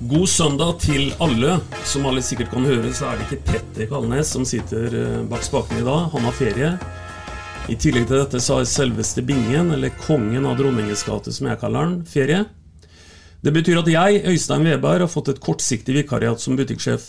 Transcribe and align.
God 0.00 0.28
søndag 0.28 0.78
til 0.80 1.10
alle. 1.20 1.58
Som 1.84 2.06
alle 2.08 2.22
sikkert 2.24 2.48
kan 2.54 2.64
høre, 2.64 2.88
så 2.96 3.10
er 3.10 3.18
det 3.18 3.26
ikke 3.26 3.50
Petter 3.50 3.88
Kalnes 3.90 4.30
som 4.32 4.46
sitter 4.48 4.94
eh, 4.96 5.18
bak 5.28 5.42
spakene 5.44 5.82
i 5.82 5.84
dag. 5.84 6.06
Han 6.14 6.24
har 6.24 6.36
ferie. 6.38 6.70
I 7.68 7.76
tillegg 7.76 8.06
til 8.08 8.16
dette 8.16 8.40
så 8.40 8.56
har 8.56 8.68
selveste 8.70 9.20
Bingen, 9.28 9.74
eller 9.76 9.92
kongen 10.06 10.48
av 10.48 10.56
Dronningens 10.56 11.04
gate 11.04 11.34
som 11.36 11.50
jeg 11.50 11.60
kaller 11.60 11.84
han, 11.84 11.98
ferie. 12.08 12.46
Det 13.44 13.52
betyr 13.52 13.82
at 13.82 13.92
jeg, 13.92 14.22
Øystein 14.32 14.64
Weberg, 14.64 15.04
har 15.04 15.12
fått 15.12 15.34
et 15.34 15.42
kortsiktig 15.44 15.98
vikariat 15.98 16.40
som 16.40 16.56
butikksjef. 16.56 17.04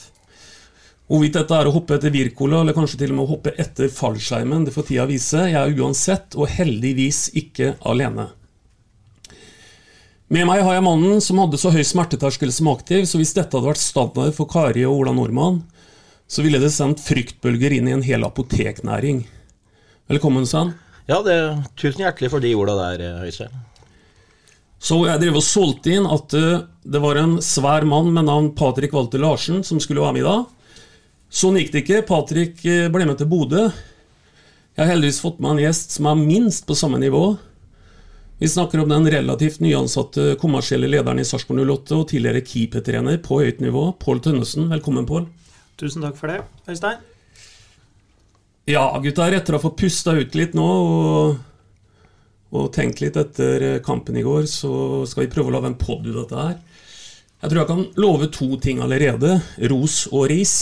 Hvorvidt 1.07 1.39
dette 1.39 1.63
er 1.63 1.71
å 1.71 1.73
hoppe 1.77 1.95
etter 1.95 2.11
Wirkola, 2.11 2.59
eller 2.59 2.75
kanskje 2.75 3.05
til 3.05 3.15
og 3.15 3.21
med 3.21 3.23
å 3.23 3.31
hoppe 3.31 3.55
etter 3.55 3.87
fallskjermen, 3.87 4.67
det 4.67 4.75
får 4.75 4.89
tida 4.91 5.07
vise. 5.07 5.47
Jeg 5.47 5.59
er 5.63 5.79
uansett, 5.79 6.35
og 6.35 6.51
heldigvis 6.59 7.29
ikke 7.39 7.77
alene. 7.87 8.33
Med 10.31 10.45
meg 10.47 10.61
har 10.63 10.77
jeg 10.77 10.83
mannen 10.85 11.19
som 11.19 11.41
hadde 11.41 11.57
så 11.59 11.73
høy 11.73 11.81
smerteterskel 11.83 12.53
som 12.55 12.69
aktiv, 12.71 13.01
så 13.03 13.19
hvis 13.19 13.33
dette 13.35 13.51
hadde 13.51 13.67
vært 13.67 13.81
standard 13.81 14.31
for 14.37 14.47
Kari 14.47 14.85
og 14.87 15.01
Ola 15.01 15.11
Nordmann, 15.11 15.57
så 16.23 16.45
ville 16.45 16.61
det 16.61 16.69
sendt 16.71 17.03
fryktbølger 17.03 17.75
inn 17.75 17.89
i 17.89 17.95
en 17.97 18.05
hel 18.05 18.23
apoteknæring. 18.23 19.25
Velkommen, 20.07 20.47
Sven. 20.47 20.71
Ja, 21.11 21.19
det, 21.25 21.35
tusen 21.75 22.05
hjertelig 22.05 22.31
for 22.31 22.39
de 22.39 22.53
orda 22.55 22.77
der, 22.79 23.03
eh, 23.09 23.27
Øystein. 23.27 23.59
Så 24.79 25.01
jeg 25.09 25.19
drev 25.19 25.41
og 25.41 25.43
solgte 25.43 25.97
inn 25.97 26.07
at 26.07 26.31
eh, 26.39 26.63
det 26.87 27.03
var 27.03 27.19
en 27.19 27.35
svær 27.43 27.83
mann 27.83 28.13
med 28.15 28.29
navn 28.31 28.53
Patrick 28.55 28.95
Walter 28.95 29.19
Larsen 29.19 29.65
som 29.67 29.83
skulle 29.83 29.99
være 29.99 30.15
med 30.15 30.23
i 30.23 30.29
dag. 30.29 30.47
Sånn 31.27 31.59
gikk 31.59 31.75
det 31.75 31.83
ikke. 31.83 32.05
Patrick 32.07 32.63
eh, 32.63 32.87
ble 32.87 33.03
med 33.03 33.19
til 33.19 33.27
Bodø. 33.27 33.67
Jeg 33.67 34.85
har 34.85 34.93
heldigvis 34.95 35.19
fått 35.27 35.43
med 35.43 35.57
en 35.57 35.65
gjest 35.67 35.99
som 35.99 36.07
er 36.07 36.23
minst 36.23 36.63
på 36.63 36.79
samme 36.79 37.03
nivå. 37.03 37.33
Vi 38.41 38.47
snakker 38.49 38.79
om 38.79 38.89
den 38.89 39.11
relativt 39.11 39.59
nyansatte 39.59 40.31
kommersielle 40.41 40.87
lederen 40.89 41.19
i 41.21 41.23
Sarpsborg 41.29 41.61
08 41.61 41.93
og 41.93 42.07
tidligere 42.09 42.41
keepertrener 42.41 43.19
på 43.21 43.37
høyt 43.37 43.61
nivå, 43.61 43.83
Pål 44.01 44.17
Tønnesen. 44.25 44.65
Velkommen, 44.71 45.05
Pål. 45.05 45.27
Tusen 45.77 46.01
takk 46.01 46.17
for 46.17 46.33
det, 46.33 46.39
Øystein. 46.65 47.03
Ja, 48.65 48.87
gutter, 49.05 49.37
etter 49.37 49.53
å 49.53 49.61
ha 49.61 49.65
fått 49.67 49.77
pusta 49.83 50.17
ut 50.17 50.33
litt 50.33 50.57
nå 50.57 50.65
og, 50.65 51.37
og 52.49 52.73
tenkt 52.73 53.05
litt 53.05 53.21
etter 53.21 53.77
kampen 53.85 54.17
i 54.17 54.25
går, 54.25 54.49
så 54.49 54.73
skal 55.05 55.27
vi 55.27 55.33
prøve 55.37 55.53
å 55.53 55.57
lage 55.59 55.75
en 55.75 55.79
pod 55.85 56.01
ut 56.09 56.17
dette 56.23 56.41
her. 56.41 56.59
Jeg 57.43 57.45
tror 57.45 57.61
jeg 57.61 57.71
kan 57.75 57.87
love 58.01 58.33
to 58.33 58.51
ting 58.57 58.81
allerede. 58.81 59.37
Ros 59.69 60.07
og 60.09 60.31
ris. 60.33 60.59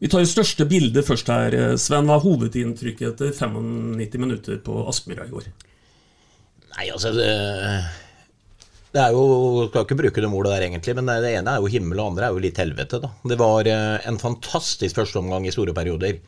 Vi 0.00 0.08
tar 0.08 0.24
det 0.24 0.32
største 0.32 0.64
bildet 0.64 1.04
først 1.04 1.28
her. 1.28 1.62
Sven, 1.76 2.08
hva 2.08 2.16
er 2.16 2.24
hovedinntrykket 2.24 3.10
etter 3.12 3.36
95 3.36 4.22
minutter 4.24 4.64
på 4.64 4.86
Aspmyra 4.88 5.28
i 5.28 5.36
går? 5.36 5.52
Nei, 6.76 6.86
altså 6.94 7.10
det, 7.16 7.28
det 8.94 9.00
er 9.02 9.14
jo 9.14 9.66
Skal 9.70 9.86
ikke 9.86 9.98
bruke 9.98 10.22
det 10.22 10.28
ordet 10.30 10.52
der, 10.54 10.66
egentlig, 10.68 10.94
men 10.98 11.10
det 11.10 11.32
ene 11.38 11.56
er 11.56 11.62
jo 11.62 11.70
himmel, 11.72 11.98
og 11.98 12.04
det 12.04 12.10
andre 12.12 12.28
er 12.28 12.36
jo 12.36 12.44
litt 12.44 12.60
helvete, 12.62 13.00
da. 13.02 13.10
Det 13.32 13.38
var 13.40 13.68
eh, 13.70 13.96
en 14.10 14.20
fantastisk 14.22 14.98
førsteomgang 15.00 15.46
i 15.46 15.54
store 15.54 15.74
perioder. 15.76 16.20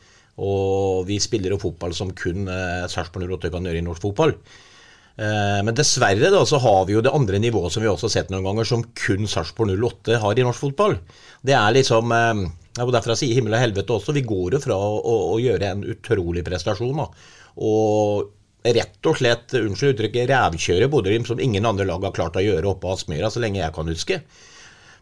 Og 0.43 1.03
vi 1.05 1.19
spiller 1.21 1.53
jo 1.53 1.61
fotball 1.61 1.93
som 1.93 2.11
kun 2.17 2.47
eh, 2.49 2.85
Sarpsborg 2.89 3.27
08 3.29 3.51
kan 3.53 3.67
gjøre 3.67 3.81
i 3.83 3.85
norsk 3.85 4.01
fotball. 4.07 4.33
Eh, 5.15 5.59
Men 5.67 5.75
dessverre 5.77 6.31
da, 6.33 6.41
så 6.49 6.57
har 6.63 6.87
vi 6.89 6.95
jo 6.95 7.03
det 7.05 7.13
andre 7.13 7.39
nivået 7.43 7.75
som 7.75 7.83
vi 7.83 7.91
også 7.91 8.09
har 8.09 8.15
sett 8.15 8.31
noen 8.33 8.47
ganger, 8.47 8.65
som 8.65 8.85
kun 8.97 9.29
Sarpsborg 9.29 9.75
08 9.77 10.19
har 10.23 10.39
i 10.39 10.45
norsk 10.47 10.63
fotball. 10.67 10.97
Det 11.45 11.55
er 11.59 11.75
liksom 11.77 12.15
eh, 12.15 12.45
ja, 12.79 12.87
Derfor 12.87 13.13
jeg 13.13 13.21
sier 13.25 13.37
himmel 13.37 13.53
og 13.59 13.61
helvete 13.61 13.93
også. 13.99 14.15
Vi 14.17 14.25
går 14.25 14.57
jo 14.57 14.63
fra 14.63 14.79
å, 14.79 14.95
å, 14.97 15.17
å 15.35 15.41
gjøre 15.43 15.75
en 15.75 15.83
utrolig 15.93 16.41
prestasjon 16.47 17.03
da, 17.03 17.11
og 17.61 18.31
rett 18.63 19.09
og 19.09 19.19
slett, 19.19 19.53
unnskyld 19.59 19.93
uttrykket, 19.97 20.29
rævkjøre 20.31 20.87
Bodø-Glimt 20.91 21.27
som 21.27 21.41
ingen 21.43 21.65
andre 21.67 21.87
lag 21.89 22.03
har 22.07 22.15
klart 22.15 22.39
å 22.39 22.43
gjøre 22.43 22.69
oppe 22.69 22.85
på 22.85 22.93
Aspmyra, 22.95 23.31
så 23.31 23.43
lenge 23.43 23.59
jeg 23.59 23.75
kan 23.75 23.89
huske. 23.91 24.19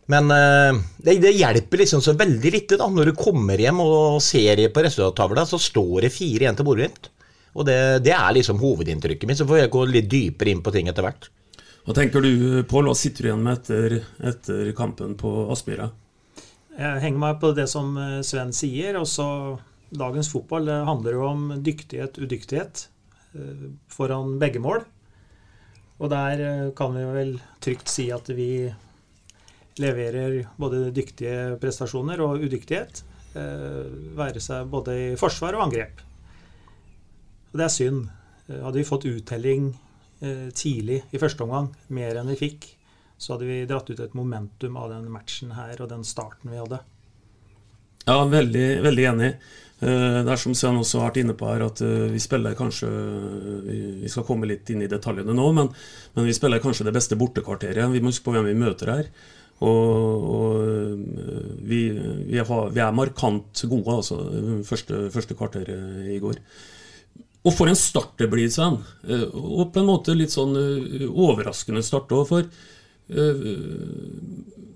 Men 0.10 0.32
eh, 0.34 0.80
det, 1.06 1.20
det 1.22 1.36
hjelper 1.38 1.84
liksom 1.84 2.02
så 2.02 2.16
veldig 2.18 2.54
lite 2.56 2.80
da, 2.82 2.90
når 2.90 3.12
du 3.12 3.20
kommer 3.20 3.62
hjem 3.62 3.84
og 3.84 4.18
ser 4.26 4.64
på 4.74 4.86
resultattavla, 4.86 5.46
så 5.46 5.62
står 5.62 6.08
det 6.08 6.14
4-1 6.16 6.58
til 6.58 6.68
Bodø-Glimt. 6.68 7.12
Og 7.52 7.68
det, 7.68 7.78
det 8.08 8.16
er 8.16 8.34
liksom 8.34 8.62
hovedinntrykket 8.62 9.28
mitt. 9.28 9.38
Så 9.42 9.48
får 9.48 9.60
jeg 9.60 9.74
gå 9.74 9.86
litt 9.90 10.10
dypere 10.10 10.54
inn 10.54 10.64
på 10.64 10.72
ting 10.74 10.88
etter 10.88 11.04
hvert. 11.06 11.28
Hva 11.86 11.96
tenker 11.98 12.24
du, 12.24 12.62
Pål? 12.70 12.88
Hva 12.88 12.96
sitter 12.96 13.26
du 13.26 13.30
igjen 13.30 13.44
med 13.44 13.60
etter, 13.60 13.98
etter 14.32 14.70
kampen 14.78 15.18
på 15.20 15.50
Aspmyra? 15.52 15.90
Jeg 16.78 17.04
henger 17.04 17.22
meg 17.22 17.42
på 17.42 17.52
det 17.58 17.68
som 17.70 17.94
eh, 18.00 18.22
Sven 18.26 18.56
sier. 18.56 18.98
Også 18.98 19.28
dagens 19.92 20.32
fotball 20.32 20.72
handler 20.88 21.20
jo 21.20 21.28
om 21.28 21.46
dyktighet, 21.62 22.18
udyktighet 22.24 22.88
foran 23.92 24.38
begge 24.42 24.62
mål. 24.64 24.84
Og 26.02 26.10
der 26.12 26.42
eh, 26.42 26.72
kan 26.78 26.96
vi 26.96 27.06
vel 27.06 27.36
trygt 27.62 27.92
si 27.92 28.10
at 28.14 28.30
vi 28.34 28.66
leverer 29.82 30.42
både 30.60 30.90
dyktige 30.94 31.56
prestasjoner 31.62 32.22
og 32.22 32.44
udyktighet. 32.44 33.06
Være 33.32 34.42
seg 34.44 34.68
både 34.68 34.96
i 35.00 35.06
forsvar 35.16 35.56
og 35.56 35.64
angrep. 35.70 36.02
Og 37.54 37.56
det 37.56 37.64
er 37.64 37.72
synd. 37.72 38.02
Hadde 38.52 38.76
vi 38.76 38.84
fått 38.86 39.08
uttelling 39.08 39.70
tidlig 40.52 41.00
i 41.16 41.22
første 41.22 41.48
omgang, 41.48 41.70
mer 41.96 42.20
enn 42.20 42.34
vi 42.34 42.36
fikk, 42.42 42.68
så 43.16 43.34
hadde 43.38 43.48
vi 43.48 43.62
dratt 43.70 43.90
ut 43.90 44.04
et 44.04 44.18
momentum 44.20 44.76
av 44.78 44.92
den 44.92 45.08
matchen 45.14 45.56
her 45.56 45.80
og 45.80 45.90
den 45.94 46.04
starten 46.06 46.52
vi 46.52 46.60
hadde. 46.60 46.82
Ja, 48.08 48.22
veldig, 48.26 48.68
veldig 48.86 49.10
enig. 49.12 49.34
Det 49.82 50.30
er 50.30 50.38
som 50.38 50.54
Sven 50.54 50.78
også 50.78 51.00
har 51.00 51.10
vært 51.10 51.24
inne 51.24 51.34
på 51.38 51.48
her, 51.50 51.64
at 51.66 51.80
vi 51.82 52.20
spiller 52.22 52.54
kanskje 52.54 52.90
Vi 53.98 54.10
skal 54.14 54.26
komme 54.28 54.46
litt 54.46 54.70
inn 54.70 54.84
i 54.86 54.90
detaljene 54.90 55.34
nå, 55.34 55.48
men, 55.58 55.72
men 56.14 56.28
vi 56.28 56.36
spiller 56.38 56.62
kanskje 56.62 56.86
det 56.86 56.94
beste 56.94 57.18
bortekvarteret. 57.18 57.90
Vi 57.90 58.02
må 58.02 58.12
huske 58.14 58.28
på 58.28 58.36
hvem 58.36 58.46
vi 58.52 58.60
møter 58.62 58.94
her. 58.94 59.10
Og, 59.62 60.28
og 60.34 60.62
vi, 61.62 61.82
vi, 61.94 62.38
har, 62.42 62.70
vi, 62.74 62.82
er 62.82 62.94
markant 62.98 63.64
gode, 63.70 63.98
altså. 64.00 64.18
Første, 64.66 65.04
første 65.14 65.38
kvarteret 65.38 66.10
i 66.10 66.18
går. 66.22 66.40
Og 67.42 67.54
for 67.58 67.70
en 67.70 67.78
start 67.78 68.18
det 68.22 68.30
blir, 68.30 68.50
Sven. 68.54 68.80
Og 69.34 69.70
på 69.74 69.82
en 69.82 69.90
måte 69.90 70.18
litt 70.18 70.34
sånn 70.34 70.58
overraskende 71.10 71.82
start 71.86 72.14
òg, 72.18 72.26
for 72.30 72.50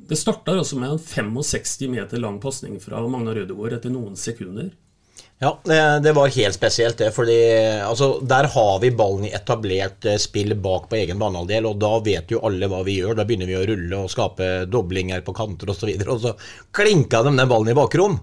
det 0.10 0.18
starta 0.20 0.56
også 0.60 0.80
med 0.80 0.96
en 0.96 1.02
65 1.02 1.90
meter 1.92 2.22
lang 2.22 2.40
pasning 2.42 2.80
fra 2.84 3.02
Magna 3.10 3.34
Ødegaard 3.34 3.80
etter 3.80 3.94
noen 3.94 4.18
sekunder. 4.20 4.74
Ja, 5.40 5.50
det, 6.00 6.14
var 6.16 6.32
helt 6.32 6.56
spesielt, 6.56 6.98
det. 6.98 7.10
fordi 7.12 7.36
altså, 7.84 8.20
Der 8.24 8.48
har 8.54 8.80
vi 8.80 8.92
ballen 8.96 9.26
i 9.28 9.34
etablert 9.36 10.08
spill 10.22 10.56
bak 10.56 10.88
på 10.90 10.96
egen 10.96 11.20
banehalvdel, 11.20 11.68
og 11.68 11.82
da 11.82 11.92
vet 12.06 12.32
jo 12.32 12.40
alle 12.48 12.70
hva 12.72 12.80
vi 12.88 13.02
gjør. 13.02 13.18
Da 13.20 13.26
begynner 13.28 13.50
vi 13.50 13.58
å 13.60 13.66
rulle 13.68 14.00
og 14.00 14.12
skape 14.14 14.50
doblinger 14.72 15.26
på 15.26 15.36
kanter 15.36 15.74
osv. 15.74 15.92
Og, 15.92 16.06
så 16.06 16.16
og 16.16 16.24
så 16.24 16.34
klinka 16.72 17.22
de 17.26 17.36
den 17.36 17.52
ballen 17.52 17.74
i 17.74 17.78
bakrom. 17.78 18.20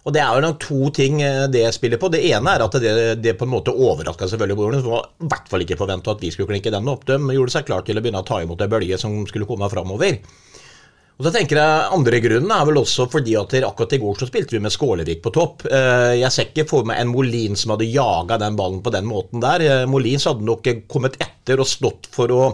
Og 0.00 0.14
Det 0.16 0.20
er 0.24 0.32
jo 0.32 0.42
nok 0.42 0.60
to 0.64 0.90
ting 0.96 1.20
eh, 1.22 1.46
det 1.52 1.66
spiller 1.76 2.00
på. 2.00 2.08
Det 2.10 2.22
ene 2.32 2.56
er 2.56 2.64
at 2.64 2.76
det, 2.82 2.92
det 3.20 3.36
på 3.38 3.46
en 3.46 3.52
måte 3.52 3.74
overraska 3.74 4.26
selvfølgelig 4.32 4.58
Broren. 4.58 4.82
som 4.82 4.94
var 4.96 5.10
i 5.12 5.28
hvert 5.30 5.50
fall 5.52 5.64
ikke 5.66 5.78
forventa 5.78 6.14
at 6.16 6.24
vi 6.24 6.32
skulle 6.34 6.50
klinke 6.50 6.72
den 6.72 6.88
opp. 6.88 7.04
De 7.06 7.20
gjorde 7.36 7.54
seg 7.54 7.68
klar 7.68 7.84
til 7.86 8.00
å 8.00 8.02
begynne 8.02 8.24
å 8.24 8.26
ta 8.26 8.40
imot 8.42 8.64
ei 8.64 8.72
bølge 8.72 8.98
som 8.98 9.20
skulle 9.28 9.46
komme 9.46 9.68
framover. 9.70 10.18
Og 11.20 11.26
så 11.26 11.34
tenker 11.34 11.58
jeg 11.60 11.88
Andre 11.92 12.18
grunnen 12.24 12.52
er 12.54 12.62
vel 12.64 12.78
også 12.80 13.04
fordi 13.12 13.34
at 13.36 13.52
akkurat 13.60 13.92
i 13.92 14.00
går 14.00 14.14
så 14.16 14.28
spilte 14.30 14.56
vi 14.56 14.62
med 14.64 14.72
Skålevik 14.72 15.18
på 15.20 15.32
topp. 15.36 15.66
Eh, 15.68 16.14
jeg 16.16 16.32
ser 16.32 16.48
ikke 16.48 16.64
for 16.70 16.88
meg 16.88 17.02
en 17.02 17.10
Molin 17.12 17.58
som 17.60 17.74
hadde 17.74 17.90
jaga 17.92 18.38
den 18.40 18.56
ballen 18.56 18.80
på 18.80 18.92
den 18.94 19.04
måten 19.04 19.44
der. 19.44 19.60
Eh, 19.66 19.84
Molins 19.84 20.24
hadde 20.30 20.46
nok 20.48 20.70
kommet 20.88 21.18
etter 21.20 21.60
og 21.60 21.68
stått 21.68 22.08
for 22.14 22.32
å, 22.32 22.46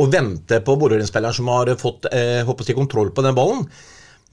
å 0.00 0.06
vente 0.08 0.62
på 0.64 0.78
Borøren-spilleren 0.80 1.36
som 1.36 1.52
har 1.52 1.74
fått 1.76 2.08
eh, 2.08 2.72
kontroll 2.72 3.12
på 3.12 3.26
den 3.26 3.36
ballen. 3.36 3.66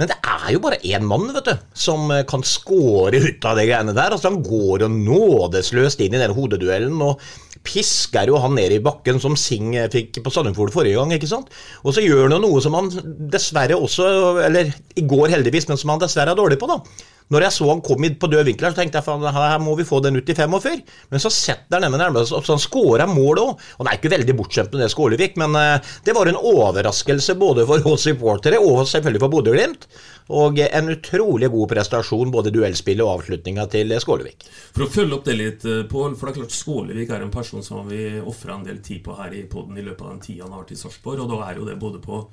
Men 0.01 0.09
det 0.09 0.17
er 0.25 0.47
jo 0.55 0.61
bare 0.63 0.81
én 0.89 1.03
mann 1.05 1.27
vet 1.35 1.45
du, 1.45 1.53
som 1.77 2.09
kan 2.29 2.41
skåre 2.47 3.19
ut 3.21 3.45
av 3.45 3.59
de 3.59 3.67
greiene 3.67 3.93
der. 3.93 4.15
Altså 4.15 4.31
Han 4.31 4.41
går 4.45 4.85
jo 4.85 4.89
nådesløst 4.89 6.01
inn 6.01 6.17
i 6.17 6.21
den 6.21 6.33
hodeduellen 6.33 6.97
og 7.05 7.21
pisker 7.63 8.27
jo 8.27 8.39
han 8.43 8.55
ned 8.57 8.73
i 8.75 8.81
bakken, 8.83 9.21
som 9.23 9.37
Sing 9.39 9.71
fikk 9.93 10.19
på 10.23 10.33
Sandefjord 10.33 10.73
forrige 10.73 10.99
gang. 10.99 11.13
ikke 11.15 11.29
sant? 11.29 11.53
Og 11.83 11.95
så 11.95 12.03
gjør 12.03 12.25
han 12.25 12.35
jo 12.35 12.41
noe 12.43 12.63
som 12.63 12.75
han 12.77 12.89
dessverre 13.31 13.77
også, 13.79 14.07
eller 14.43 14.73
i 14.99 15.05
går 15.07 15.31
heldigvis, 15.37 15.69
men 15.69 15.79
som 15.79 15.93
han 15.93 16.01
dessverre 16.03 16.33
er 16.33 16.41
dårlig 16.41 16.59
på. 16.59 16.67
da. 16.67 16.81
Når 17.31 17.45
jeg 17.47 17.55
så 17.55 17.67
han 17.69 17.83
kom 17.85 18.03
på 18.19 18.29
død 18.31 18.47
vinkel, 18.49 18.67
så 18.71 18.79
tenkte 18.81 18.99
jeg 18.99 19.23
at 19.23 19.35
her 19.37 19.59
må 19.63 19.75
vi 19.79 19.85
få 19.87 20.01
den 20.03 20.19
ut 20.19 20.29
i 20.29 20.35
45. 20.35 20.81
Men 21.13 21.23
så 21.23 21.31
setter 21.33 21.79
han 21.79 21.87
den 21.87 22.01
nærmere, 22.01 22.27
så 22.27 22.41
han 22.43 22.61
skårer 22.61 23.07
mål 23.09 23.41
òg. 23.43 23.67
Han 23.79 23.89
er 23.89 23.99
ikke 23.99 24.11
veldig 24.13 24.35
bortskjemt 24.39 24.73
med 24.73 24.83
det 24.83 24.91
Skålevik, 24.93 25.37
men 25.41 25.55
eh, 25.59 25.93
det 26.05 26.15
var 26.17 26.29
en 26.29 26.39
overraskelse 26.39 27.37
både 27.39 27.67
for 27.69 27.93
oss 27.93 28.07
supportere 28.09 28.59
og 28.59 28.83
selvfølgelig 28.89 29.23
for 29.23 29.33
Bodø-Glimt. 29.33 29.87
Og 30.33 30.59
en 30.63 30.91
utrolig 30.93 31.49
god 31.51 31.69
prestasjon, 31.73 32.31
både 32.31 32.53
duellspillet 32.55 33.03
og 33.03 33.19
avslutninga 33.19 33.65
til 33.71 33.91
Skålevik. 33.99 34.45
For 34.75 34.85
å 34.85 34.91
følge 34.91 35.17
opp 35.17 35.27
det 35.27 35.37
litt, 35.39 35.65
eh, 35.67 35.83
Pål. 35.89 36.15
For 36.15 36.27
det 36.27 36.33
er 36.33 36.41
klart 36.41 36.57
Skålevik 36.57 37.11
er 37.11 37.23
en 37.23 37.33
person 37.33 37.63
som 37.63 37.87
vi 37.89 38.19
ofra 38.19 38.55
en 38.55 38.67
del 38.67 38.79
tid 38.79 39.03
på 39.03 39.15
her 39.17 39.33
i 39.35 39.43
poden 39.49 39.77
i 39.77 39.85
løpet 39.85 40.01
av 40.01 40.13
den 40.13 40.23
tida 40.23 40.43
han 40.43 40.53
har 40.55 40.63
vært 40.63 40.75
i 40.75 40.79
Sarpsborg. 40.79 41.23
Og 41.23 41.29
da 41.29 41.41
er 41.49 41.59
jo 41.59 41.67
det 41.67 41.79
både 41.79 41.99
på, 42.03 42.27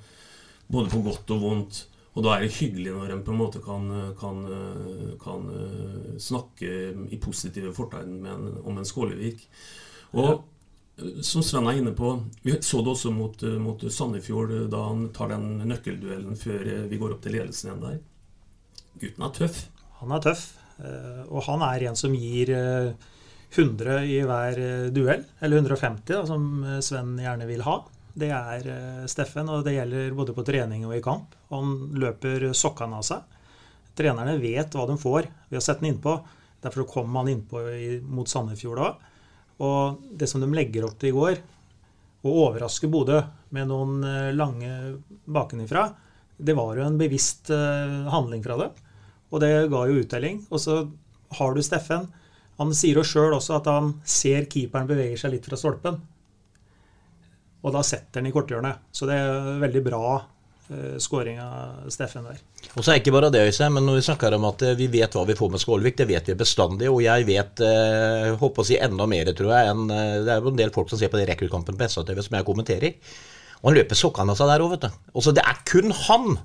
både 0.70 0.90
på 0.90 1.02
godt 1.06 1.34
og 1.34 1.40
vondt. 1.46 1.84
Og 2.19 2.25
da 2.27 2.35
er 2.35 2.45
det 2.45 2.57
hyggelig 2.57 2.93
når 2.95 3.12
en 3.15 3.25
på 3.27 3.35
en 3.35 3.39
måte 3.39 3.61
kan, 3.62 3.85
kan, 4.19 4.41
kan 5.23 5.51
eh, 5.55 6.15
snakke 6.19 6.71
i 7.07 7.19
positive 7.23 7.71
fortegn 7.77 8.25
om 8.27 8.81
en 8.81 8.89
Skålevik. 8.89 9.45
Og 10.19 10.43
som 11.25 11.45
Sven 11.47 11.69
er 11.71 11.79
inne 11.79 11.93
på, 11.97 12.12
vi 12.43 12.59
så 12.67 12.83
det 12.83 12.93
også 12.93 13.12
mot, 13.15 13.43
mot 13.62 13.85
Sandefjord 13.87 14.53
da 14.73 14.83
han 14.89 15.07
tar 15.17 15.31
den 15.33 15.62
nøkkelduellen 15.71 16.37
før 16.37 16.67
vi 16.91 16.99
går 17.01 17.15
opp 17.15 17.23
til 17.25 17.39
ledelsen 17.39 17.71
igjen 17.71 17.85
der. 17.85 18.03
Gutten 19.01 19.25
er 19.25 19.39
tøff. 19.39 19.62
Han 20.03 20.12
er 20.17 20.27
tøff, 20.27 20.45
eh, 20.83 21.23
og 21.31 21.47
han 21.47 21.62
er 21.71 21.87
en 21.89 21.97
som 21.97 22.17
gir 22.19 22.51
100 22.51 23.95
eh, 23.95 24.11
i 24.17 24.21
hver 24.27 24.61
duell, 24.93 25.25
eller 25.39 25.62
150, 25.62 26.11
da, 26.11 26.27
som 26.27 26.51
Sven 26.83 27.15
gjerne 27.23 27.49
vil 27.49 27.65
ha 27.69 27.79
det 28.19 28.31
er 28.35 28.67
eh, 28.71 29.05
Steffen. 29.11 29.51
Og 29.53 29.65
det 29.67 29.77
gjelder 29.77 30.17
både 30.17 30.35
på 30.37 30.45
trening 30.47 30.87
og 30.89 30.97
i 30.97 31.05
kamp. 31.05 31.37
Han 31.53 31.93
løper 32.01 32.51
sokkene 32.57 33.01
av 33.01 33.07
seg. 33.07 33.39
Trenerne 33.99 34.39
vet 34.41 34.75
hva 34.75 34.87
de 34.89 34.97
får 35.01 35.29
ved 35.51 35.61
å 35.61 35.65
sette 35.65 35.85
den 35.85 35.95
innpå. 35.95 36.17
Derfor 36.61 36.89
kom 36.89 37.17
han 37.17 37.31
innpå 37.33 37.62
mot 38.09 38.29
Sandefjord 38.29 38.81
da. 38.81 38.91
Og 39.61 40.05
det 40.17 40.29
som 40.31 40.41
de 40.41 40.49
legger 40.53 40.87
opp 40.87 40.97
til 41.01 41.12
i 41.12 41.17
går, 41.17 41.41
å 42.21 42.37
overraske 42.47 42.89
Bodø 42.93 43.21
med 43.57 43.69
noen 43.71 44.05
eh, 44.05 44.31
lange 44.37 45.01
bakenifra, 45.25 45.89
det 46.41 46.57
var 46.57 46.77
jo 46.77 46.87
en 46.87 46.99
bevisst 47.01 47.51
eh, 47.53 48.09
handling 48.12 48.45
fra 48.45 48.57
det. 48.61 48.71
Og 49.31 49.43
det 49.43 49.53
ga 49.73 49.85
jo 49.89 50.01
uttelling. 50.03 50.43
Og 50.51 50.61
så 50.61 50.83
har 51.39 51.55
du 51.55 51.62
Steffen. 51.65 52.09
Han 52.61 52.73
sier 52.77 53.01
jo 53.01 53.07
sjøl 53.07 53.37
også 53.37 53.57
at 53.61 53.69
han 53.71 53.95
ser 54.05 54.49
keeperen 54.51 54.89
beveger 54.89 55.21
seg 55.21 55.37
litt 55.37 55.47
fra 55.49 55.59
stolpen. 55.61 56.01
Og 57.61 57.75
da 57.75 57.83
setter 57.87 58.21
han 58.21 58.29
i 58.31 58.35
korthjørnet. 58.35 58.87
Så 58.93 59.09
det 59.09 59.19
er 59.21 59.59
veldig 59.61 59.83
bra 59.85 60.05
uh, 60.21 60.97
scoring 61.03 61.41
av 61.43 61.91
Steffen 61.93 62.29
der. 62.29 62.41
Og 62.77 62.85
så 62.85 62.93
er 62.93 63.01
ikke 63.01 63.12
bare 63.15 63.31
det, 63.33 63.43
Øystein, 63.49 63.73
men 63.75 63.87
når 63.89 63.99
vi 63.99 64.05
snakker 64.07 64.37
om 64.37 64.47
at 64.51 64.62
eh, 64.62 64.77
vi 64.79 64.87
vet 64.93 65.15
hva 65.17 65.25
vi 65.27 65.37
får 65.39 65.51
med 65.51 65.62
Skålvik, 65.62 65.97
det 65.99 66.07
vet 66.11 66.29
vi 66.31 66.37
bestandig. 66.39 66.91
Og 66.93 67.01
jeg 67.03 67.27
vet 67.27 67.62
eh, 67.67 68.29
håper 68.39 68.62
å 68.62 68.69
si 68.69 68.79
enda 68.79 69.09
mer, 69.11 69.33
tror 69.37 69.53
jeg, 69.57 69.73
enn 69.73 69.91
eh, 69.91 70.15
Det 70.27 70.35
er 70.35 70.45
jo 70.45 70.53
en 70.53 70.61
del 70.61 70.73
folk 70.75 70.93
som 70.93 71.01
ser 71.01 71.11
på 71.12 71.19
den 71.19 71.29
rekordkampen 71.31 71.79
på 71.79 71.91
SA-TV 71.91 72.23
som 72.27 72.39
jeg 72.39 72.47
kommenterer. 72.47 73.17
Og 73.61 73.71
han 73.71 73.79
løper 73.81 73.99
sokkene 73.99 74.35
av 74.35 74.39
seg 74.39 74.53
der 74.53 74.65
òg, 74.65 74.77
vet 74.77 74.87
du. 74.87 75.03
Og 75.17 75.27
så 75.27 75.35
det 75.37 75.45
er 75.45 75.61
kun 75.69 75.97
han 76.07 76.39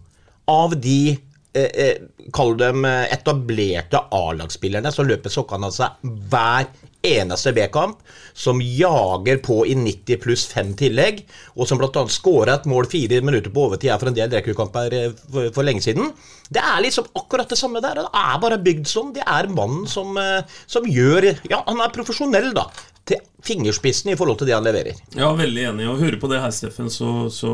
av 0.51 0.75
de 0.81 0.99
eh, 1.13 1.69
eh, 1.69 2.01
Kall 2.33 2.55
dem 2.57 2.87
etablerte 2.87 4.01
A-lagsspillerne 4.15 4.89
som 4.93 5.05
løper 5.05 5.33
sokkene 5.33 5.69
av 5.69 5.75
seg 5.75 6.09
hver 6.31 6.65
eneste 7.05 7.53
B-kamp, 7.55 7.99
som 8.33 8.61
jager 8.61 9.39
på 9.45 9.61
i 9.69 9.75
90 9.79 10.21
pluss 10.23 10.45
5 10.51 10.73
tillegg, 10.79 11.21
og 11.55 11.69
som 11.69 11.79
bl.a. 11.81 12.05
skåra 12.11 12.57
et 12.57 12.67
mål 12.69 12.89
fire 12.91 13.21
minutter 13.25 13.53
på 13.53 13.67
overtid 13.69 13.93
her 13.93 14.01
for 14.01 14.11
en 14.11 14.17
del 14.17 14.33
rekruttkamper 14.33 14.97
eh, 14.97 15.13
for, 15.29 15.51
for, 15.55 15.67
lenge 15.67 15.85
siden. 15.85 16.11
Det 16.49 16.63
er 16.63 16.81
liksom 16.85 17.07
akkurat 17.15 17.49
det 17.51 17.59
samme 17.59 17.83
der. 17.83 18.01
Det 18.03 18.25
er 18.25 18.41
bare 18.43 18.61
bygd 18.65 18.89
sånn. 18.89 19.13
Det 19.15 19.23
er 19.25 19.51
mannen 19.53 19.87
som, 19.89 20.17
eh, 20.21 20.59
som 20.67 20.89
gjør 20.89 21.31
Ja, 21.49 21.63
han 21.65 21.81
er 21.81 21.95
profesjonell, 21.95 22.51
da 22.57 22.69
til 23.05 23.21
fingerspissen 23.45 24.09
i 24.11 24.15
forhold 24.17 24.39
til 24.39 24.49
det 24.49 24.55
han 24.55 24.65
leverer. 24.65 24.97
Ja, 25.13 25.29
veldig 25.37 25.67
enig. 25.69 25.85
Og 25.91 25.99
hører 26.01 26.17
på 26.21 26.29
det 26.31 26.39
her, 26.41 26.53
Steffen, 26.55 26.89
så, 26.89 27.27
så, 27.33 27.51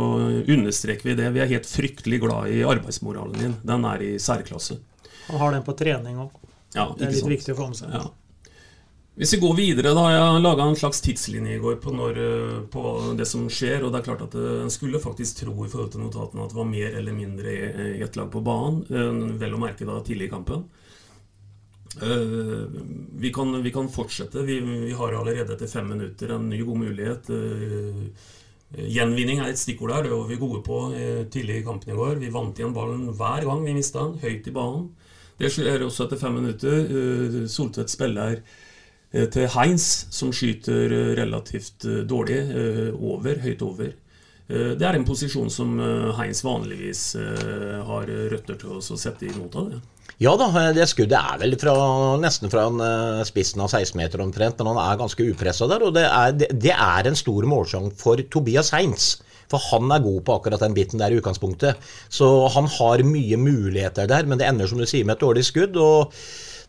understreker 0.47 1.09
vi 1.09 1.17
det. 1.19 1.27
Vi 1.35 1.43
er 1.43 1.51
helt 1.51 1.67
fryktelig 1.67 2.21
glad 2.23 2.53
i 2.55 2.61
arbeidsmoralen 2.63 3.35
din. 3.35 3.57
Den 3.67 3.87
er 3.89 4.05
i 4.05 4.13
særklasse. 4.21 4.79
Han 5.27 5.41
har 5.41 5.57
den 5.57 5.67
på 5.67 5.75
trening 5.77 6.23
òg. 6.23 6.31
Ja, 6.71 6.87
det 6.95 7.03
er 7.03 7.11
litt 7.11 7.19
sant? 7.19 7.33
viktig 7.33 7.55
å 7.55 7.59
få 7.59 7.67
med 7.67 7.81
seg. 7.81 7.91
Ja. 7.91 8.05
Hvis 9.11 9.33
vi 9.33 9.41
går 9.43 9.55
videre, 9.57 9.91
da. 9.91 10.03
Jeg 10.07 10.41
laga 10.41 10.65
en 10.65 10.77
slags 10.79 11.01
tidslinje 11.03 11.57
i 11.57 11.59
går 11.59 11.81
på, 11.83 11.91
når, 11.91 12.17
eh, 12.17 12.59
på, 12.71 12.83
det 13.19 13.27
som 13.27 13.49
skjer. 13.51 13.83
Og 13.83 13.91
det 13.91 13.99
er 13.99 14.05
klart 14.05 14.23
at 14.23 14.35
eh, 14.39 14.61
en 14.63 14.71
skulle 14.71 15.03
faktisk 15.03 15.41
tro 15.41 15.55
i 15.65 15.71
forhold 15.71 15.91
til 15.91 16.05
notatene 16.05 16.45
at 16.45 16.53
det 16.53 16.59
var 16.59 16.69
mer 16.69 16.95
eller 16.95 17.17
mindre 17.17 17.55
i 17.97 18.03
ett 18.05 18.15
lag 18.15 18.29
på 18.31 18.43
banen. 18.45 18.85
Eh, 18.87 19.35
vel 19.41 19.57
å 19.57 19.59
merke 19.59 19.87
da 19.87 19.99
tidlig 20.05 20.29
i 20.29 20.35
kampen. 20.35 20.69
Vi 21.91 23.29
kan, 23.35 23.51
vi 23.61 23.71
kan 23.75 23.89
fortsette. 23.91 24.45
Vi, 24.47 24.61
vi, 24.63 24.93
har 24.95 25.11
allerede 25.11 25.57
etter 25.57 25.67
fem 25.67 25.89
minutter 25.91 26.31
en 26.31 26.47
ny 26.47 26.61
god 26.63 26.79
mulighet. 26.79 27.27
Gjenvinning 28.71 29.41
er 29.43 29.51
et 29.51 29.59
stikkord 29.59 29.91
der. 29.91 30.07
Det 30.07 30.13
var 30.13 30.29
vi 30.29 30.39
gode 30.39 30.63
på 30.63 30.79
tidlig 31.35 31.59
i 31.59 31.65
kampen 31.67 31.91
i 31.91 31.99
går. 31.99 32.15
Vi 32.23 32.31
vant 32.31 32.55
igjen 32.55 32.71
ballen 32.71 33.09
hver 33.11 33.43
gang 33.43 33.67
vi 33.67 33.75
mista 33.75 34.05
den, 34.05 34.21
høyt 34.23 34.47
i 34.47 34.55
banen. 34.55 34.87
Det 35.35 35.51
skjer 35.51 35.83
også 35.83 36.07
etter 36.07 36.23
fem 36.23 36.39
minutter. 36.39 37.43
Soltvedt 37.51 37.91
spiller 37.91 38.39
Eh, 38.39 38.69
til 39.11 39.49
Heinz, 39.51 39.87
som 40.13 40.31
skyter 40.35 40.93
eh, 40.95 41.09
relativt 41.19 41.85
eh, 41.87 42.03
dårlig, 42.07 42.39
over, 42.95 43.41
høyt 43.43 43.65
over. 43.67 43.97
Det 44.51 44.83
er 44.83 44.97
en 44.97 45.05
posisjon 45.07 45.47
som 45.47 45.77
Heinz 46.17 46.41
vanligvis 46.43 47.13
har 47.87 48.09
røtter 48.33 48.57
til 48.59 48.73
å 48.75 48.97
sette 48.99 49.23
i 49.23 49.29
av. 49.31 49.69
det. 49.69 49.77
Ja 50.19 50.33
da, 50.35 50.49
det 50.75 50.89
skuddet 50.91 51.15
er 51.15 51.39
vel 51.39 51.55
fra, 51.61 51.75
nesten 52.19 52.51
fra 52.51 52.65
en 52.67 53.23
spissen 53.23 53.63
av 53.63 53.71
16 53.71 53.95
meter 53.95 54.19
omtrent, 54.19 54.59
men 54.59 54.73
han 54.73 54.81
er 54.83 54.99
ganske 54.99 55.23
upressa 55.23 55.69
der. 55.71 55.85
Og 55.87 55.95
det 55.95 56.03
er, 56.03 56.35
det 56.51 56.75
er, 56.75 57.07
en 57.07 57.15
stor 57.15 57.47
målsjanse 57.47 57.95
for 58.01 58.19
Tobias 58.27 58.73
Heinz. 58.75 59.21
For 59.47 59.63
han 59.71 59.87
er 59.95 60.03
god 60.03 60.19
på 60.27 60.35
akkurat 60.35 60.67
den 60.67 60.75
biten 60.75 60.99
der 60.99 61.15
i 61.15 61.21
utgangspunktet. 61.21 61.79
Så 62.11 62.27
han 62.51 62.67
har 62.75 63.07
mye 63.07 63.39
muligheter 63.39 64.11
der, 64.11 64.27
men 64.27 64.41
det 64.41 64.51
ender 64.51 64.67
som 64.67 64.83
du 64.83 64.89
sier 64.89 65.07
med 65.07 65.15
et 65.15 65.23
dårlig 65.23 65.47
skudd. 65.47 65.79
Og 65.79 66.11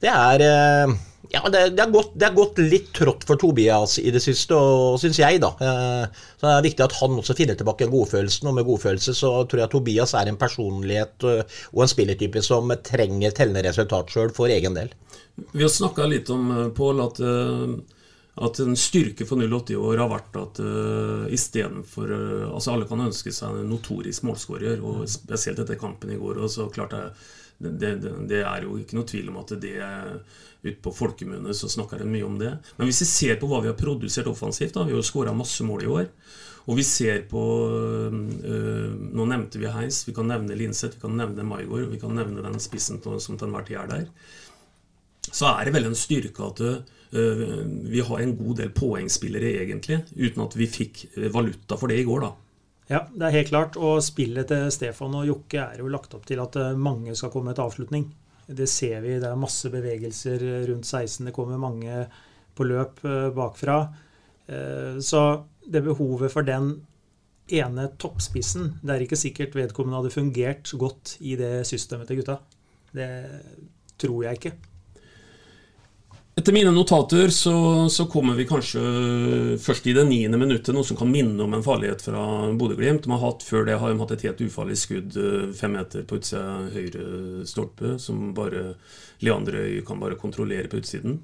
det 0.02 0.12
er 0.12 0.92
ja, 1.32 1.48
det, 1.48 1.70
det, 1.70 1.82
har 1.82 1.90
gått, 1.90 2.10
det, 2.14 2.26
har 2.26 2.34
gått, 2.34 2.58
litt 2.60 2.90
trått 2.92 3.24
for 3.24 3.40
Tobias 3.40 3.96
i 3.98 4.10
det 4.12 4.20
siste, 4.20 4.52
og 4.52 4.98
syns 5.00 5.20
jeg. 5.22 5.40
da. 5.40 5.52
Eh, 5.64 6.26
så 6.36 6.44
Det 6.44 6.52
er 6.52 6.66
viktig 6.66 6.84
at 6.84 6.96
han 6.98 7.16
også 7.22 7.36
finner 7.38 7.56
tilbake 7.56 7.88
godfølelsen. 7.92 8.50
Og 8.50 8.58
med 8.58 8.68
godfølelse 8.68 9.14
så 9.16 9.32
tror 9.48 9.62
jeg 9.62 9.72
Tobias 9.72 10.12
er 10.18 10.28
en 10.28 10.40
personlighet 10.40 11.26
eh, 11.28 11.56
og 11.72 11.86
en 11.86 11.94
spillertype 11.94 12.44
som 12.44 12.74
trenger 12.84 13.32
tellende 13.32 13.64
resultat 13.64 14.12
sjøl 14.12 14.34
for 14.36 14.52
egen 14.52 14.76
del. 14.76 14.92
Vi 15.56 15.64
har 15.64 15.72
snakka 15.72 16.04
litt 16.10 16.28
om, 16.34 16.50
eh, 16.52 16.70
Pål, 16.76 17.00
at, 17.06 17.24
at 18.44 18.64
en 18.66 18.76
styrke 18.76 19.24
for 19.28 19.40
08 19.40 19.72
i 19.72 19.80
år 19.80 20.04
har 20.04 20.12
vært 20.12 20.36
at 20.40 20.60
uh, 20.64 21.28
istedenfor 21.32 22.12
uh, 22.12 22.46
Altså 22.48 22.72
alle 22.72 22.86
kan 22.88 23.02
ønske 23.04 23.32
seg 23.32 23.56
en 23.56 23.68
notorisk 23.72 24.24
målskårer, 24.28 24.80
og 24.80 25.04
spesielt 25.08 25.64
etter 25.64 25.80
kampen 25.80 26.12
i 26.12 26.20
går. 26.20 26.44
og 26.44 26.52
så 26.52 26.68
klart 26.72 26.92
det, 26.92 27.06
det, 27.62 27.92
det, 28.28 28.40
er 28.42 28.66
jo 28.66 28.76
ikke 28.80 28.98
noe 28.98 29.08
tvil 29.08 29.30
om 29.32 29.42
at 29.42 29.54
det 29.62 29.76
Ute 30.62 30.78
på 30.78 30.92
folkemunne 30.94 31.50
så 31.58 31.66
snakker 31.66 32.04
en 32.04 32.12
mye 32.12 32.22
om 32.22 32.36
det. 32.38 32.52
Men 32.76 32.86
hvis 32.86 33.00
vi 33.02 33.06
ser 33.10 33.38
på 33.40 33.48
hva 33.50 33.58
vi 33.64 33.70
har 33.72 33.78
produsert 33.78 34.28
offensivt, 34.30 34.76
da, 34.76 34.84
vi 34.86 34.94
har 34.94 35.00
jo 35.00 35.08
skåra 35.08 35.32
masse 35.34 35.66
mål 35.66 35.82
i 35.82 35.90
år. 35.90 36.04
Og 36.70 36.78
vi 36.78 36.84
ser 36.86 37.24
på 37.26 37.42
øh, 37.74 38.92
Nå 38.94 39.26
nevnte 39.26 39.58
vi 39.58 39.72
Heis, 39.74 40.04
vi 40.06 40.14
kan 40.14 40.30
nevne 40.30 40.54
Linseth, 40.54 40.94
vi 40.94 41.02
kan 41.02 41.18
nevne 41.18 41.46
Maigård, 41.46 41.88
vi 41.90 41.98
kan 41.98 42.14
nevne 42.14 42.44
den 42.44 42.62
spissen 42.62 43.02
som 43.02 43.38
til 43.38 43.48
enhver 43.48 43.66
tid 43.66 43.80
er 43.80 43.90
der. 43.90 44.06
Så 45.32 45.50
er 45.50 45.66
det 45.66 45.74
vel 45.74 45.90
en 45.90 45.98
styrke 45.98 46.46
at 46.46 46.62
øh, 46.62 47.58
vi 47.90 48.06
har 48.06 48.22
en 48.22 48.36
god 48.38 48.62
del 48.62 48.70
poengspillere, 48.70 49.56
egentlig, 49.64 50.04
uten 50.14 50.46
at 50.46 50.56
vi 50.58 50.70
fikk 50.70 51.06
øh, 51.16 51.32
valuta 51.34 51.78
for 51.78 51.90
det 51.90 51.98
i 51.98 52.06
går, 52.06 52.28
da. 52.28 52.32
Ja, 52.90 53.04
det 53.14 53.26
er 53.26 53.36
helt 53.36 53.52
klart. 53.52 53.78
Og 53.78 54.02
spillet 54.04 54.50
til 54.50 54.70
Stefan 54.74 55.14
og 55.18 55.26
Jokke 55.28 55.62
er 55.62 55.82
jo 55.82 55.90
lagt 55.92 56.14
opp 56.16 56.26
til 56.28 56.42
at 56.42 56.58
øh, 56.58 56.78
mange 56.78 57.14
skal 57.18 57.32
komme 57.34 57.54
til 57.54 57.66
avslutning. 57.66 58.08
Det 58.46 58.68
ser 58.68 59.00
vi. 59.04 59.18
Det 59.22 59.28
er 59.28 59.38
masse 59.38 59.70
bevegelser 59.72 60.42
rundt 60.68 60.86
16. 60.88 61.28
Det 61.28 61.34
kommer 61.36 61.60
mange 61.60 62.06
på 62.56 62.66
løp 62.68 63.04
eh, 63.06 63.30
bakfra. 63.34 63.78
Eh, 64.46 64.98
så 65.00 65.22
det 65.62 65.84
behovet 65.86 66.32
for 66.32 66.42
den 66.42 66.74
ene 67.52 67.84
toppspissen 68.00 68.78
Det 68.82 68.94
er 68.94 69.02
ikke 69.04 69.18
sikkert 69.18 69.54
vedkommende 69.54 69.98
hadde 70.00 70.14
fungert 70.14 70.70
godt 70.78 71.16
i 71.20 71.36
det 71.38 71.66
systemet 71.68 72.08
til 72.10 72.22
gutta. 72.22 72.38
Det 72.92 73.08
tror 74.00 74.22
jeg 74.26 74.40
ikke. 74.40 74.54
Etter 76.32 76.54
mine 76.56 76.70
notater 76.72 77.28
så, 77.28 77.88
så, 77.92 78.06
kommer 78.08 78.38
vi 78.38 78.46
kanskje 78.48 78.80
først 79.60 79.84
i 79.90 79.92
det 79.92 80.06
niende 80.08 80.38
minuttet, 80.40 80.72
noe 80.72 80.86
som 80.88 80.96
kan 80.96 81.10
minne 81.12 81.36
om 81.44 81.52
en 81.52 81.64
farlighet 81.64 82.06
fra 82.06 82.22
Bodø-Glimt. 82.56 83.04
De 83.04 83.10
har 83.12 83.20
hatt, 83.20 83.42
før 83.44 83.66
det 83.66 83.74
har 83.76 83.92
de 83.92 84.00
hatt 84.00 84.14
et 84.14 84.22
helt 84.24 84.38
ufarlig 84.40 84.78
skudd 84.80 85.18
eh, 85.20 85.50
fem 85.52 85.74
meter 85.76 86.06
på 86.08 86.16
utsida 86.16 86.70
høyre 86.72 87.44
stolpe, 87.44 87.98
som 88.00 88.30
bare 88.32 88.78
Leanderøy 89.20 89.82
kan 89.84 90.00
bare 90.00 90.16
kontrollere 90.16 90.70
på 90.72 90.80
utsiden. 90.80 91.18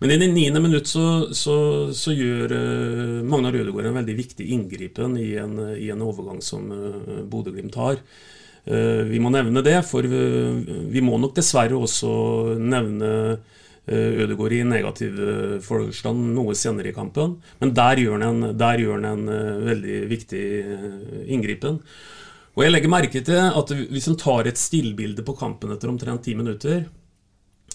Men 0.00 0.14
i 0.14 0.16
det 0.22 0.30
niende 0.32 0.62
minutt 0.64 0.88
så, 0.88 1.28
så, 1.36 1.56
så 1.92 2.14
gjør 2.16 2.54
uh, 2.56 3.20
Magnar 3.20 3.52
Rødegård 3.52 3.90
en 3.90 3.98
veldig 4.00 4.14
viktig 4.16 4.46
inngripen 4.56 5.18
i 5.20 5.34
en, 5.44 5.58
i 5.76 5.90
en 5.92 6.06
overgang 6.06 6.40
som 6.42 6.72
uh, 6.72 7.20
Bodø-Glimt 7.28 7.76
har. 7.76 8.00
Vi 8.64 9.18
må 9.20 9.28
nevne 9.28 9.60
det, 9.60 9.74
for 9.84 10.06
vi, 10.08 10.18
vi 10.88 11.02
må 11.04 11.18
nok 11.20 11.34
dessverre 11.36 11.76
også 11.76 12.14
nevne 12.56 13.10
Eh, 13.34 13.42
Ødegaard 13.84 14.54
i 14.56 14.62
negativ 14.64 15.18
eh, 15.20 15.56
forstand 15.64 16.30
noe 16.32 16.54
senere 16.56 16.88
i 16.88 16.96
kampen. 16.96 17.36
Men 17.60 17.72
der 17.76 18.00
gjør 18.00 18.16
han 18.16 18.44
en, 18.44 18.54
gjør 18.80 18.94
han 18.96 19.08
en 19.10 19.32
eh, 19.32 19.64
veldig 19.70 19.98
viktig 20.08 20.44
inngripen. 21.34 21.80
Og 22.54 22.62
jeg 22.64 22.72
legger 22.72 22.92
merke 22.92 23.20
til 23.26 23.50
at 23.50 23.74
hvis 23.90 24.08
en 24.08 24.16
tar 24.20 24.48
et 24.48 24.60
stillbilde 24.60 25.24
på 25.26 25.34
kampen 25.36 25.74
etter 25.74 25.90
omtrent 25.90 26.22
ti 26.24 26.36
minutter, 26.38 26.86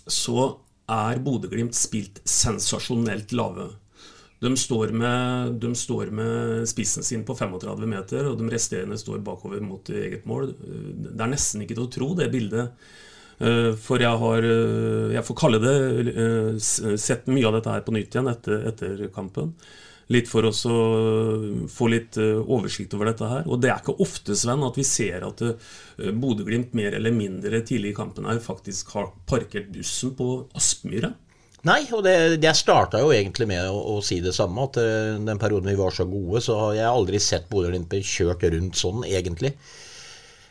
så 0.10 0.56
er 0.90 1.22
Bodø-Glimt 1.22 1.78
spilt 1.78 2.24
sensasjonelt 2.26 3.36
lave. 3.38 3.68
De 4.40 4.50
står, 4.56 4.94
med, 4.96 5.58
de 5.60 5.74
står, 5.76 6.14
med, 6.16 6.64
spissen 6.72 7.04
sin 7.04 7.26
på 7.28 7.36
35 7.36 7.90
meter, 7.92 8.30
og 8.32 8.40
de 8.40 8.48
resterende 8.50 8.98
står 8.98 9.20
bakover 9.22 9.60
mot 9.62 9.92
eget 9.92 10.24
mål. 10.26 10.54
Det 10.56 11.20
er 11.20 11.32
nesten 11.34 11.66
ikke 11.66 11.76
til 11.76 11.86
å 11.86 11.92
tro, 11.92 12.10
det 12.16 12.32
bildet. 12.32 12.72
Eh, 13.40 13.74
for 13.80 14.04
jeg 14.04 14.20
har, 14.22 14.44
eh, 14.44 15.14
jeg 15.16 15.24
får 15.24 15.38
kalle 15.40 15.60
det, 15.64 15.76
eh, 16.12 16.96
sett 17.00 17.28
mye 17.28 17.48
av 17.48 17.54
dette 17.56 17.72
her 17.72 17.82
på 17.82 17.96
nytt 17.96 18.12
igjen 18.12 18.28
etter, 18.28 18.68
etter 18.68 19.08
kampen. 19.16 19.54
Litt 20.10 20.28
for 20.28 20.42
å 20.42 20.50
få 20.50 21.88
litt 21.88 22.18
oversikt 22.18 22.96
over 22.96 23.06
dette 23.06 23.30
her. 23.30 23.44
Og 23.46 23.62
det 23.62 23.70
er 23.70 23.78
ikke 23.78 24.02
ofte, 24.02 24.34
Sven, 24.34 24.64
at 24.64 24.74
vi 24.74 24.82
ser 24.82 25.22
at 25.22 25.38
Bodø-Glimt 26.00 26.74
mer 26.74 26.96
eller 26.96 27.12
mindre 27.12 27.62
tidlig 27.62 27.92
i 27.92 27.94
kampen 27.94 28.26
her 28.26 28.40
faktisk 28.40 28.90
har 28.94 29.12
parkert 29.28 29.72
bussen 29.72 30.16
på 30.18 30.50
Aspmyra. 30.56 31.14
Nei, 31.62 31.86
og 31.94 32.02
det, 32.06 32.42
jeg 32.42 32.56
starta 32.56 33.04
jo 33.04 33.12
egentlig 33.14 33.46
med 33.46 33.70
å, 33.70 33.78
å, 33.78 34.02
si 34.02 34.20
det 34.20 34.34
samme. 34.34 34.66
At 34.66 34.82
den 34.82 35.38
perioden 35.38 35.70
vi 35.70 35.78
var 35.78 35.92
så 35.94 36.10
gode, 36.10 36.42
så 36.42 36.58
har 36.58 36.74
jeg 36.74 36.90
aldri 36.90 37.20
sett 37.20 37.48
Bodø-Glimt 37.48 37.94
kjørt 38.02 38.50
rundt 38.50 38.82
sånn, 38.82 39.06
egentlig. 39.06 39.54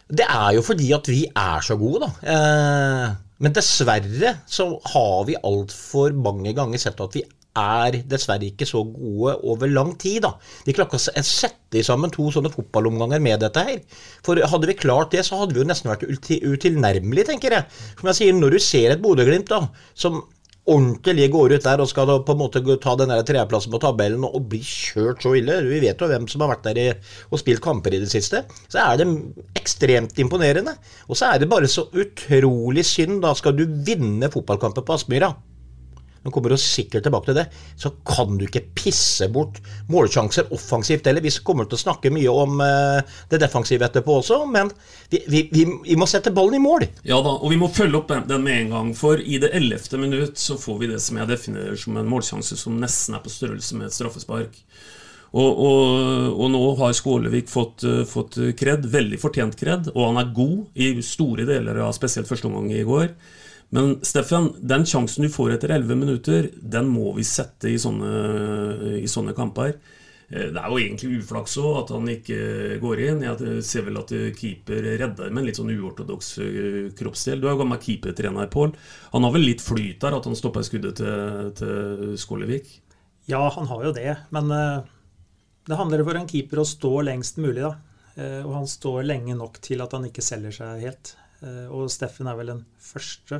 Det 0.09 0.25
er 0.25 0.53
jo 0.57 0.65
fordi 0.65 0.93
at 0.97 1.09
vi 1.11 1.25
er 1.29 1.65
så 1.65 1.77
gode, 1.81 2.07
da. 2.07 2.35
Eh, 2.35 3.17
men 3.45 3.55
dessverre 3.55 4.39
så 4.51 4.71
har 4.95 5.27
vi 5.29 5.37
altfor 5.47 6.17
mange 6.17 6.55
ganger 6.57 6.81
sett 6.83 7.03
at 7.05 7.15
vi 7.15 7.23
er 7.59 7.99
dessverre 8.07 8.47
ikke 8.49 8.67
så 8.69 8.83
gode 8.87 9.35
over 9.47 9.71
lang 9.71 9.93
tid. 10.01 10.23
da. 10.25 10.33
De 10.67 10.75
klarte 10.75 10.99
ikke 10.99 11.21
å 11.21 11.25
sette 11.27 11.83
sammen 11.85 12.13
to 12.15 12.29
sånne 12.35 12.53
fotballomganger 12.55 13.23
med 13.23 13.43
dette 13.43 13.65
her. 13.69 13.81
For 14.27 14.39
hadde 14.39 14.71
vi 14.71 14.79
klart 14.79 15.13
det, 15.15 15.25
så 15.27 15.41
hadde 15.43 15.57
vi 15.57 15.63
jo 15.63 15.69
nesten 15.69 15.91
vært 15.91 16.07
utilnærmelige, 16.09 17.31
tenker 17.33 17.59
jeg. 17.59 17.69
Som 17.99 18.11
jeg 18.11 18.21
sier, 18.21 18.37
når 18.39 18.57
du 18.57 18.63
ser 18.63 18.95
et 18.95 19.03
Bodø-Glimt 19.03 19.53
som 19.99 20.23
ordentlig 20.69 21.29
går 21.33 21.57
ut 21.57 21.65
der 21.65 21.83
og 21.83 21.91
skal 21.91 22.13
på 22.27 22.35
en 22.35 22.41
måte 22.43 22.63
ta 22.83 22.95
den 23.01 23.13
tredjeplassen 23.13 23.73
på 23.73 23.81
tabellen 23.83 24.27
og, 24.29 24.41
bli 24.49 24.61
kjørt 24.65 25.25
så 25.25 25.35
ille 25.39 25.59
Vi 25.67 25.83
vet 25.83 26.01
jo 26.01 26.09
hvem 26.11 26.29
som 26.31 26.45
har 26.45 26.53
vært 26.53 26.69
der 26.69 26.81
i, 26.83 26.87
og 27.33 27.41
spilt 27.41 27.65
kamper 27.65 27.97
i 27.97 28.03
det 28.03 28.11
siste. 28.13 28.45
Så 28.69 28.81
er 28.83 29.01
det 29.01 29.09
ekstremt 29.59 30.19
imponerende. 30.21 30.77
Og 31.09 31.19
så 31.19 31.33
er 31.33 31.43
det 31.43 31.51
bare 31.51 31.69
så 31.71 31.89
utrolig 31.93 32.87
synd. 32.87 33.23
Da 33.25 33.35
skal 33.39 33.57
du 33.57 33.65
vinne 33.67 34.31
fotballkamper 34.33 34.87
på 34.87 34.99
Aspmyra 34.99 35.35
han 36.23 36.33
kommer 36.33 36.51
du 36.51 36.59
sikkert 36.61 37.07
tilbake 37.07 37.31
til 37.31 37.39
det, 37.39 37.47
så 37.79 37.93
kan 38.07 38.39
du 38.39 38.45
ikke 38.47 38.65
pisse 38.77 39.29
bort 39.33 39.61
målsjanser 39.93 40.51
offensivt 40.55 41.07
heller. 41.07 41.25
Vi 41.25 41.33
kommer 41.47 41.69
til 41.69 41.79
å 41.79 41.85
snakke 41.85 42.13
mye 42.15 42.33
om 42.33 42.59
uh, 42.63 42.99
det 43.31 43.41
defensive 43.43 43.87
etterpå 43.87 44.19
også, 44.21 44.43
men 44.51 44.73
vi, 45.11 45.23
vi, 45.31 45.45
vi, 45.55 45.97
må 45.99 46.09
sette 46.11 46.35
ballen 46.35 46.59
i 46.59 46.63
mål. 46.63 46.89
Ja 47.09 47.21
da, 47.25 47.37
og 47.39 47.55
vi 47.55 47.61
må 47.61 47.71
følge 47.73 48.01
opp 48.01 48.13
den 48.13 48.45
med 48.45 48.65
en 48.65 48.77
gang, 48.77 48.93
for 48.99 49.23
i 49.23 49.41
det 49.43 49.53
ellevte 49.57 50.01
minutt 50.01 50.41
så 50.43 50.59
får 50.61 50.83
vi 50.83 50.93
det 50.93 51.01
som 51.05 51.21
jeg 51.21 51.31
definerer 51.31 51.79
som 51.79 51.99
en 51.99 52.11
målsjanse 52.11 52.59
som 52.59 52.79
nesten 52.83 53.17
er 53.17 53.25
på 53.25 53.33
størrelse 53.33 53.79
med 53.79 53.91
et 53.91 53.99
straffespark. 53.99 54.63
Og, 55.29 55.49
og, 55.61 56.31
og, 56.33 56.47
nå 56.51 56.63
har 56.79 56.95
Skålevik 56.97 57.51
fått, 57.53 57.85
uh, 57.85 58.05
fått 58.09 58.41
kred, 58.59 58.87
veldig 58.91 59.19
fortjent 59.21 59.59
kred, 59.61 59.93
og 59.95 60.07
han 60.11 60.23
er 60.23 60.33
god 60.35 60.81
i 60.81 60.95
store 61.05 61.45
deler 61.49 61.85
av 61.85 61.93
spesielt 61.97 62.31
første 62.31 62.49
omgang 62.49 62.73
i 62.75 62.87
går. 62.89 63.13
Men 63.75 63.99
Steffen, 64.07 64.55
den 64.65 64.87
sjansen 64.89 65.27
du 65.27 65.33
får 65.33 65.59
etter 65.59 65.75
11 65.77 66.01
minutter, 66.01 66.51
den 66.57 66.89
må 66.89 67.13
vi 67.19 67.25
sette 67.29 67.69
i 67.69 67.79
sånne, 67.81 68.97
i 69.03 69.09
sånne 69.11 69.35
kamper. 69.37 69.75
Eh, 70.29 70.51
det 70.53 70.61
er 70.61 70.69
jo 70.69 70.81
egentlig 70.81 71.23
uflaks 71.23 71.57
òg 71.61 71.77
at 71.83 71.93
han 71.95 72.11
ikke 72.13 72.41
går 72.83 73.03
inn. 73.07 73.25
Jeg 73.25 73.63
ser 73.65 73.87
vel 73.87 74.01
at 74.01 74.13
keeper 74.37 74.85
redder 75.01 75.33
med 75.33 75.43
en 75.43 75.49
litt 75.49 75.61
sånn 75.61 75.73
uortodoks 75.73 76.31
eh, 76.45 76.79
kroppsdel. 76.99 77.41
Du 77.41 77.49
er 77.49 77.57
jo 77.57 77.63
gammel 77.63 77.81
keepertrener, 77.83 78.51
Pål. 78.53 78.75
Han 79.15 79.29
har 79.29 79.35
vel 79.37 79.49
litt 79.49 79.65
flyt 79.65 80.01
der, 80.05 80.17
at 80.19 80.29
han 80.29 80.39
stoppa 80.39 80.65
skuddet 80.67 81.01
til, 81.01 81.53
til 81.59 82.17
Skålevik? 82.21 82.73
Ja, 83.29 83.43
han 83.53 83.69
har 83.69 83.85
jo 83.85 83.93
det. 83.97 84.15
Men 84.33 84.49
uh, 84.49 84.81
det 85.69 85.77
handler 85.77 86.05
for 86.09 86.17
en 86.17 86.29
keeper 86.29 86.63
å 86.63 86.69
stå 86.69 86.95
lengst 87.05 87.41
mulig, 87.41 87.61
da. 87.65 87.77
Og 88.19 88.51
han 88.51 88.65
står 88.67 89.05
lenge 89.07 89.37
nok 89.39 89.61
til 89.63 89.79
at 89.85 89.93
han 89.95 90.09
ikke 90.09 90.25
selger 90.27 90.51
seg 90.51 90.81
helt. 90.83 91.13
Og 91.71 91.85
Steffen 91.93 92.27
er 92.27 92.35
vel 92.35 92.49
den 92.51 92.65
første 92.83 93.39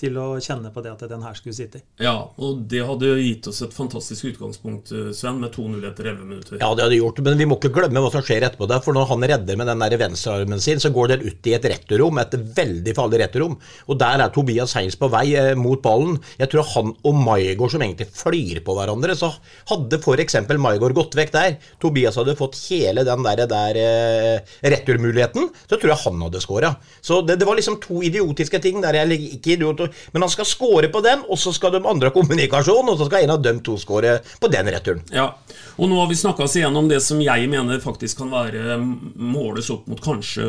til 0.00 0.16
å 0.20 0.26
kjenne 0.42 0.72
på 0.72 0.82
det 0.84 0.92
at 0.94 1.04
den 1.10 1.24
her 1.24 1.36
skulle 1.38 1.56
sitte 1.56 1.80
i. 1.80 1.84
Ja, 2.06 2.14
og 2.40 2.64
det 2.70 2.82
hadde 2.88 3.12
gitt 3.20 3.48
oss 3.50 3.60
et 3.66 3.76
fantastisk 3.76 4.30
utgangspunkt, 4.32 4.92
eh, 4.96 5.10
Sven, 5.16 5.40
med 5.42 5.52
2-0 5.54 5.84
etter 5.90 6.10
11 6.12 6.26
minutter. 6.26 6.58
Ja, 6.60 6.72
det 6.74 6.86
hadde 6.86 6.98
gjort, 6.98 7.20
men 7.26 7.38
vi 7.40 7.48
må 7.48 7.58
ikke 7.60 7.72
glemme 7.76 8.02
hva 8.02 8.12
som 8.14 8.24
skjer 8.24 8.46
etterpå 8.48 8.68
der. 8.70 8.82
For 8.84 8.96
når 8.96 9.10
han 9.12 9.26
redder 9.34 9.60
med 9.60 9.70
den 9.70 9.84
der 9.84 9.98
venstrearmen 10.00 10.62
sin, 10.64 10.82
så 10.82 10.92
går 10.94 11.14
den 11.14 11.26
ut 11.28 11.50
i 11.50 11.54
et 11.56 11.68
returrom, 11.74 12.20
et 12.22 12.36
veldig 12.60 12.96
farlig 12.96 13.22
returrom. 13.24 13.58
Og 13.88 14.00
der 14.00 14.24
er 14.24 14.34
Tobias 14.34 14.74
Heins 14.78 14.98
på 15.00 15.10
vei 15.12 15.26
eh, 15.36 15.52
mot 15.58 15.82
ballen. 15.84 16.18
Jeg 16.40 16.52
tror 16.52 16.68
han 16.74 16.94
og 17.04 17.20
Maigård 17.20 17.74
som 17.74 17.84
egentlig 17.84 18.08
flyr 18.14 18.62
på 18.64 18.76
hverandre. 18.78 19.16
Så 19.18 19.32
hadde 19.70 20.00
f.eks. 20.00 20.38
Maigård 20.60 20.96
gått 20.96 21.16
vekk 21.18 21.34
der, 21.34 21.58
Tobias 21.82 22.18
hadde 22.20 22.36
fått 22.38 22.58
hele 22.68 23.04
den 23.06 23.24
der, 23.26 23.44
der 23.50 23.78
eh, 23.80 24.56
returmuligheten, 24.74 25.48
så 25.66 25.76
tror 25.76 25.94
jeg 25.94 26.02
han 26.04 26.24
hadde 26.26 26.42
skåra. 26.42 26.74
Så 27.00 27.20
det, 27.26 27.38
det, 27.40 27.48
var 27.48 27.58
liksom 27.58 27.78
to 27.82 28.00
idiotiske 28.06 28.60
ting 28.62 28.80
der 28.84 29.00
jeg 29.00 29.20
ikke 29.36 29.54
idiot 29.56 29.84
men 30.12 30.24
han 30.26 30.32
skal 30.32 30.48
score 30.48 30.90
på 30.92 31.02
den, 31.04 31.24
og 31.28 31.40
så 31.40 31.52
skal 31.56 31.74
de 31.74 31.82
andre 31.82 32.10
ha 32.10 32.14
kommunikasjon, 32.14 32.92
og 32.92 33.00
så 33.00 33.08
skal 33.08 33.26
en 33.26 33.34
av 33.36 33.42
dem 33.44 33.60
to 33.64 33.76
score 33.80 34.18
på 34.40 34.52
den 34.52 34.70
returen. 34.72 35.02
Ja, 35.14 35.30
og 35.76 35.90
nå 35.90 35.98
har 36.00 36.08
vi 36.10 36.18
snakka 36.20 36.46
oss 36.46 36.56
igjennom 36.58 36.88
det 36.90 37.00
som 37.04 37.20
jeg 37.24 37.50
mener 37.50 37.82
faktisk 37.82 38.22
kan 38.22 38.32
være 38.32 38.78
måles 38.80 39.70
opp 39.72 39.88
mot 39.90 40.00
kanskje 40.04 40.46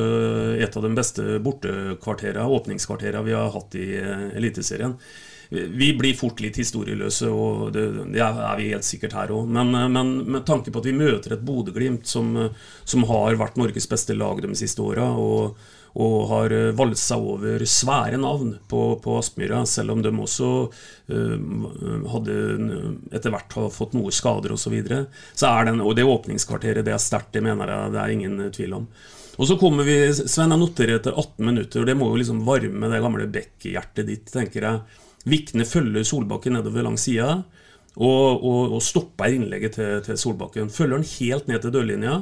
et 0.62 0.78
av 0.78 0.86
de 0.86 0.94
beste 0.98 1.42
bortekvartera, 1.44 2.48
åpningskvartera 2.48 3.24
vi 3.26 3.36
har 3.38 3.52
hatt 3.54 3.78
i 3.80 3.92
eh, 4.00 4.32
Eliteserien. 4.40 4.98
Vi 5.52 5.90
blir 6.00 6.16
fort 6.16 6.40
litt 6.40 6.56
historieløse, 6.62 7.28
og 7.28 7.74
det, 7.76 7.82
det 8.14 8.22
er 8.24 8.56
vi 8.56 8.70
helt 8.72 8.88
sikkert 8.88 9.18
her 9.18 9.34
òg. 9.36 9.50
Men, 9.52 9.74
men, 9.92 10.14
med 10.38 10.46
tanke 10.48 10.72
på 10.72 10.80
at 10.80 10.88
vi 10.88 10.96
møter 10.96 11.36
et 11.36 11.44
Bodø-Glimt 11.44 12.08
som, 12.08 12.32
som, 12.88 13.04
har 13.10 13.36
vært 13.36 13.60
Norges 13.60 13.90
beste 13.92 14.16
lag 14.16 14.40
de 14.40 14.56
siste 14.56 14.80
åra, 14.80 15.10
og 15.12 15.60
og 16.00 16.18
har 16.30 16.54
eh, 16.56 16.72
valsa 16.78 17.18
over 17.20 17.64
svære 17.68 18.20
navn 18.22 18.54
på, 18.72 18.82
på 19.04 19.18
Aspmyra, 19.20 19.64
selv 19.68 19.96
om 19.96 20.04
de 20.04 20.12
også 20.12 20.50
uh, 21.12 21.66
hadde 22.14 22.36
etter 23.12 23.34
hvert 23.34 23.58
har 23.58 23.74
fått 23.76 23.98
noe 23.98 24.14
skader 24.16 24.56
osv. 24.56 24.64
Så, 24.64 24.72
videre. 24.72 25.02
så 25.36 25.50
er 25.52 25.74
og 25.74 25.96
det 25.98 26.08
åpningskvarteret 26.08 26.88
det 26.88 26.94
er 26.96 27.02
sterkt, 27.02 27.34
det 27.36 27.44
mener 27.44 27.68
jeg 27.68 27.96
det 27.96 28.00
er 28.00 28.14
ingen 28.16 28.38
tvil 28.56 28.78
om. 28.80 28.88
Og 29.42 29.48
så 29.50 29.58
kommer 29.60 29.88
vi, 29.88 29.98
Sven, 30.14 30.54
jeg 30.54 30.62
noterer 30.62 31.00
etter 31.00 31.16
18 31.16 31.48
minutter, 31.48 31.82
og 31.82 31.90
det 31.90 31.96
må 31.98 32.12
jo 32.12 32.20
liksom 32.22 32.44
varme 32.48 32.92
det 32.92 33.02
gamle 33.04 33.28
Beck-hjertet 33.32 34.08
ditt, 34.08 34.32
tenker 34.32 34.68
jeg. 34.68 35.02
Vikne 35.28 35.68
følger 35.68 36.06
Solbakken 36.08 36.56
nedover 36.58 36.86
langs 36.88 37.08
sida. 37.08 37.42
Og, 37.98 38.40
og, 38.40 38.78
og, 38.78 38.80
stopper 38.80 39.34
innlegget 39.36 39.76
til, 39.76 39.98
til, 40.06 40.20
Solbakken. 40.20 40.72
Følger 40.72 41.02
han 41.02 41.10
helt 41.18 41.50
ned 41.52 41.64
til 41.64 41.74
dørlinja 41.76 42.22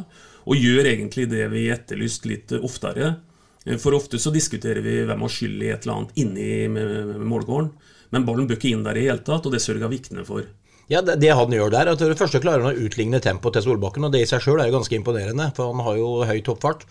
og 0.50 0.58
gjør 0.58 0.88
egentlig 0.90 1.28
det 1.30 1.46
vi 1.52 1.68
etterlyst 1.70 2.26
litt 2.26 2.56
oftere. 2.58 3.20
Eh, 3.66 3.78
for 3.82 3.98
ofte 3.98 4.20
så 4.22 4.34
diskuterer 4.36 4.84
vi 4.86 5.02
hvem 5.08 5.26
har 5.26 5.34
skyld 5.34 5.66
i 5.66 5.74
et 5.74 5.86
eller 5.86 5.98
annet 5.98 6.22
inni 6.22 6.50
målgården. 6.70 7.74
Men 8.14 8.26
ballen 8.26 8.48
bør 8.50 8.58
ikke 8.58 8.74
inn 8.74 8.86
der 8.86 8.98
i 8.98 9.06
hele 9.08 9.22
tatt, 9.26 9.46
og 9.46 9.54
det 9.54 9.62
sørger 9.64 9.92
Vikne 9.92 10.26
for. 10.26 10.48
Ja, 10.90 11.04
det, 11.06 11.20
det, 11.22 11.30
han 11.38 11.54
gjør 11.54 11.70
der, 11.70 11.92
at 11.92 12.02
det 12.02 12.18
første 12.18 12.42
klarer 12.42 12.66
han 12.66 12.74
å 12.74 12.86
utligne 12.88 13.20
tempoet 13.22 13.60
til 13.60 13.68
Solbakken, 13.68 14.08
og 14.08 14.14
det 14.14 14.24
i 14.24 14.30
seg 14.30 14.42
sjøl 14.42 14.58
er 14.58 14.72
jo 14.72 14.80
ganske 14.80 14.98
imponerende, 14.98 15.52
for 15.54 15.70
han 15.70 15.84
har 15.86 16.00
jo 16.00 16.08
høy 16.26 16.40
toppfart. 16.46 16.88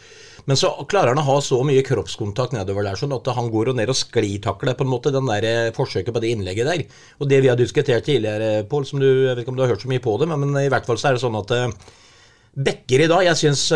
Men 0.47 0.57
så 0.57 0.71
klarer 0.89 1.11
han 1.11 1.21
å 1.21 1.27
ha 1.27 1.35
så 1.43 1.59
mye 1.67 1.83
kroppskontakt 1.85 2.55
nedover 2.55 2.87
der, 2.87 2.97
sånn 2.97 3.17
at 3.17 3.27
han 3.35 3.51
går 3.51 3.73
ned 3.75 3.91
og 3.91 3.99
sklitakler 3.99 4.79
på 4.79 4.87
en 4.87 4.93
måte 4.93 5.13
den 5.13 5.27
der 5.27 5.47
eh, 5.49 5.73
forsøket 5.75 6.15
på 6.15 6.23
det 6.23 6.31
innlegget 6.31 6.71
der. 6.71 6.85
Og 7.19 7.33
det 7.33 7.43
vi 7.43 7.51
har 7.51 7.59
diskutert 7.59 8.07
tidligere, 8.07 8.63
Pål, 8.71 8.87
som 8.87 9.03
du 9.03 9.09
jeg 9.09 9.33
vet 9.33 9.43
ikke 9.43 9.57
om 9.57 9.59
du 9.59 9.67
har 9.67 9.75
hørt 9.75 9.83
så 9.83 9.91
mye 9.91 10.05
på 10.07 10.15
det, 10.23 10.31
men, 10.31 10.47
men 10.47 10.63
i 10.63 10.71
hvert 10.71 10.87
fall 10.87 11.01
så 11.01 11.11
er 11.11 11.19
det 11.19 11.25
sånn 11.27 11.43
at 11.43 11.57
eh, 12.59 12.65
Bekker 12.69 13.05
i 13.05 13.11
dag, 13.11 13.25
jeg 13.31 13.39
syns 13.39 13.67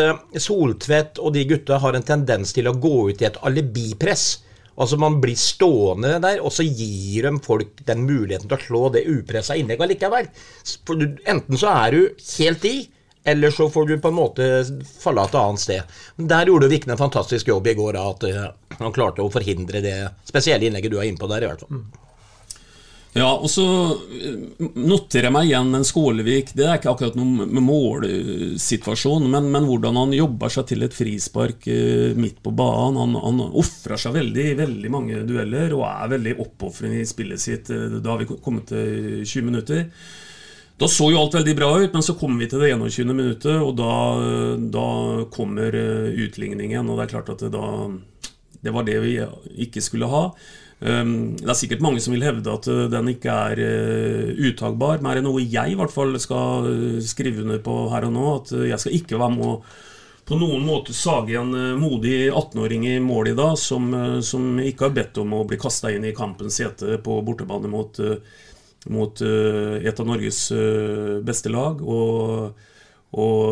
Soltvedt 0.43 1.21
og 1.23 1.35
de 1.37 1.45
gutta 1.49 1.79
har 1.79 1.95
en 1.95 2.07
tendens 2.07 2.53
til 2.53 2.67
å 2.67 2.75
gå 2.75 2.97
ut 3.13 3.23
i 3.23 3.29
et 3.29 3.39
alibipress. 3.47 4.27
Altså 4.81 4.97
Man 4.99 5.21
blir 5.23 5.37
stående 5.39 6.17
der, 6.23 6.41
og 6.43 6.53
så 6.55 6.65
gir 6.65 7.29
de 7.29 7.37
folk 7.45 7.85
den 7.87 8.07
muligheten 8.09 8.49
til 8.49 8.57
å 8.57 8.65
slå 8.67 8.83
det 8.95 9.05
upressa 9.11 9.57
innlegget 9.59 9.87
allikevel. 9.87 10.31
Enten 11.29 11.61
så 11.61 11.73
er 11.75 11.95
du 11.95 12.27
helt 12.39 12.67
i, 12.69 12.77
eller 13.25 13.55
så 13.55 13.69
får 13.71 13.87
du 13.87 13.99
på 14.03 14.11
en 14.11 14.19
måte 14.19 14.47
falle 14.99 15.23
av 15.23 15.31
et 15.31 15.39
annet 15.39 15.63
sted. 15.63 15.99
Men 16.17 16.31
Der 16.33 16.51
gjorde 16.51 16.71
Vikne 16.73 16.97
en 16.97 17.03
fantastisk 17.05 17.53
jobb 17.53 17.69
i 17.71 17.77
går, 17.79 17.99
at 18.01 18.25
uh, 18.27 18.47
han 18.81 18.95
klarte 18.97 19.23
å 19.23 19.31
forhindre 19.31 19.85
det 19.85 19.99
spesielle 20.27 20.67
innlegget 20.67 20.91
du 20.91 20.99
er 20.99 21.11
inne 21.11 21.21
på 21.21 21.31
der. 21.31 21.45
i 21.45 21.53
hvert 21.53 21.63
fall. 21.63 21.85
Ja, 23.13 23.29
og 23.29 23.51
så 23.53 23.65
eh, 24.17 24.37
noterer 24.81 25.29
jeg 25.29 25.35
meg 25.35 25.51
igjen 25.51 25.77
en 25.77 25.85
Skålevik. 25.85 26.55
Det 26.57 26.65
er 26.65 26.79
ikke 26.79 26.95
akkurat 26.95 27.19
noen 27.19 27.61
målsituasjon, 27.61 29.27
men, 29.29 29.51
men, 29.53 29.67
hvordan 29.69 29.99
han 30.01 30.15
jobber 30.17 30.53
seg 30.53 30.71
til 30.71 30.87
et 30.87 30.97
frispark 30.97 31.69
eh, 31.69 32.17
midt 32.17 32.41
på 32.41 32.55
banen. 32.57 32.97
Han, 33.03 33.19
han 33.21 33.43
ofrer 33.61 34.01
seg 34.01 34.17
veldig 34.17 34.47
veldig 34.63 34.93
mange 34.95 35.21
dueller 35.29 35.77
og 35.77 35.85
er 35.91 36.15
veldig 36.15 36.35
oppofrende 36.47 37.03
i 37.03 37.11
spillet 37.11 37.45
sitt. 37.45 37.69
Eh, 37.69 37.99
da 37.99 38.15
har 38.15 38.23
vi 38.23 38.31
kommet 38.33 38.73
til 38.73 39.21
20 39.21 39.49
minutter. 39.51 39.85
Da 40.81 40.89
så 40.89 41.11
jo 41.13 41.21
alt 41.21 41.37
veldig 41.37 41.57
bra 41.59 41.69
ut, 41.83 41.93
men 41.93 42.03
så 42.03 42.17
kommer 42.17 42.41
vi 42.41 42.49
til 42.49 42.65
det 42.65 42.73
21. 42.73 43.13
minuttet, 43.13 43.61
og 43.61 43.77
da, 43.77 43.93
da 44.73 44.89
kommer 45.31 45.77
utligningen. 45.77 46.89
Og 46.89 46.97
det 46.97 47.05
er 47.05 47.13
klart 47.13 47.29
at 47.37 47.45
det, 47.45 47.53
da, 47.53 48.33
det 48.65 48.73
var 48.73 48.89
det 48.89 48.97
vi 49.05 49.19
ikke 49.69 49.85
skulle 49.85 50.09
ha. 50.11 50.25
Ehm, 50.83 51.37
det 51.39 51.47
er 51.47 51.55
sikkert 51.59 51.83
mange 51.85 52.01
som 52.03 52.15
vil 52.15 52.25
hevde 52.27 52.51
at 52.51 52.67
eh, 52.71 52.89
den 52.91 53.13
ikke 53.13 53.31
er 53.31 53.61
uttakbar, 53.63 54.49
uttagbar, 54.49 55.03
men 55.03 55.11
er 55.13 55.21
det 55.21 55.27
noe 55.29 55.45
jeg 55.45 55.73
i 55.73 55.79
hvert 55.79 55.95
fall 55.95 56.19
skal 56.23 56.67
eh, 56.71 56.99
skrive 57.07 57.45
under 57.45 57.63
på 57.63 57.77
her 57.93 58.09
og 58.09 58.15
nå, 58.17 58.27
at 58.41 58.53
jeg 58.73 58.79
skal 58.83 58.97
ikke 58.99 59.21
være 59.21 59.37
med 59.37 59.49
å 59.53 59.57
på 60.23 60.37
noen 60.39 60.63
måte 60.63 60.95
sage 60.95 61.35
en 61.35 61.51
modig 61.81 62.31
18-åring 62.31 62.85
i 62.87 63.01
mål 63.03 63.33
i 63.33 63.35
dag, 63.37 63.57
som, 63.59 63.89
som, 64.23 64.61
ikke 64.63 64.87
har 64.87 64.95
bedt 64.95 65.19
om 65.19 65.33
å 65.35 65.41
bli 65.51 65.59
kasta 65.61 65.91
inn 65.91 66.07
i 66.07 66.15
kampens 66.15 66.61
hete 66.63 66.95
på 67.03 67.17
bortebane 67.27 67.67
mot, 67.69 67.99
mot 68.95 69.23
et 69.27 70.01
av 70.01 70.07
Norges 70.07 70.39
beste 71.27 71.51
lag. 71.51 71.83
Og, 71.83 72.55
og 73.19 73.43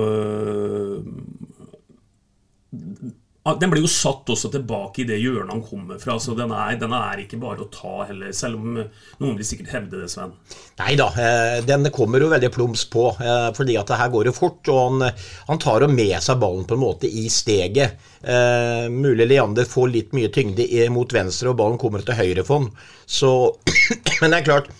den 3.40 3.70
blir 3.72 3.80
jo 3.80 3.88
satt 3.88 4.28
også 4.28 4.50
tilbake 4.52 5.00
i 5.00 5.06
det 5.08 5.16
hjørnet 5.16 5.54
han 5.54 5.62
kommer 5.64 5.98
fra. 5.98 6.18
så 6.20 6.34
den 6.36 6.50
er, 6.52 6.74
den 6.76 6.92
er, 6.92 7.22
ikke 7.22 7.38
bare 7.40 7.64
å 7.64 7.70
ta 7.72 8.04
heller, 8.10 8.34
selv 8.36 8.60
om 8.60 8.76
eh, 8.82 8.90
noen 9.22 9.38
vil 9.38 9.48
sikkert 9.48 9.72
hevde 9.72 10.02
det, 10.02 10.10
Sven. 10.12 10.34
Nei 10.80 10.92
da, 11.00 11.06
eh, 11.16 11.56
den 11.64 11.88
kommer 11.94 12.20
jo 12.20 12.28
veldig 12.28 12.50
plums 12.52 12.84
på, 12.92 13.06
eh, 13.16 13.48
fordi 13.56 13.78
at 13.80 13.88
det 13.88 14.00
her 14.02 14.12
går 14.12 14.28
jo 14.28 14.36
fort. 14.36 14.60
Og 14.68 14.80
han, 14.82 15.24
han 15.48 15.62
tar 15.62 15.86
jo 15.86 15.88
med 15.88 16.18
seg 16.20 16.42
ballen 16.42 16.68
på 16.68 16.76
en 16.76 16.84
måte 16.84 17.08
i 17.08 17.24
steget. 17.32 17.96
Eh, 18.20 18.92
mulig 18.92 19.30
Leander 19.30 19.68
får 19.68 19.88
litt 19.94 20.14
mye 20.16 20.28
tyngde 20.34 20.68
mot 20.92 21.16
venstre, 21.16 21.48
og 21.48 21.58
ballen 21.62 21.80
kommer 21.80 22.04
til 22.04 22.20
høyre 22.20 22.44
for. 22.44 22.68
Så 23.08 23.32
Men 24.20 24.34
det 24.34 24.42
er 24.42 24.48
klart 24.52 24.72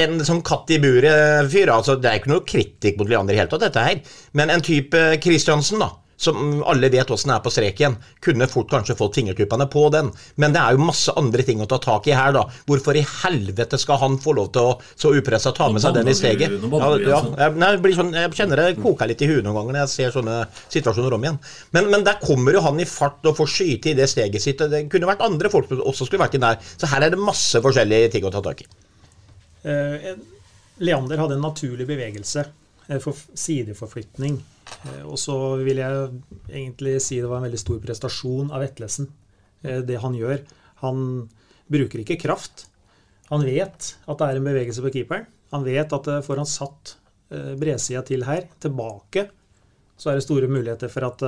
en 0.00 0.22
sånn 0.24 0.40
katt 0.40 0.70
i 0.72 0.78
buret-fyr 0.80 1.68
altså 1.68 1.98
Det 2.00 2.08
er 2.08 2.16
ikke 2.16 2.30
noe 2.30 2.44
kritikk 2.48 2.96
mot 2.96 3.10
Leander 3.10 3.34
i 3.34 3.36
det 3.36 3.42
hele 3.42 3.52
tatt, 3.52 3.66
dette 3.66 3.84
her. 3.84 4.16
Men 4.32 4.48
en 4.54 4.64
type 4.64 5.02
Kristiansen, 5.20 5.84
da 5.84 5.98
som 6.22 6.62
alle 6.68 6.90
vet 6.92 7.10
åssen 7.10 7.32
er 7.34 7.40
på 7.42 7.50
streken, 7.50 7.96
kunne 8.22 8.46
fort 8.50 8.70
kanskje 8.70 8.94
fått 8.98 9.16
fingertuppene 9.18 9.66
på 9.70 9.88
den. 9.94 10.10
Men 10.40 10.54
det 10.54 10.62
er 10.62 10.76
jo 10.76 10.86
masse 10.86 11.14
andre 11.18 11.44
ting 11.46 11.62
å 11.62 11.68
ta 11.70 11.80
tak 11.82 12.06
i 12.06 12.14
her, 12.14 12.34
da. 12.36 12.44
Hvorfor 12.68 12.98
i 12.98 13.04
helvete 13.24 13.80
skal 13.80 13.98
han 14.02 14.18
få 14.22 14.36
lov 14.38 14.52
til 14.54 14.70
å 14.70 14.76
så 14.94 15.12
upressa 15.16 15.54
ta 15.56 15.68
med 15.72 15.82
seg 15.82 15.96
den 15.98 16.12
i 16.12 16.16
steget? 16.16 16.54
Ja, 16.54 16.92
ja, 17.02 17.20
jeg, 17.48 17.94
sånn, 17.98 18.14
jeg, 18.14 18.32
kjenner 18.38 18.62
det 18.62 18.78
koker 18.82 19.10
litt 19.10 19.24
i 19.24 19.30
huet 19.32 19.42
noen 19.42 19.58
ganger 19.58 19.78
når 19.78 19.82
jeg 19.84 19.94
ser 19.96 20.14
sånne 20.14 20.38
situasjoner 20.62 21.18
om 21.18 21.26
igjen. 21.26 21.40
Men, 21.74 21.90
men, 21.90 22.06
der 22.06 22.22
kommer 22.22 22.54
jo 22.54 22.62
han 22.64 22.80
i 22.82 22.88
fart 22.88 23.26
og 23.26 23.36
får 23.38 23.52
skyte 23.56 23.92
i 23.92 23.98
det 23.98 24.08
steget 24.10 24.44
sitt. 24.44 24.62
Det 24.70 24.84
kunne 24.92 25.10
vært 25.10 25.26
andre 25.26 25.50
folk 25.52 25.70
som 25.70 25.82
også 25.82 26.06
skulle 26.08 26.22
vært 26.22 26.38
inn 26.38 26.46
der. 26.46 26.62
Så 26.76 26.90
her 26.92 27.06
er 27.06 27.14
det 27.14 27.20
masse 27.20 27.62
forskjellige 27.62 28.14
ting 28.14 28.28
å 28.28 28.34
ta 28.34 28.44
tak 28.44 28.62
i. 28.62 28.70
Uh, 29.62 30.14
Leander 30.82 31.20
hadde 31.20 31.36
en 31.38 31.44
naturlig 31.44 31.86
bevegelse, 31.86 32.46
eh, 32.88 32.98
for 33.02 33.14
sideforflytning. 33.38 34.40
Eh, 34.88 35.04
og 35.06 35.18
så 35.20 35.36
vil 35.62 35.80
jeg 35.82 36.08
egentlig 36.50 36.96
si 37.04 37.20
det 37.20 37.30
var 37.30 37.40
en 37.40 37.48
veldig 37.48 37.60
stor 37.60 37.80
prestasjon 37.82 38.52
av 38.52 38.64
Vetlesen, 38.64 39.10
eh, 39.64 39.80
det 39.86 40.00
han 40.02 40.16
gjør. 40.16 40.42
Han 40.82 41.04
bruker 41.72 42.02
ikke 42.02 42.20
kraft. 42.20 42.66
Han 43.30 43.44
vet 43.46 43.94
at 43.96 44.18
det 44.18 44.28
er 44.28 44.40
en 44.40 44.48
bevegelse 44.50 44.84
på 44.84 44.92
keeperen. 44.96 45.28
Han 45.52 45.64
vet 45.66 45.92
at 45.92 46.10
eh, 46.10 46.24
får 46.24 46.42
han 46.42 46.50
satt 46.50 46.98
bredsida 47.32 48.02
til 48.04 48.26
her, 48.28 48.42
tilbake, 48.60 49.22
så 49.96 50.10
er 50.10 50.18
det 50.18 50.24
store 50.26 50.50
muligheter 50.52 50.90
for 50.92 51.06
at 51.06 51.22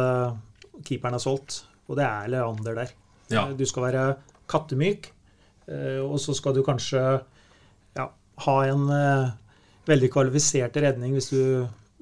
keeperen 0.84 1.16
er 1.16 1.22
solgt. 1.22 1.62
Og 1.88 1.96
det 1.96 2.04
er 2.04 2.26
Leander 2.28 2.76
der. 2.76 2.90
Ja. 3.32 3.46
Du 3.56 3.62
skal 3.64 3.86
være 3.86 4.02
kattemyk, 4.44 5.08
og 6.04 6.18
så 6.20 6.34
skal 6.36 6.52
du 6.52 6.60
kanskje 6.60 7.00
ja, 7.96 8.06
ha 8.44 8.56
en 8.68 8.84
veldig 9.88 10.10
kvalifisert 10.12 10.76
redning 10.84 11.16
hvis 11.16 11.30
du 11.32 11.40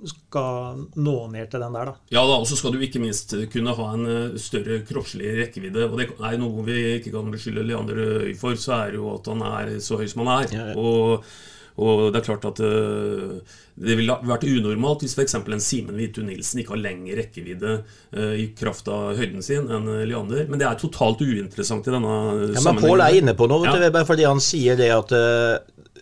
skal 0.09 0.83
nå 0.99 1.15
ned 1.33 1.51
til 1.53 1.63
den 1.63 1.77
der, 1.77 1.93
da. 1.93 1.95
Ja 2.15 2.25
da, 2.27 2.41
og 2.41 2.49
så 2.49 2.59
skal 2.59 2.75
du 2.75 2.83
ikke 2.83 3.03
minst 3.03 3.35
kunne 3.53 3.77
ha 3.79 3.87
en 3.95 4.11
eh, 4.11 4.37
større 4.41 4.81
kroppslig 4.89 5.31
rekkevidde. 5.39 5.87
Og 5.89 5.97
det 6.01 6.11
er 6.17 6.37
noe 6.41 6.67
vi 6.67 6.83
ikke 6.99 7.15
kan 7.15 7.31
beskylde 7.33 7.65
Leander 7.67 8.03
Øy 8.27 8.35
for, 8.39 8.59
så 8.59 8.81
er 8.81 8.93
det 8.95 9.03
jo 9.03 9.15
at 9.15 9.33
han 9.33 9.43
er 9.53 9.75
så 9.85 10.01
høy 10.01 10.07
som 10.11 10.25
han 10.25 10.33
er. 10.35 10.55
Ja, 10.57 10.69
ja. 10.73 10.77
Og, 10.79 11.27
og, 11.73 12.01
det 12.13 12.21
er 12.21 12.27
klart 12.27 12.47
at 12.51 12.61
uh, 12.61 13.59
det 13.83 13.97
ville 13.97 14.17
vært 14.29 14.45
unormalt 14.45 15.05
hvis 15.07 15.15
f.eks. 15.17 15.39
en 15.41 15.65
Simen 15.65 15.97
Hvitu 15.97 16.21
Nilsen 16.27 16.61
ikke 16.61 16.75
har 16.75 16.83
lengre 16.83 17.17
rekkevidde 17.23 17.77
uh, 17.81 18.35
i 18.37 18.51
kraft 18.59 18.91
av 18.93 19.15
høyden 19.19 19.45
sin 19.45 19.71
enn 19.73 19.89
Leander. 20.05 20.49
Men 20.51 20.61
det 20.61 20.69
er 20.69 20.81
totalt 20.81 21.23
uinteressant 21.25 21.87
i 21.89 21.95
denne 21.95 22.17
ja, 22.51 22.59
sammenhengen. 22.59 22.89
Pål 22.91 23.07
er 23.07 23.21
inne 23.23 23.37
på 23.39 23.49
noe, 23.51 23.69
ja. 23.71 23.79
du, 23.79 24.03
fordi 24.09 24.29
han 24.29 24.43
sier 24.43 24.77
det 24.79 24.91
at 24.95 25.15
uh, 25.17 25.61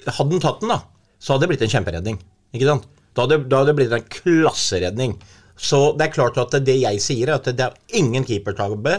hadde 0.08 0.32
han 0.32 0.42
tatt 0.42 0.64
den, 0.64 0.72
da, 0.72 0.80
så 1.20 1.34
hadde 1.34 1.46
det 1.46 1.54
blitt 1.54 1.68
en 1.68 1.76
kjemperedning. 1.78 2.18
Ikke 2.56 2.66
sant? 2.72 2.88
Da 3.20 3.26
hadde, 3.26 3.44
da 3.50 3.61
hadde 3.61 3.74
det 3.74 3.78
blitt 3.83 3.92
en 3.92 4.09
klasseredning. 4.09 5.18
Så 5.61 5.90
det 5.92 6.06
er 6.06 6.14
klart 6.14 6.38
at 6.40 6.54
det 6.64 6.78
jeg 6.80 7.02
sier, 7.04 7.28
er 7.28 7.37
at 7.37 7.50
det 7.52 7.66
er 7.66 7.98
ingen 8.00 8.24
keepertabbe. 8.24 8.94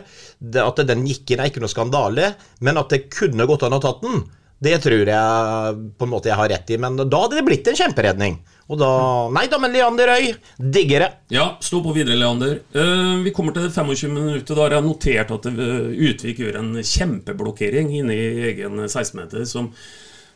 At 0.62 0.84
den 0.86 1.07
gikk 1.10 1.34
inn 1.34 1.41
er 1.41 1.49
ikke 1.49 1.63
noe 1.63 1.71
skandale. 1.71 2.36
Men 2.62 2.77
at 2.77 2.93
det 2.93 3.07
kunne 3.13 3.47
gått 3.49 3.65
an 3.65 3.79
å 3.79 3.81
tatt 3.81 4.03
den, 4.05 4.21
det 4.62 4.75
tror 4.84 5.10
jeg 5.10 5.77
på 5.97 6.05
en 6.05 6.12
måte 6.12 6.29
jeg 6.29 6.38
har 6.38 6.51
rett 6.51 6.69
i. 6.69 6.77
Men 6.77 6.99
da 7.01 7.23
hadde 7.23 7.39
det 7.39 7.45
blitt 7.47 7.71
en 7.71 7.79
kjemperedning. 7.79 8.38
Og 8.71 8.77
da 8.77 8.91
Nei 9.34 9.47
da, 9.49 9.57
men 9.60 9.73
Leander 9.73 10.13
Øy, 10.13 10.29
digger 10.62 11.07
det. 11.07 11.10
Ja, 11.34 11.47
stå 11.65 11.81
på 11.81 11.95
videre, 11.97 12.19
Leander. 12.21 12.60
Uh, 12.77 13.25
vi 13.25 13.34
kommer 13.34 13.57
til 13.57 13.65
det 13.65 13.73
25 13.73 14.13
minuttet. 14.13 14.53
Da 14.53 14.62
har 14.62 14.77
jeg 14.77 14.86
notert 14.86 15.34
at 15.34 15.49
uh, 15.49 15.89
Utvik 16.12 16.45
gjør 16.45 16.62
en 16.62 16.71
kjempeblokkering 16.77 17.89
inne 18.03 18.15
i 18.15 18.29
egen 18.51 18.86
16-meter. 18.86 19.49
som 19.49 19.73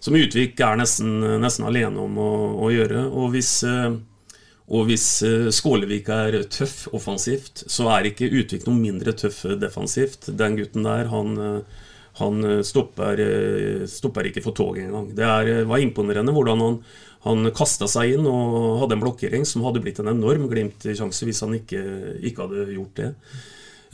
som 0.05 0.17
Utvik 0.17 0.59
er 0.61 0.77
nesten, 0.77 1.17
nesten 1.41 1.65
alene 1.65 2.03
om 2.03 2.19
å, 2.21 2.33
å 2.67 2.69
gjøre. 2.73 3.07
Og 3.09 3.31
hvis, 3.33 3.55
eh, 3.65 3.95
og 4.69 4.85
hvis 4.89 5.07
eh, 5.25 5.47
Skålevik 5.55 6.11
er 6.13 6.37
tøff 6.51 6.85
offensivt, 6.93 7.65
så 7.71 7.89
er 7.95 8.11
ikke 8.11 8.29
Utvik 8.29 8.67
noe 8.67 8.77
mindre 8.77 9.15
tøff 9.17 9.41
defensivt. 9.61 10.29
Den 10.37 10.59
gutten 10.59 10.85
der, 10.85 11.09
han, 11.09 11.33
eh, 11.41 11.89
han 12.21 12.45
stopper, 12.63 13.19
stopper, 13.91 14.29
ikke 14.29 14.45
for 14.45 14.55
toget 14.55 14.85
engang. 14.85 15.09
Det 15.17 15.25
er, 15.25 15.65
var 15.67 15.81
imponerende 15.83 16.35
hvordan 16.35 16.61
han, 16.63 16.79
han 17.25 17.51
kasta 17.57 17.89
seg 17.89 18.13
inn 18.13 18.29
og 18.29 18.83
hadde 18.83 18.99
en 18.99 19.03
blokkering 19.03 19.49
som 19.49 19.65
hadde 19.65 19.81
blitt 19.83 19.99
en 20.03 20.13
enorm 20.13 20.45
Glimt-sjanse 20.51 21.27
hvis 21.27 21.41
han 21.43 21.57
ikke, 21.57 21.81
ikke 22.29 22.45
hadde 22.45 22.69
gjort 22.77 23.01
det. 23.01 23.11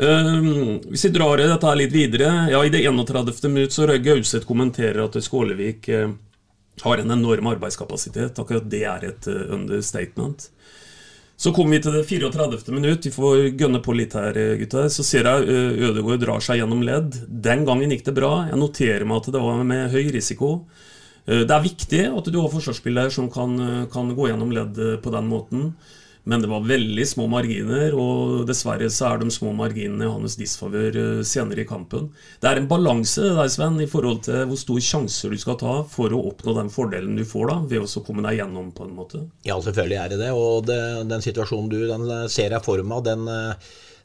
Uh, 0.01 0.79
hvis 0.89 1.03
vi 1.05 1.11
drar 1.13 1.37
dette 1.37 1.71
litt 1.77 1.91
videre 1.93 2.47
ja, 2.49 2.57
I 2.65 2.71
det 2.73 2.79
31. 2.89 3.27
minutt 3.51 3.75
så 3.75 3.85
Gauseth 4.01 4.47
kommenterer 4.49 5.03
at 5.03 5.17
Skålevik 5.21 5.91
uh, 5.93 6.15
har 6.81 6.97
en 6.97 7.13
enorm 7.13 7.51
arbeidskapasitet. 7.51 8.39
Akkurat 8.41 8.65
det 8.71 8.81
er 8.89 9.05
et 9.11 9.27
uh, 9.29 9.51
understatement. 9.53 10.47
Så 11.37 11.53
kommer 11.53 11.77
vi 11.77 11.83
til 11.85 11.93
det 11.93 12.07
34. 12.09 12.73
minutt. 12.73 13.05
Vi 13.05 13.13
får 13.13 13.43
gønne 13.59 13.83
på 13.85 13.93
litt 13.93 14.17
her, 14.17 14.39
gutter. 14.63 14.89
Så 14.89 15.05
ser 15.05 15.29
jeg 15.29 15.45
uh, 15.45 15.85
Ødegaard 15.91 16.25
drar 16.25 16.41
seg 16.41 16.63
gjennom 16.63 16.81
ledd. 16.87 17.21
Den 17.29 17.67
gangen 17.69 17.93
gikk 17.93 18.07
det 18.09 18.17
bra. 18.17 18.33
Jeg 18.49 18.61
noterer 18.61 19.05
meg 19.05 19.21
at 19.21 19.31
det 19.37 19.45
var 19.45 19.61
med 19.61 19.93
høy 19.93 20.09
risiko. 20.17 20.55
Det 21.29 21.53
er 21.53 21.61
viktig 21.61 22.05
at 22.09 22.27
du 22.33 22.39
har 22.41 22.49
forsvarsspillere 22.49 23.13
som 23.13 23.27
kan, 23.29 23.53
kan 23.93 24.07
gå 24.17 24.31
gjennom 24.31 24.49
ledd 24.49 24.79
på 25.03 25.11
den 25.13 25.27
måten. 25.29 25.67
Men 26.23 26.43
det 26.43 26.49
var 26.51 26.65
veldig 26.69 27.05
små 27.09 27.25
marginer, 27.31 27.95
og 27.97 28.43
dessverre 28.45 28.91
så 28.93 29.07
er 29.09 29.21
de 29.23 29.33
små 29.33 29.55
marginene 29.57 30.05
i 30.05 30.11
hans 30.11 30.37
disfavør 30.37 30.97
eh, 31.01 31.21
senere 31.25 31.63
i 31.63 31.69
kampen. 31.69 32.11
Det 32.41 32.49
er 32.49 32.61
en 32.61 32.69
balanse 32.69 33.25
der, 33.25 33.49
Sven, 33.49 33.79
i 33.81 33.89
forhold 33.89 34.21
til 34.27 34.43
hvor 34.49 34.59
store 34.59 34.85
sjanser 34.85 35.33
du 35.33 35.39
skal 35.41 35.57
ta 35.61 35.79
for 35.89 36.13
å 36.13 36.21
oppnå 36.29 36.53
den 36.59 36.69
fordelen 36.73 37.17
du 37.17 37.25
får 37.25 37.49
da, 37.49 37.55
ved 37.73 37.87
å 37.87 38.03
komme 38.05 38.25
deg 38.27 38.37
gjennom 38.37 38.69
på 38.75 38.85
en 38.85 38.97
måte. 38.97 39.23
Ja, 39.47 39.57
selvfølgelig 39.57 39.97
er 40.03 40.11
det 40.13 40.19
det. 40.21 40.33
Og 40.37 40.67
det, 40.69 40.81
den 41.09 41.25
situasjonen 41.25 41.71
du 41.71 41.79
den 41.89 42.11
ser 42.29 42.53
jeg 42.53 42.65
for 42.67 42.83
meg, 42.85 43.01
den, 43.07 43.25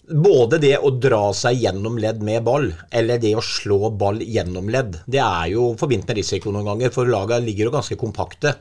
både 0.06 0.60
det 0.62 0.76
å 0.78 0.92
dra 1.02 1.28
seg 1.36 1.60
gjennom 1.66 1.98
ledd 2.00 2.24
med 2.24 2.44
ball, 2.46 2.70
eller 2.94 3.20
det 3.20 3.34
å 3.36 3.44
slå 3.44 3.90
ball 3.98 4.22
gjennom 4.22 4.72
ledd, 4.72 5.02
det 5.04 5.20
er 5.20 5.52
jo 5.52 5.72
forbindt 5.78 6.08
med 6.08 6.20
risiko 6.22 6.54
noen 6.54 6.68
ganger, 6.72 6.94
for 6.94 7.10
laga 7.10 7.40
ligger 7.42 7.68
jo 7.68 7.76
ganske 7.76 7.98
kompakte. 8.00 8.54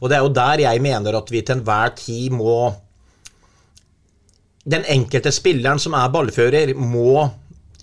Og 0.00 0.10
det 0.10 0.18
er 0.18 0.26
jo 0.26 0.34
der 0.36 0.64
jeg 0.66 0.82
mener 0.84 1.16
at 1.16 1.30
vi 1.32 1.40
til 1.44 1.60
enhver 1.60 1.94
tid 1.96 2.34
må 2.36 2.56
Den 4.66 4.86
enkelte 4.90 5.30
spilleren 5.34 5.78
som 5.82 5.94
er 5.94 6.10
ballfører, 6.14 6.72
må 6.74 7.26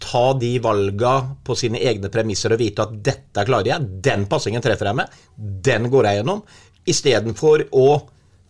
ta 0.03 0.23
de 0.35 0.57
valga 0.63 1.13
på 1.47 1.55
sine 1.55 1.79
egne 1.79 2.09
premisser 2.11 2.51
og 2.51 2.59
vite 2.59 2.83
at 2.83 2.95
dette 3.05 3.45
klarer 3.47 3.69
jeg, 3.71 3.91
den 4.03 4.25
passingen 4.31 4.63
treffer 4.63 4.89
jeg 4.89 4.99
med, 4.99 5.13
den 5.63 5.87
går 5.91 6.09
jeg 6.09 6.19
gjennom, 6.19 6.41
istedenfor 6.91 7.63
å 7.71 7.87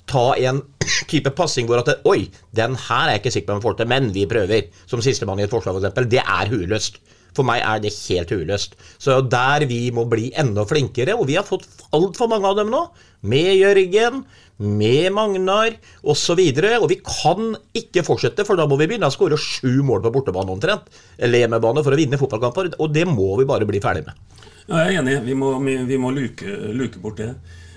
ta 0.10 0.26
en 0.50 0.64
type 1.12 1.32
passing 1.38 1.70
hvor 1.70 1.84
at 1.84 1.92
det, 1.92 2.00
Oi, 2.10 2.26
den 2.58 2.78
her 2.88 3.06
er 3.06 3.16
jeg 3.16 3.24
ikke 3.24 3.36
sikker 3.36 3.52
på 3.52 3.54
om 3.54 3.62
jeg 3.62 3.68
får 3.68 3.78
til, 3.80 3.92
men 3.94 4.10
vi 4.16 4.26
prøver. 4.30 4.72
Som 4.90 5.04
sistemann 5.06 5.40
i 5.40 5.46
et 5.46 5.54
forslag, 5.54 5.78
f.eks. 5.80 6.10
Det 6.12 6.24
er 6.24 6.52
hueløst. 6.52 7.00
For 7.34 7.48
meg 7.48 7.64
er 7.66 7.82
det 7.84 7.94
helt 7.96 8.32
uløst. 8.34 8.78
Så 9.02 9.20
der 9.26 9.66
vi 9.70 9.88
må 9.96 10.06
bli 10.10 10.30
enda 10.40 10.66
flinkere, 10.70 11.18
og 11.18 11.28
vi 11.30 11.38
har 11.40 11.48
fått 11.48 11.68
altfor 11.96 12.30
mange 12.32 12.50
av 12.50 12.60
dem 12.62 12.72
nå, 12.74 12.86
med 13.30 13.54
Jørgen, 13.56 14.24
med 14.64 15.10
Magnar 15.16 15.74
osv. 16.04 16.40
Og, 16.40 16.62
og 16.84 16.90
vi 16.92 17.00
kan 17.02 17.56
ikke 17.78 18.06
fortsette, 18.06 18.46
for 18.48 18.60
da 18.60 18.68
må 18.70 18.78
vi 18.80 18.88
begynne 18.92 19.10
å 19.10 19.16
skåre 19.16 19.40
sju 19.40 19.82
mål 19.86 20.06
på 20.06 20.14
bortebane 20.20 20.54
omtrent, 20.54 20.88
eller 21.18 21.44
hjemmebane, 21.44 21.84
for 21.86 21.96
å 21.96 22.00
vinne 22.00 22.22
fotballkamper, 22.22 22.76
og 22.78 22.94
det 22.94 23.08
må 23.10 23.34
vi 23.42 23.50
bare 23.50 23.68
bli 23.70 23.82
ferdig 23.84 24.06
med. 24.08 24.40
Ja, 24.68 24.86
jeg 24.86 24.96
er 24.96 25.02
enig. 25.02 25.18
Vi 25.26 25.36
må, 25.36 25.58
vi 25.60 26.00
må 26.00 26.14
luke, 26.16 26.48
luke 26.72 27.02
bort 27.04 27.20
det. 27.20 27.34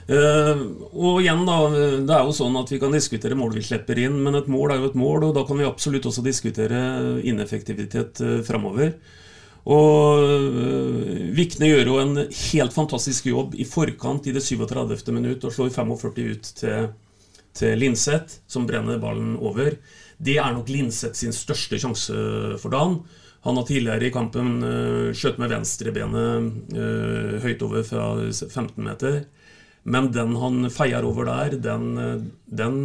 Uh, 0.06 0.60
og 0.94 1.16
igjen 1.18 1.40
da, 1.48 1.54
Det 2.06 2.14
er 2.14 2.28
jo 2.28 2.34
sånn 2.36 2.54
at 2.60 2.68
vi 2.70 2.78
kan 2.78 2.92
diskutere 2.94 3.34
mål 3.34 3.56
vi 3.56 3.64
slipper 3.66 3.98
inn, 3.98 4.20
men 4.22 4.38
et 4.38 4.46
mål 4.46 4.70
er 4.70 4.78
jo 4.78 4.90
et 4.92 4.98
mål, 4.98 5.24
og 5.26 5.32
da 5.34 5.42
kan 5.48 5.58
vi 5.58 5.66
absolutt 5.66 6.06
også 6.06 6.22
diskutere 6.22 6.78
ineffektivitet 7.26 8.22
uh, 8.22 8.36
framover. 8.46 8.94
Og 9.66 10.22
uh, 10.22 11.26
Vikne 11.34 11.70
gjør 11.72 11.90
jo 11.90 11.98
en 12.02 12.14
helt 12.22 12.74
fantastisk 12.74 13.26
jobb 13.32 13.56
i 13.58 13.66
forkant 13.66 14.28
i 14.28 14.34
det 14.34 14.44
37. 14.44 15.10
minutt 15.14 15.44
og 15.44 15.54
slår 15.54 15.72
45 15.74 16.26
ut 16.30 16.50
til, 16.60 16.88
til 17.56 17.78
Linseth, 17.82 18.40
som 18.46 18.66
brenner 18.68 19.02
ballen 19.02 19.34
over. 19.36 19.78
Det 20.16 20.38
er 20.38 20.54
nok 20.54 20.70
Linseth 20.70 21.18
sin 21.18 21.34
største 21.34 21.80
sjanse 21.82 22.14
for 22.62 22.72
dagen. 22.72 23.00
Han 23.46 23.58
har 23.58 23.66
tidligere 23.66 24.08
i 24.08 24.14
kampen 24.14 24.54
uh, 24.62 25.10
skjøt 25.14 25.42
med 25.42 25.50
venstrebenet 25.54 26.78
høyt 27.42 27.66
over 27.66 27.82
fra 27.86 28.06
15 28.30 28.78
meter. 28.86 29.24
Men 29.86 30.10
den 30.10 30.34
han 30.40 30.66
feier 30.74 31.06
over 31.06 31.28
der, 31.28 31.56
den, 31.62 32.28
den 32.44 32.78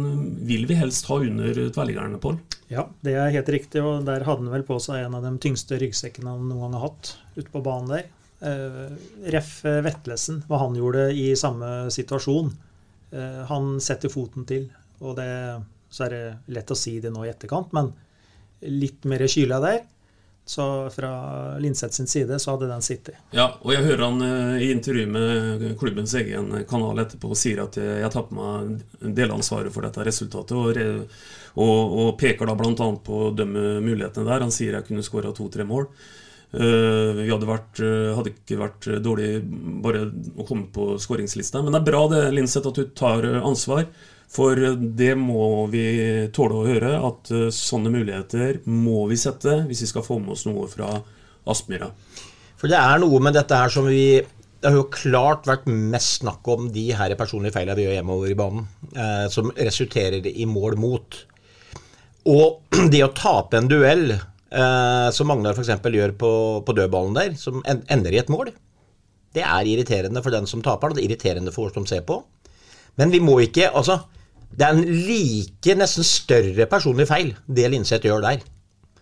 vil 0.46 0.68
vi 0.70 0.76
helst 0.78 1.08
ha 1.10 1.18
under 1.18 1.56
tverrliggeren, 1.74 2.14
Pål. 2.22 2.38
Ja, 2.72 2.86
det 3.04 3.16
er 3.18 3.32
helt 3.34 3.50
riktig. 3.52 3.82
Og 3.84 4.06
der 4.06 4.24
hadde 4.24 4.46
han 4.46 4.52
vel 4.54 4.64
på 4.66 4.78
seg 4.80 5.02
en 5.02 5.16
av 5.18 5.26
de 5.26 5.32
tyngste 5.42 5.78
ryggsekkene 5.82 6.30
han 6.30 6.46
noen 6.48 6.62
gang 6.62 6.76
har 6.78 6.86
hatt 6.86 7.14
ute 7.36 7.48
på 7.52 7.62
banen 7.64 7.90
der. 7.92 8.06
Uh, 8.42 8.94
Ref 9.34 9.60
Vetlesen, 9.62 10.40
hva 10.48 10.62
han 10.64 10.78
gjorde 10.78 11.08
i 11.14 11.32
samme 11.38 11.90
situasjon. 11.94 12.52
Uh, 13.12 13.42
han 13.50 13.76
setter 13.82 14.12
foten 14.12 14.46
til. 14.48 14.70
Og 15.02 15.18
det, 15.18 15.28
så 15.92 16.06
er 16.06 16.14
det 16.14 16.24
lett 16.54 16.72
å 16.72 16.78
si 16.78 16.96
det 17.02 17.12
nå 17.12 17.26
i 17.26 17.32
etterkant, 17.32 17.74
men 17.76 17.92
litt 18.62 19.04
mer 19.10 19.26
kyla 19.26 19.58
der. 19.62 19.82
Så 20.52 20.90
fra 20.92 21.10
Linseth 21.58 21.94
sin 21.94 22.06
side 22.06 22.38
så 22.38 22.50
hadde 22.50 22.66
den 22.68 22.82
sittet. 22.84 23.16
Ja, 23.32 23.46
og 23.62 23.70
jeg 23.72 23.86
hører 23.86 24.02
han 24.04 24.24
eh, 24.26 24.64
i 24.66 24.72
intervju 24.74 25.06
med 25.08 25.62
klubbens 25.80 26.12
egen 26.20 26.50
kanal 26.68 27.00
etterpå 27.00 27.30
og 27.32 27.38
sier 27.40 27.62
at 27.64 27.78
jeg 27.80 28.10
tar 28.12 28.26
på 28.28 28.36
meg 28.36 28.82
delansvaret 29.16 29.72
for 29.72 29.86
dette 29.86 30.04
resultatet, 30.04 30.52
og, 30.52 31.22
og, 31.56 31.96
og 32.04 32.10
peker 32.20 32.50
da 32.50 32.56
bl.a. 32.58 32.74
på 32.76 33.22
å 33.30 33.32
dømme 33.32 33.78
mulighetene 33.80 34.28
der. 34.28 34.44
Han 34.44 34.52
sier 34.52 34.76
jeg 34.76 34.90
kunne 34.90 35.06
skåra 35.06 35.32
to-tre 35.32 35.64
mål. 35.64 35.88
Uh, 36.52 37.16
vi 37.16 37.30
hadde, 37.30 37.48
vært, 37.48 37.80
hadde, 38.12 38.34
ikke 38.34 38.60
vært 38.60 38.90
dårlig 39.00 39.38
bare 39.80 40.02
å 40.36 40.44
komme 40.44 40.66
på 40.74 40.98
skåringslista. 41.00 41.64
Men 41.64 41.72
det 41.72 41.80
er 41.80 41.88
bra 41.88 42.02
det, 42.12 42.26
Linseth, 42.36 42.68
at 42.68 42.76
du 42.76 42.92
tar 42.92 43.24
ansvar. 43.40 43.86
For 44.32 44.56
det 44.80 45.12
må 45.20 45.66
vi 45.72 45.86
tåle 46.32 46.56
å 46.56 46.68
høre, 46.68 46.92
at 47.04 47.32
eh, 47.34 47.48
sånne 47.52 47.92
muligheter 47.92 48.62
må 48.64 49.04
vi 49.10 49.18
sette 49.20 49.62
hvis 49.68 49.84
vi 49.84 49.90
skal 49.90 50.06
få 50.06 50.16
med 50.22 50.32
oss 50.36 50.46
noe 50.48 50.68
fra 50.72 50.88
Aspmyra. 51.52 51.90
For 52.56 52.70
det 52.70 52.78
er 52.78 53.02
noe 53.02 53.20
med 53.20 53.36
dette 53.36 53.58
her 53.58 53.72
som 53.72 53.88
vi 53.90 54.22
Det 54.62 54.70
har 54.70 54.76
jo 54.78 54.86
klart 54.94 55.48
vært 55.50 55.64
mest 55.66 56.20
snakk 56.20 56.46
om 56.46 56.68
de 56.70 56.84
her 56.94 57.12
personlige 57.18 57.56
feilene 57.56 57.74
vi 57.74 57.82
gjør 57.88 57.96
hjemover 57.96 58.30
i 58.30 58.36
banen, 58.38 58.68
eh, 58.94 59.26
som 59.34 59.50
resulterer 59.58 60.28
i 60.30 60.46
mål 60.46 60.78
mot. 60.78 61.18
Og 62.30 62.62
det 62.94 63.02
å 63.02 63.10
tape 63.10 63.58
en 63.58 63.68
duell, 63.68 64.14
eh, 64.14 65.08
som 65.12 65.28
Magnar 65.28 65.58
f.eks. 65.58 65.74
gjør 65.82 66.14
på, 66.14 66.32
på 66.62 66.76
dødballen 66.78 67.18
der, 67.18 67.34
som 67.40 67.58
ender 67.66 68.14
i 68.14 68.22
et 68.22 68.30
mål, 68.30 68.52
det 69.34 69.42
er 69.42 69.66
irriterende 69.66 70.22
for 70.22 70.30
den 70.30 70.46
som 70.46 70.62
taper, 70.62 70.92
og 70.92 70.96
det 70.96 71.02
er 71.02 71.10
irriterende 71.10 71.52
for 71.52 71.66
oss 71.66 71.76
som 71.76 71.88
ser 71.90 72.06
på. 72.06 72.20
Men 73.00 73.10
vi 73.10 73.18
må 73.24 73.40
ikke 73.42 73.72
altså 73.74 73.98
det 74.56 74.66
er 74.66 74.76
en 74.76 75.04
like, 75.06 75.76
nesten 75.78 76.06
større 76.06 76.66
personlig 76.70 77.06
feil, 77.08 77.32
det 77.46 77.68
Linseth 77.72 78.08
gjør 78.08 78.24
der. 78.24 78.42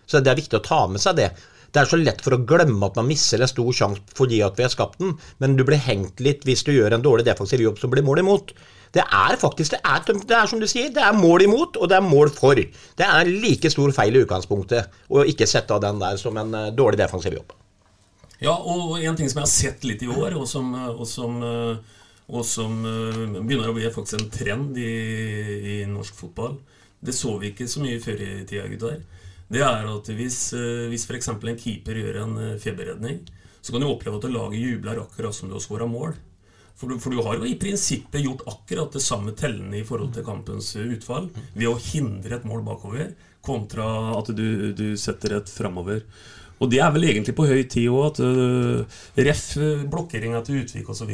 Så 0.07 0.21
det 0.23 0.31
er 0.31 0.39
viktig 0.39 0.59
å 0.59 0.65
ta 0.65 0.85
med 0.91 1.03
seg 1.03 1.17
det. 1.19 1.31
Det 1.71 1.79
er 1.79 1.87
så 1.87 1.99
lett 1.99 2.19
for 2.23 2.35
å 2.35 2.43
glemme 2.47 2.87
at 2.87 2.97
man 2.99 3.07
misser 3.07 3.39
en 3.39 3.47
stor 3.47 3.71
sjanse 3.75 4.15
fordi 4.17 4.41
at 4.43 4.57
vi 4.59 4.65
har 4.65 4.71
skapt 4.73 4.99
den, 4.99 5.13
men 5.39 5.55
du 5.55 5.63
blir 5.67 5.79
hengt 5.79 6.19
litt 6.23 6.43
hvis 6.47 6.65
du 6.67 6.73
gjør 6.73 6.97
en 6.97 7.03
dårlig 7.03 7.23
defensiv 7.27 7.63
jobb 7.63 7.79
som 7.79 7.93
blir 7.93 8.03
mål 8.03 8.23
imot. 8.23 8.51
Det 8.91 9.05
er 9.05 9.37
faktisk, 9.39 9.77
det 9.77 9.79
er, 9.87 10.03
det 10.03 10.35
er, 10.35 10.49
som 10.51 10.59
du 10.59 10.67
sier, 10.67 10.89
det 10.91 11.03
er 11.03 11.15
mål 11.15 11.45
imot, 11.45 11.79
og 11.79 11.87
det 11.87 11.95
er 11.95 12.03
mål 12.03 12.33
for. 12.35 12.59
Det 12.59 13.07
er 13.07 13.31
like 13.31 13.71
stor 13.71 13.93
feil 13.95 14.19
i 14.19 14.25
utgangspunktet 14.25 14.99
å 15.07 15.23
ikke 15.31 15.47
sette 15.47 15.71
av 15.71 15.79
den 15.85 16.01
der 16.01 16.19
som 16.19 16.35
en 16.41 16.51
uh, 16.51 16.67
dårlig 16.75 16.99
defensiv 16.99 17.37
jobb. 17.39 17.55
Ja, 18.43 18.57
og 18.57 18.97
en 18.99 19.15
ting 19.15 19.31
som 19.31 19.39
jeg 19.39 19.47
har 19.47 19.53
sett 19.53 19.87
litt 19.87 20.03
i 20.03 20.11
år, 20.11 20.35
og 20.35 20.47
som, 20.49 20.73
og 20.91 21.07
som 21.07 21.39
uh 21.39 21.97
og 22.31 22.45
som 22.47 22.79
uh, 22.85 23.41
begynner 23.41 23.71
å 23.71 23.75
bli 23.75 23.89
faktisk 23.91 24.19
en 24.19 24.31
trend 24.31 24.77
i, 24.79 24.91
i, 25.59 25.75
norsk 25.89 26.15
fotball. 26.15 26.55
Det 27.01 27.15
så 27.15 27.35
vi 27.41 27.51
ikke 27.51 27.67
så 27.69 27.83
mye 27.83 27.99
før 28.03 28.23
i 28.23 28.31
tida, 28.47 28.67
gutter. 28.71 29.01
Det 29.51 29.63
er 29.65 29.87
at 29.91 30.11
hvis, 30.15 30.39
uh, 30.55 30.87
hvis 30.91 31.05
f.eks. 31.09 31.31
en 31.33 31.59
keeper 31.59 31.99
gjør 31.99 32.21
en 32.23 32.35
uh, 32.39 32.59
feberredning, 32.61 33.19
så 33.61 33.73
kan 33.73 33.83
du 33.83 33.89
oppleve 33.89 34.21
at 34.21 34.29
laget 34.31 34.63
jubler 34.63 35.03
akkurat 35.03 35.35
som 35.35 35.51
du 35.51 35.57
har 35.57 35.63
skåra 35.63 35.87
mål. 35.89 36.15
For 36.79 36.89
du, 36.89 36.97
for 37.01 37.13
du, 37.13 37.19
har 37.21 37.37
jo 37.37 37.45
i 37.45 37.57
prinsippet 37.61 38.23
gjort 38.23 38.45
akkurat 38.49 38.95
det 38.95 39.03
samme 39.05 39.35
tellende 39.37 39.77
i 39.77 39.85
forhold 39.85 40.15
til 40.15 40.25
kampens 40.25 40.71
utfall 40.79 41.27
ved 41.53 41.67
å 41.69 41.77
hindre 41.77 42.39
et 42.39 42.47
mål 42.47 42.63
bakover, 42.65 43.11
kontra 43.45 43.85
at 44.15 44.31
du, 44.33 44.71
du 44.73 44.87
setter 44.97 45.35
et 45.37 45.51
framover. 45.51 46.01
Og 46.61 46.69
det 46.71 46.79
er 46.81 46.89
vel 46.93 47.09
egentlig 47.09 47.35
på 47.37 47.45
høy 47.49 47.61
tid 47.69 47.89
òg, 47.89 48.07
at 48.07 48.23
uh, 48.23 48.97
ref 49.27 49.45
blokkeringa 49.91 50.41
til 50.45 50.61
Utvik 50.61 50.89
osv. 50.93 51.11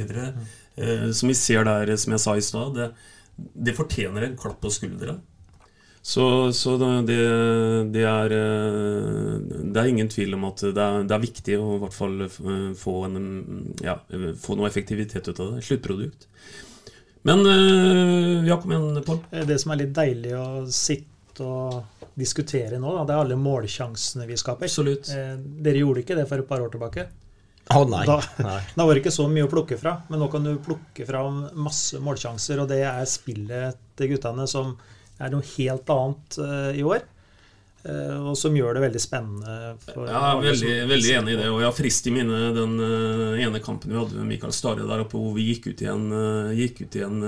Eh, 0.78 1.12
som 1.12 1.30
vi 1.30 1.36
ser 1.36 1.66
der, 1.66 1.96
som 1.98 2.14
jeg 2.14 2.22
sa 2.22 2.36
i 2.38 2.46
stad, 2.46 2.78
det, 2.78 2.92
det, 3.36 3.74
fortjener 3.78 4.28
en 4.28 4.38
klapp 4.38 4.62
på 4.62 4.72
skuldra. 4.74 5.18
Så, 6.08 6.54
så 6.56 6.78
det, 6.80 7.18
det, 7.92 8.06
er, 8.06 8.36
eh, 8.38 9.34
det, 9.42 9.82
er 9.82 9.90
ingen 9.90 10.12
tvil 10.14 10.38
om 10.38 10.46
at 10.52 10.64
det 10.70 10.84
er, 10.84 11.02
det 11.10 11.18
er 11.18 11.26
viktig 11.26 11.58
å 11.60 11.74
i 11.76 11.82
hvert 11.82 11.98
fall 11.98 12.24
eh, 12.28 12.72
få, 12.78 12.96
en, 13.10 13.20
ja, 13.84 13.98
få 14.40 14.56
noe 14.56 14.70
effektivitet 14.70 15.28
ut 15.28 15.44
av 15.44 15.58
det. 15.58 15.66
Sluttprodukt. 15.66 16.30
Men 17.28 17.42
ja, 18.48 18.56
kom 18.62 18.72
igjen, 18.72 19.02
Pål. 19.04 19.18
Det 19.50 19.58
som 19.60 19.74
er 19.74 19.82
litt 19.82 19.96
deilig 19.98 20.30
å 20.38 20.46
sitte 20.72 21.44
og 21.44 22.06
diskutere 22.18 22.80
nå, 22.80 22.94
da, 22.96 23.02
det 23.04 23.14
er 23.14 23.24
alle 23.26 23.38
målsjansene 23.42 24.30
vi 24.30 24.38
skaper. 24.40 24.70
Absolutt. 24.70 25.10
Dere 25.12 25.82
gjorde 25.82 26.06
ikke 26.06 26.16
det 26.18 26.24
for 26.30 26.40
et 26.40 26.48
par 26.48 26.64
år 26.64 26.72
tilbake? 26.72 27.10
Oh, 27.76 27.84
nei. 27.90 28.06
Da, 28.08 28.22
nei. 28.44 28.62
da, 28.76 28.86
var 28.86 28.96
det 28.96 29.04
ikke 29.04 29.14
så 29.14 29.28
mye 29.32 29.48
å 29.48 29.52
plukke 29.52 29.78
fra, 29.80 29.98
men 30.12 30.22
nå 30.24 30.30
kan 30.32 30.46
du 30.46 30.54
plukke 30.64 31.08
fra 31.08 31.26
masse 31.58 32.00
målsjanser, 32.04 32.62
og 32.64 32.72
det 32.72 32.84
er 32.88 33.04
spillet 33.10 33.80
til 34.00 34.14
guttene 34.14 34.48
som 34.50 34.76
er 35.18 35.34
noe 35.34 35.46
helt 35.58 35.90
annet 35.94 36.40
uh, 36.40 36.72
i 36.78 36.84
år. 36.86 37.06
Uh, 37.88 38.32
og 38.32 38.38
som 38.40 38.56
gjør 38.58 38.78
det 38.78 38.84
veldig 38.88 39.02
spennende. 39.02 39.58
For 39.86 40.08
ja, 40.08 40.14
jeg 40.14 40.30
er 40.30 40.46
veldig, 40.46 40.78
veldig, 40.92 41.12
enig 41.20 41.36
i 41.36 41.40
det. 41.40 41.50
Og 41.52 41.62
jeg 41.62 41.70
har 41.70 41.78
frist 41.78 42.10
i 42.10 42.14
minne 42.16 42.40
den 42.56 42.78
uh, 42.82 43.42
ene 43.42 43.62
kampen 43.64 43.94
vi 43.94 44.00
hadde 44.00 44.20
med 44.20 44.32
Mikael 44.34 44.56
Stare 44.56 44.88
der 44.88 45.04
oppe, 45.04 45.20
hvor 45.20 45.36
vi 45.38 45.50
gikk 45.52 45.72
ut 45.72 45.84
igjen, 45.84 46.08
gikk 46.58 46.82
ut 46.86 47.00
igjen 47.00 47.20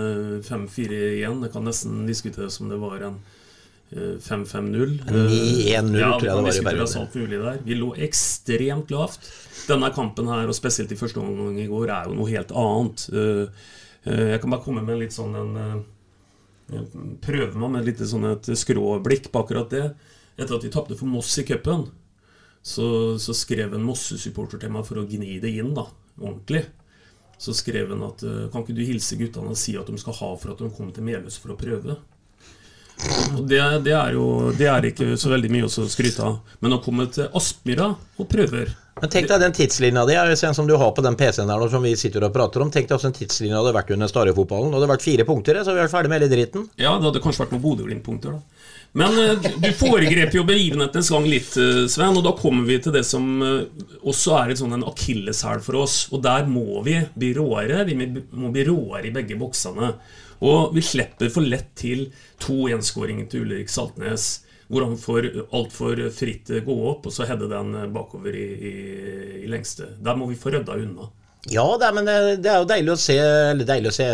5-4 0.48 1.04
igjen. 1.20 1.44
Det 1.46 1.52
kan 1.56 1.68
nesten 1.68 2.04
diskuteres 2.10 2.60
som 2.60 2.72
det 2.72 2.80
var 2.82 3.08
en 3.10 3.20
5-5-0. 3.90 5.00
9-1-0, 5.10 5.98
ja, 5.98 6.10
tror 6.20 6.28
jeg 6.28 6.36
det 6.36 6.44
var 6.46 6.58
i 6.58 6.66
Bergen. 6.66 7.64
Vi 7.66 7.78
lå 7.80 7.94
ekstremt 8.06 8.92
lavt 8.94 9.30
denne 9.70 9.90
kampen 9.94 10.30
her, 10.30 10.50
og 10.50 10.58
spesielt 10.58 10.92
i 10.94 10.98
første 11.00 11.22
omgang 11.22 11.58
i 11.60 11.70
går, 11.70 11.92
er 11.94 12.10
jo 12.10 12.18
noe 12.18 12.30
helt 12.30 12.52
annet. 12.58 13.06
Eh, 13.14 13.64
eh, 14.06 14.26
jeg 14.34 14.42
kan 14.44 14.54
bare 14.54 14.66
komme 14.66 14.84
med 14.86 15.02
litt 15.02 15.16
sånn 15.16 15.38
en 15.38 15.64
eh, 15.64 15.80
Prøve 16.70 17.58
meg 17.58 17.72
med 17.74 17.88
litt 17.88 18.02
sånn 18.06 18.28
et 18.30 18.46
skråblikk 18.54 19.32
på 19.34 19.42
akkurat 19.42 19.72
det. 19.74 19.88
Etter 20.38 20.54
at 20.54 20.66
vi 20.68 20.70
tapte 20.70 20.94
for 21.00 21.10
Moss 21.10 21.32
i 21.42 21.44
cupen, 21.48 21.88
så, 22.62 23.18
så, 23.18 23.34
skrev 23.34 23.74
en 23.74 23.88
Mosse-supporter 23.88 24.62
til 24.62 24.70
meg 24.76 24.86
for 24.86 25.02
å 25.02 25.06
gni 25.10 25.40
det 25.42 25.50
inn 25.50 25.72
da, 25.74 25.88
ordentlig. 26.20 26.68
Så 27.42 27.56
skrev 27.58 27.90
han 27.90 28.06
at 28.06 28.22
kan 28.54 28.62
ikke 28.62 28.78
du 28.78 28.84
hilse 28.86 29.18
guttene 29.18 29.56
og 29.56 29.58
si 29.58 29.74
at 29.82 29.90
de 29.90 29.98
skal 29.98 30.14
ha 30.20 30.30
for 30.38 30.54
at 30.54 30.62
de 30.62 30.70
kom 30.78 30.94
til 30.94 31.08
Melhus 31.10 31.40
for 31.42 31.56
å 31.56 31.58
prøve? 31.58 31.98
Det, 33.40 33.60
det, 33.86 33.94
er 33.96 34.14
jo 34.18 34.52
det 34.58 34.68
er 34.68 34.90
ikke 34.90 35.14
så 35.20 35.32
veldig 35.32 35.50
mye 35.54 35.70
å 35.70 35.88
skryte 35.88 36.26
av. 36.26 36.40
Men 36.60 36.76
å 36.76 36.84
komme 36.84 37.08
til 37.14 37.30
Aspmyra 37.40 37.94
og 38.20 38.30
prøver 38.30 38.76
men 39.00 39.12
Tenk 39.12 39.30
deg 39.30 39.40
den 39.42 39.56
tidslinja 39.56 40.06
di 40.08 40.16
som 40.54 40.68
du 40.68 40.76
har 40.76 40.92
på 40.92 41.04
den 41.04 41.16
PC-en 41.16 41.48
der 41.48 41.72
som 41.72 41.84
vi 41.84 41.96
sitter 41.96 42.26
og 42.28 42.34
prater 42.36 42.64
om. 42.64 42.72
Tenk 42.72 42.90
deg 42.90 42.98
hvordan 42.98 43.16
tidslinja 43.16 43.62
hadde 43.62 43.76
vært 43.76 43.94
under 43.96 44.12
Starøyfotballen. 44.12 44.74
Det 44.74 44.80
hadde 44.80 44.92
vært 44.92 45.06
fire 45.06 45.26
punkter, 45.28 45.60
så 45.64 45.76
vi 45.76 45.84
vært 45.84 45.94
ferdig 45.94 46.12
med 46.12 46.20
hele 46.20 46.32
dritten. 46.34 46.68
Ja, 46.76 46.98
det 46.98 47.08
hadde 47.08 47.22
kanskje 47.24 47.46
vært 47.46 47.56
noen 47.56 47.64
Bodø-Glimt-punkter, 47.64 48.36
da. 48.36 48.66
Men 49.00 49.14
uh, 49.14 49.50
du 49.62 49.68
foregrep 49.78 50.34
jo 50.34 50.44
begivenhetens 50.48 51.12
gang 51.14 51.28
litt, 51.30 51.52
uh, 51.62 51.84
Sven, 51.92 52.18
og 52.18 52.26
da 52.26 52.34
kommer 52.38 52.66
vi 52.68 52.80
til 52.82 52.96
det 52.96 53.04
som 53.08 53.28
uh, 53.40 53.68
også 54.02 54.34
er 54.40 54.52
et 54.52 54.62
sånn 54.62 54.74
en 54.80 54.88
akilleshæl 54.90 55.62
for 55.64 55.84
oss. 55.84 56.00
Og 56.12 56.24
der 56.26 56.50
må 56.50 56.82
vi 56.84 56.98
bli 57.16 57.32
råere. 57.38 57.86
Vi 57.88 57.96
må 57.96 58.52
bli 58.52 58.66
råere 58.68 59.08
i 59.08 59.14
begge 59.16 59.38
boksene. 59.40 59.94
Og 60.46 60.76
vi 60.76 60.84
slipper 60.86 61.32
for 61.34 61.44
lett 61.44 61.74
til 61.80 62.08
to 62.40 62.70
enskåringer 62.72 63.28
til 63.32 63.48
Ulrik 63.48 63.72
Saltnes 63.72 64.30
hvor 64.70 64.86
han 64.86 65.00
får 65.02 65.26
altfor 65.50 66.00
fritt 66.14 66.52
gå 66.66 66.76
opp, 66.92 67.08
og 67.10 67.14
så 67.14 67.26
heade 67.26 67.50
den 67.50 67.74
bakover 67.94 68.36
i, 68.38 68.50
i, 68.54 68.74
i, 69.42 69.48
lengste. 69.50 69.96
Der 69.98 70.18
må 70.18 70.28
vi 70.30 70.38
få 70.38 70.54
rydda 70.54 70.76
unna. 70.78 71.08
Ja, 71.48 71.64
det 71.80 71.86
er, 71.88 71.94
men 71.96 72.04
det, 72.04 72.14
det, 72.44 72.50
er 72.52 72.58
jo 72.60 72.68
deilig 72.68 72.92
å 72.92 73.00
se. 73.00 73.16
Deilig 73.64 73.88
å 73.88 73.96
se 73.96 74.08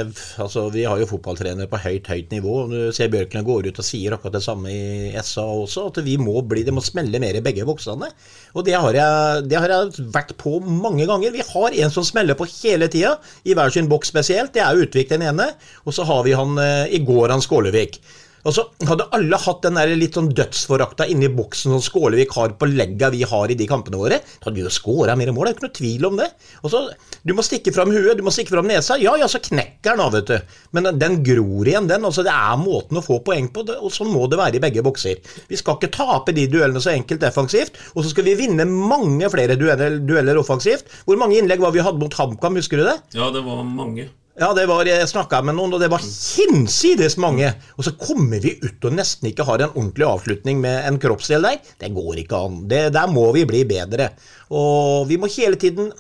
altså 0.44 0.68
Vi 0.70 0.84
har 0.86 1.00
jo 1.02 1.08
fotballtrenere 1.10 1.66
på 1.72 1.80
høyt, 1.82 2.06
høyt 2.12 2.36
nivå. 2.36 2.58
Du 2.70 2.76
ser 2.94 3.10
Bjørkland 3.10 3.48
går 3.48 3.72
ut 3.72 3.80
og 3.82 3.88
sier 3.88 4.14
akkurat 4.14 4.36
det 4.38 4.44
samme 4.46 4.70
i 4.70 5.24
SA 5.26 5.46
også. 5.64 5.88
At 5.90 5.98
vi 6.06 6.20
må 6.22 6.44
bli, 6.46 6.62
det 6.68 6.76
må 6.76 6.84
smelle 6.86 7.18
mer 7.24 7.40
i 7.40 7.42
begge 7.42 7.66
voksne. 7.66 8.12
Og 8.54 8.68
det 8.68 8.76
har, 8.78 8.94
jeg, 8.94 9.48
det 9.50 9.58
har 9.58 9.74
jeg 9.74 10.06
vært 10.14 10.36
på 10.38 10.60
mange 10.62 11.10
ganger. 11.10 11.34
Vi 11.34 11.48
har 11.50 11.80
en 11.82 11.96
som 11.96 12.06
smeller 12.06 12.38
på 12.38 12.46
hele 12.60 12.92
tida, 12.94 13.16
i 13.42 13.58
hver 13.58 13.74
sin 13.74 13.90
boks 13.90 14.14
spesielt. 14.14 14.54
Det 14.54 14.62
er 14.62 14.86
Utvik 14.86 15.10
den 15.10 15.26
ene. 15.26 15.50
Og 15.90 15.98
så 15.98 16.06
har 16.06 16.22
vi 16.30 16.38
han 16.38 16.62
eh, 16.62 16.94
i 16.94 17.02
går, 17.10 17.34
han 17.34 17.42
Skålevik. 17.42 17.98
Og 18.46 18.54
så 18.54 18.66
Hadde 18.86 19.08
alle 19.16 19.38
hatt 19.42 19.64
den 19.66 19.78
der 19.80 19.92
litt 19.98 20.18
sånn 20.18 20.28
dødsforakta 20.36 21.08
inni 21.10 21.30
boksen 21.34 21.74
som 21.74 21.82
Skålevik 21.82 22.34
har 22.38 22.52
på 22.60 22.68
legga 22.70 23.10
vi 23.14 23.24
har 23.26 23.50
i 23.50 23.58
de 23.58 23.66
kampene 23.70 23.98
våre, 23.98 24.20
så 24.38 24.48
hadde 24.48 24.60
vi 24.60 24.66
jo 24.66 24.74
skåra 24.74 25.16
mer 25.18 25.32
mål. 25.34 25.48
Det 25.48 25.54
er 25.54 25.56
ikke 25.56 25.66
noe 25.66 25.78
tvil 25.80 26.08
om 26.10 26.20
det. 26.20 26.28
Og 26.62 26.74
så, 26.74 26.82
Du 27.26 27.34
må 27.34 27.42
stikke 27.46 27.74
fram 27.74 27.90
huet, 27.90 28.18
du 28.20 28.22
må 28.26 28.34
stikke 28.36 28.54
fram 28.54 28.68
nesa. 28.70 29.00
Ja, 29.02 29.16
ja, 29.18 29.26
så 29.32 29.42
knekker 29.42 29.96
den 29.96 30.04
av, 30.04 30.14
vet 30.14 30.30
du. 30.30 30.60
Men 30.78 30.92
den 31.02 31.18
gror 31.26 31.66
igjen, 31.66 31.88
den. 31.90 32.06
altså 32.06 32.26
Det 32.26 32.34
er 32.34 32.60
måten 32.62 33.00
å 33.00 33.06
få 33.06 33.18
poeng 33.26 33.48
på, 33.54 33.66
og 33.80 33.94
sånn 33.96 34.12
må 34.14 34.28
det 34.30 34.38
være 34.42 34.60
i 34.60 34.64
begge 34.68 34.84
bokser. 34.86 35.24
Vi 35.50 35.58
skal 35.58 35.80
ikke 35.80 35.94
tape 35.96 36.36
de 36.36 36.46
duellene 36.52 36.84
så 36.84 36.94
enkelt 36.94 37.24
defensivt, 37.26 37.80
og 37.96 38.04
så 38.04 38.12
skal 38.14 38.28
vi 38.30 38.36
vinne 38.44 38.68
mange 38.70 39.32
flere 39.34 39.58
dueller, 39.58 39.98
dueller 40.06 40.38
offensivt. 40.38 40.86
Hvor 41.08 41.18
mange 41.18 41.40
innlegg 41.40 41.64
var 41.64 41.74
vi 41.74 41.82
hadde 41.86 42.04
mot 42.04 42.14
HamKam, 42.14 42.62
husker 42.62 42.84
du 42.84 42.86
det? 42.92 43.00
Ja, 43.18 43.32
det 43.34 43.42
var 43.48 43.66
mange. 43.66 44.12
Ja, 44.36 44.50
det 44.52 44.66
var, 44.68 44.84
jeg 44.84 45.08
snakka 45.08 45.40
med 45.48 45.56
noen, 45.56 45.78
og 45.78 45.80
det 45.80 45.88
var 45.88 46.04
hinsides 46.04 47.14
mange. 47.24 47.54
Og 47.80 47.86
så 47.88 47.94
kommer 47.96 48.44
vi 48.44 48.58
ut 48.60 48.84
og 48.84 48.98
nesten 48.98 49.30
ikke 49.30 49.46
har 49.48 49.64
en 49.64 49.72
ordentlig 49.72 50.08
avslutning 50.10 50.60
med 50.60 50.90
en 50.90 51.00
kroppsdel 51.00 51.48
der. 51.48 51.62
Det 51.80 51.94
går 51.96 52.20
ikke 52.20 52.42
an. 52.44 52.58
Det, 52.68 52.82
der 52.98 53.08
må 53.08 53.30
vi 53.36 53.46
bli 53.48 53.64
bedre. 53.70 54.10
Og 54.52 55.08
vi 55.08 55.20
må 55.22 55.32
hele 55.32 55.60
tiden 55.62 55.94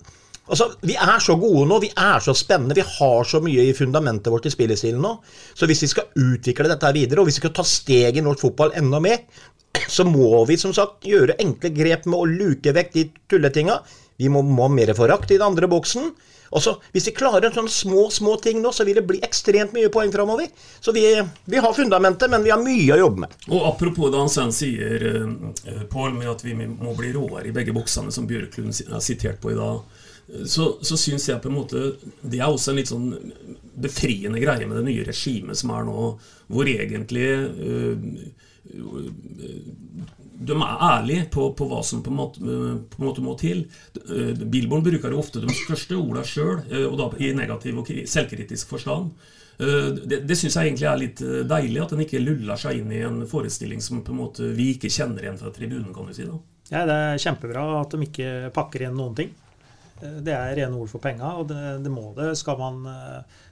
Altså, 0.45 0.67
Vi 0.85 0.93
er 0.93 1.17
så 1.25 1.33
gode 1.41 1.63
nå, 1.65 1.79
vi 1.81 1.87
er 1.89 2.19
så 2.21 2.35
spennende, 2.37 2.75
vi 2.77 2.83
har 2.85 3.23
så 3.25 3.39
mye 3.41 3.63
i 3.65 3.73
fundamentet 3.73 4.29
vårt 4.29 4.45
i 4.45 4.51
spillestilen 4.53 5.01
nå. 5.01 5.15
Så 5.57 5.65
hvis 5.65 5.81
vi 5.81 5.89
skal 5.89 6.11
utvikle 6.21 6.69
dette 6.69 6.91
videre, 6.93 7.23
og 7.23 7.25
hvis 7.25 7.39
vi 7.39 7.45
skal 7.47 7.55
ta 7.57 7.65
steg 7.65 8.19
i 8.19 8.21
norsk 8.21 8.43
fotball 8.43 8.75
enda 8.77 8.99
mer, 9.01 9.23
så 9.89 10.05
må 10.05 10.43
vi 10.45 10.59
som 10.61 10.75
sagt 10.75 11.07
gjøre 11.09 11.39
enkle 11.41 11.73
grep 11.73 12.05
med 12.05 12.19
å 12.19 12.29
luke 12.29 12.75
vekk 12.77 12.93
de 12.93 13.07
tulletinga. 13.25 13.79
Vi 14.21 14.29
må, 14.29 14.45
må 14.45 14.67
ha 14.67 14.75
mer 14.75 14.93
forakt 14.93 15.33
i 15.33 15.39
den 15.39 15.47
andre 15.49 15.71
boksen. 15.71 16.13
Også, 16.49 16.75
hvis 16.93 17.07
vi 17.09 17.15
klarer 17.17 17.53
sånne 17.53 17.71
små 17.71 18.07
små 18.13 18.35
ting 18.43 18.61
nå, 18.61 18.71
så 18.75 18.85
vil 18.85 18.99
det 18.99 19.05
bli 19.07 19.19
ekstremt 19.25 19.73
mye 19.75 19.91
poeng 19.93 20.13
framover. 20.13 20.49
Så 20.79 20.93
vi, 20.95 21.05
vi, 21.45 21.61
har 21.61 21.73
fundamentet, 21.73 22.29
men 22.31 22.45
vi 22.45 22.53
har 22.53 22.61
mye 22.61 22.95
å 22.95 23.01
jobbe 23.01 23.25
med. 23.25 23.37
Og 23.49 23.67
Apropos 23.71 24.11
det 24.13 24.21
han 24.21 24.31
Sven 24.31 24.53
sier, 24.55 25.07
uh, 25.25 25.83
Pål, 25.91 26.13
med 26.17 26.31
at 26.31 26.45
vi 26.45 26.55
må 26.57 26.95
bli 26.97 27.13
råere 27.15 27.49
i 27.49 27.55
begge 27.55 27.75
boksene, 27.75 28.13
som 28.13 28.27
Bjørklund 28.29 28.75
er 28.85 29.03
sitert 29.03 29.41
på 29.41 29.53
i 29.53 29.59
dag. 29.59 29.81
Så, 30.49 30.71
så 30.81 30.97
syns 30.97 31.27
jeg 31.29 31.37
på 31.37 31.51
en 31.51 31.53
måte 31.59 31.79
Det 32.25 32.39
er 32.39 32.47
også 32.49 32.71
en 32.71 32.79
litt 32.79 32.89
sånn 32.89 33.11
befriende 33.77 34.39
greie 34.41 34.65
med 34.65 34.79
det 34.79 34.87
nye 34.87 35.03
regimet 35.05 35.59
som 35.59 35.69
er 35.75 35.85
nå, 35.85 36.07
hvor 36.49 36.69
egentlig 36.71 37.27
uh, 37.45 37.93
de 40.35 40.55
er 40.55 40.81
ærlige 40.89 41.27
på, 41.31 41.47
på, 41.55 41.67
hva 41.69 41.79
som 41.85 42.01
på 42.03 42.11
en, 42.11 42.17
måte, 42.19 42.41
på 42.91 42.99
en 42.99 43.07
måte 43.07 43.23
må 43.23 43.35
til. 43.39 43.63
Eh, 44.03 44.33
Billborn 44.35 44.83
bruker 44.85 45.13
jo 45.13 45.21
ofte 45.21 45.43
de 45.43 45.53
største 45.55 45.95
ordene 45.97 46.25
sjøl, 46.27 46.59
eh, 46.71 46.83
og 46.89 46.97
da 46.99 47.09
i 47.23 47.31
negativ 47.37 47.79
og 47.79 47.91
selvkritisk 48.11 48.73
forstand. 48.75 49.13
Eh, 49.55 49.93
det, 50.01 50.23
det 50.27 50.39
syns 50.39 50.57
jeg 50.57 50.71
egentlig 50.71 50.89
er 50.91 51.01
litt 51.01 51.23
deilig, 51.47 51.79
at 51.85 51.95
en 51.95 52.03
ikke 52.03 52.23
luller 52.23 52.59
seg 52.59 52.81
inn 52.81 52.91
i 52.91 53.05
en 53.07 53.23
forestilling 53.29 53.83
som 53.83 54.03
på 54.03 54.13
en 54.15 54.21
måte 54.25 54.51
vi 54.57 54.73
ikke 54.75 54.91
kjenner 54.91 55.23
igjen 55.23 55.39
fra 55.39 55.53
tribunen. 55.55 55.93
kan 55.95 56.11
du 56.11 56.17
si 56.17 56.27
da. 56.27 56.37
Ja, 56.73 56.85
Det 56.89 56.99
er 56.99 57.23
kjempebra 57.27 57.65
at 57.79 57.95
de 57.95 58.07
ikke 58.09 58.29
pakker 58.55 58.85
igjen 58.85 58.99
noen 58.99 59.17
ting. 59.17 59.33
Det 59.95 60.33
er 60.35 60.57
rene 60.57 60.75
ord 60.75 60.89
for 60.91 60.99
penga, 60.99 61.37
og 61.39 61.47
det, 61.47 61.59
det, 61.85 61.91
må 61.93 62.09
det 62.17 62.33
skal 62.35 62.57
man 62.59 62.81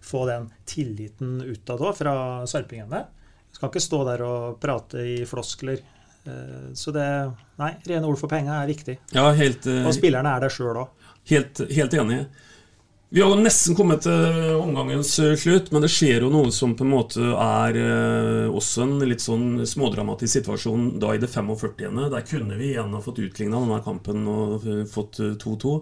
få 0.03 0.25
den 0.27 0.49
tilliten 0.67 1.37
ut 1.39 1.71
av 1.71 1.79
da, 1.79 1.93
fra 1.95 2.15
sarpingene. 2.51 3.05
Skal 3.53 3.71
ikke 3.71 3.83
stå 3.85 4.01
der 4.09 4.25
og 4.27 4.57
prate 4.59 5.05
i 5.07 5.21
floskler 5.29 5.79
så 6.73 6.93
det 6.95 7.07
Nei, 7.59 7.73
rene 7.85 8.07
ord 8.07 8.17
for 8.17 8.31
penger 8.31 8.55
er 8.55 8.69
viktig. 8.69 8.95
Ja, 9.13 9.27
helt, 9.37 9.67
og 9.67 9.91
spillerne 9.93 10.31
er 10.33 10.45
det 10.45 10.53
sjøl 10.55 10.79
òg. 10.81 11.03
Helt, 11.29 11.61
helt, 11.71 11.93
enig. 11.93 12.25
Vi 13.13 13.21
har 13.21 13.29
jo 13.29 13.37
nesten 13.39 13.75
kommet 13.77 14.01
til 14.07 14.55
omgangens 14.57 15.11
eh, 15.21 15.35
slutt, 15.37 15.69
men 15.71 15.83
det 15.85 15.91
skjer 15.93 16.25
jo 16.25 16.31
noe 16.33 16.49
som 16.51 16.73
på 16.75 16.83
en 16.83 16.91
måte 16.95 17.21
er 17.29 17.77
eh, 17.77 18.47
også 18.49 18.87
en 18.87 18.95
litt 19.05 19.21
sånn 19.21 19.61
smådramatisk 19.69 20.39
situasjon 20.39 20.95
da 20.99 21.13
i 21.13 21.21
det 21.21 21.29
45. 21.29 22.01
Der 22.09 22.25
kunne 22.25 22.57
vi 22.57 22.71
igjen 22.71 22.95
ha 22.97 23.03
fått 23.05 23.21
utligna 23.21 23.61
denne 23.61 23.79
kampen 23.85 24.25
og 24.27 24.65
fått 24.91 25.21
2-2. 25.43 25.77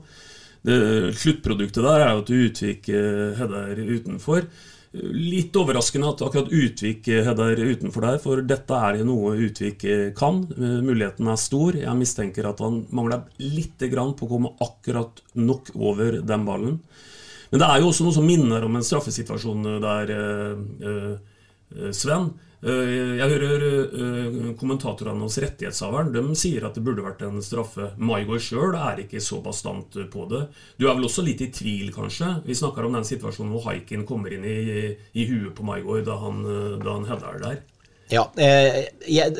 Sluttproduktet 0.62 1.82
der 1.82 2.04
er 2.04 2.12
jo 2.12 2.19
at 2.21 2.27
du 2.27 2.36
utvikler 2.38 3.32
Hedder 3.39 3.80
utenfor. 3.80 4.43
Litt 4.91 5.56
overraskende 5.56 6.10
at 6.12 6.21
akkurat 6.25 6.49
Utvik 6.51 7.06
header 7.08 7.62
utenfor 7.63 8.04
der, 8.04 8.17
for 8.19 8.41
dette 8.43 8.75
er 8.75 8.97
jo 8.99 9.06
noe 9.08 9.38
Utvik 9.47 9.86
kan. 10.17 10.41
Muligheten 10.58 11.30
er 11.32 11.39
stor. 11.39 11.77
Jeg 11.80 11.95
mistenker 11.95 12.49
at 12.49 12.60
han 12.60 12.82
mangler 12.91 13.23
litt 13.39 13.80
grann 13.93 14.12
på 14.19 14.27
å 14.27 14.32
komme 14.34 14.51
akkurat 14.60 15.23
nok 15.39 15.71
over 15.80 16.19
den 16.19 16.43
ballen. 16.49 16.75
Men 17.51 17.60
det 17.60 17.67
er 17.67 17.82
jo 17.82 17.89
også 17.91 18.06
noe 18.08 18.15
som 18.15 18.27
minner 18.27 18.63
om 18.63 18.77
en 18.80 18.86
straffesituasjon 18.88 19.65
der, 19.84 20.12
eh, 20.15 20.88
eh, 20.88 21.91
Sven. 21.91 22.32
Eh, 22.62 23.17
jeg 23.17 23.30
hører 23.32 23.63
eh, 23.65 24.36
kommentatorene 24.60 25.26
hos 25.26 25.39
rettighetshaveren 25.41 26.12
de 26.13 26.36
sier 26.38 26.67
at 26.67 26.78
det 26.78 26.84
burde 26.86 27.06
vært 27.06 27.24
en 27.26 27.41
straffe. 27.41 27.89
Maigård 27.97 28.43
sjøl 28.45 28.78
er 28.78 29.02
ikke 29.06 29.24
så 29.24 29.41
bastant 29.41 29.97
på 30.13 30.28
det. 30.30 30.43
Du 30.78 30.86
er 30.86 30.93
vel 30.93 31.10
også 31.10 31.26
litt 31.26 31.41
i 31.41 31.50
tvil, 31.54 31.89
kanskje? 31.95 32.36
Vi 32.45 32.58
snakker 32.58 32.86
om 32.86 33.00
den 33.00 33.08
situasjonen 33.08 33.56
hvor 33.56 33.65
Haikin 33.71 34.06
kommer 34.10 34.34
inn 34.36 34.45
i, 34.45 34.93
i 34.93 35.28
huet 35.30 35.56
på 35.58 35.65
Maigård 35.65 36.06
da 36.06 36.21
han, 36.21 36.45
da 36.84 36.97
han 37.00 37.10
header 37.10 37.41
der. 37.41 37.62
Ja, 38.12 38.32
eh, 38.36 38.86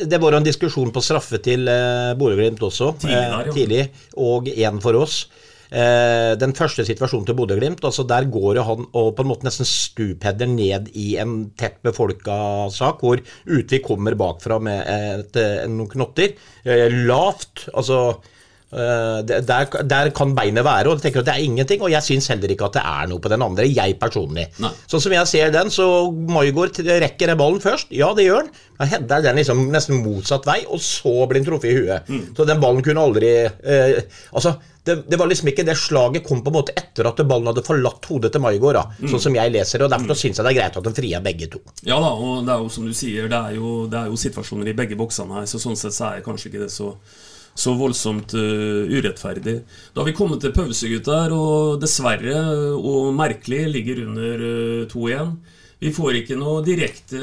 Det 0.08 0.18
var 0.18 0.34
en 0.34 0.44
diskusjon 0.44 0.92
på 0.96 1.04
straffe 1.04 1.42
til 1.44 1.68
eh, 1.68 2.14
Bodø-Glimt 2.16 2.62
også, 2.64 2.94
tidlig, 3.02 3.18
der, 3.18 3.48
ja. 3.48 3.54
tidlig, 3.54 3.82
og 4.16 4.48
én 4.48 4.80
for 4.82 4.96
oss. 4.96 5.26
Eh, 5.72 6.34
den 6.36 6.52
første 6.58 6.84
situasjonen 6.84 7.30
til 7.30 7.38
Bodø-Glimt, 7.38 7.86
altså 7.88 8.04
der 8.08 8.28
går 8.32 8.60
han 8.68 8.90
og 8.92 9.14
på 9.16 9.24
en 9.24 9.30
måte 9.30 9.48
nesten 9.48 9.68
stupheader 9.68 10.50
ned 10.52 10.90
i 11.00 11.14
en 11.22 11.46
tett 11.56 11.80
befolka 11.86 12.68
sak, 12.76 13.00
hvor 13.00 13.22
Utvik 13.48 13.88
kommer 13.88 14.18
bakfra 14.20 14.60
med 14.60 14.84
et, 14.92 15.40
noen 15.72 15.88
knotter. 15.94 16.36
Eh, 16.66 16.88
lavt. 17.08 17.70
altså 17.72 18.02
eh, 18.12 18.41
der, 18.72 19.68
der, 19.84 20.10
kan 20.16 20.36
beinet 20.36 20.64
være, 20.64 20.88
og 20.88 20.98
jeg 20.98 21.08
tenker 21.08 21.24
at 21.24 21.28
det 21.28 21.36
er 21.36 21.46
ingenting. 21.46 21.84
Og 21.84 21.92
jeg 21.92 22.06
syns 22.06 22.32
heller 22.32 22.54
ikke 22.54 22.70
at 22.70 22.80
det 22.80 22.86
er 22.88 23.12
noe 23.12 23.24
på 23.24 23.32
den 23.32 23.44
andre, 23.44 23.68
jeg 23.68 23.98
personlig. 24.00 24.48
Nei. 24.64 24.72
Sånn 24.88 25.04
som 25.04 25.16
jeg 25.16 25.32
ser 25.32 25.54
den, 25.54 25.72
så 25.74 25.88
Maigård 26.12 26.80
rekker 26.88 27.34
den 27.34 27.40
ballen 27.40 27.64
først. 27.64 27.92
Ja, 27.96 28.14
det 28.18 28.30
gjør 28.30 28.46
han. 28.46 28.52
Hedda 28.82 29.20
er 29.20 29.28
den 29.28 29.38
liksom 29.38 29.68
nesten 29.74 30.02
motsatt 30.02 30.48
vei, 30.48 30.62
og 30.66 30.82
så 30.82 31.14
blir 31.30 31.42
han 31.42 31.48
truffet 31.48 31.70
i 31.70 31.78
huet. 31.78 32.10
Mm. 32.10 32.28
Så 32.38 32.48
den 32.50 32.62
ballen 32.64 32.84
kunne 32.86 33.04
aldri 33.04 33.32
eh, 33.46 34.00
Altså, 34.32 34.56
det, 34.84 34.96
det, 35.12 35.18
var 35.20 35.30
liksom 35.30 35.52
ikke 35.52 35.66
det 35.68 35.76
slaget 35.78 36.26
kom 36.26 36.42
på 36.42 36.50
en 36.50 36.56
måte 36.56 36.74
etter 36.78 37.06
at 37.06 37.20
ballen 37.30 37.52
hadde 37.52 37.66
forlatt 37.66 38.08
hodet 38.10 38.32
til 38.34 38.42
Maigård. 38.42 38.80
Mm. 38.98 39.10
Sånn 39.12 39.26
som 39.28 39.38
jeg 39.38 39.54
leser 39.54 39.82
det, 39.82 39.90
og 39.90 39.94
Derfor 39.94 40.16
mm. 40.16 40.22
syns 40.24 40.40
jeg 40.40 40.48
det 40.48 40.54
er 40.54 40.60
greit 40.62 40.80
at 40.80 40.88
de 40.88 40.96
frier 40.98 41.26
begge 41.26 41.50
to. 41.54 41.62
Ja 41.86 42.00
da, 42.02 42.14
og 42.16 42.48
det 42.48 42.56
er 42.56 42.64
jo 42.64 42.72
som 42.74 42.88
du 42.88 42.96
sier, 42.98 43.30
det 43.32 43.42
er 43.52 43.60
jo, 43.60 43.76
det 43.92 44.00
er 44.00 44.10
jo 44.10 44.22
situasjoner 44.24 44.72
i 44.72 44.78
begge 44.78 44.98
boksene 45.00 45.42
her, 45.42 45.50
så 45.52 45.62
sånn 45.62 45.78
sett 45.78 45.98
så 45.98 46.10
er 46.10 46.26
kanskje 46.26 46.50
ikke 46.50 46.64
det 46.66 46.72
så 46.74 46.96
så 47.54 47.74
voldsomt 47.78 48.36
uh, 48.38 48.88
urettferdig. 48.88 49.58
Da 49.94 50.02
har 50.02 50.08
vi 50.10 50.16
kommet 50.18 50.42
til 50.44 50.54
pause, 50.56 50.90
gutter, 50.92 51.34
og 51.36 51.82
dessverre 51.82 52.38
og 52.78 53.12
merkelig 53.18 53.66
ligger 53.74 54.06
under 54.08 54.46
uh, 54.46 54.86
2-1. 54.92 55.36
Vi 55.82 55.90
får 55.90 56.20
ikke 56.20 56.38
noe 56.38 56.62
direkte 56.62 57.20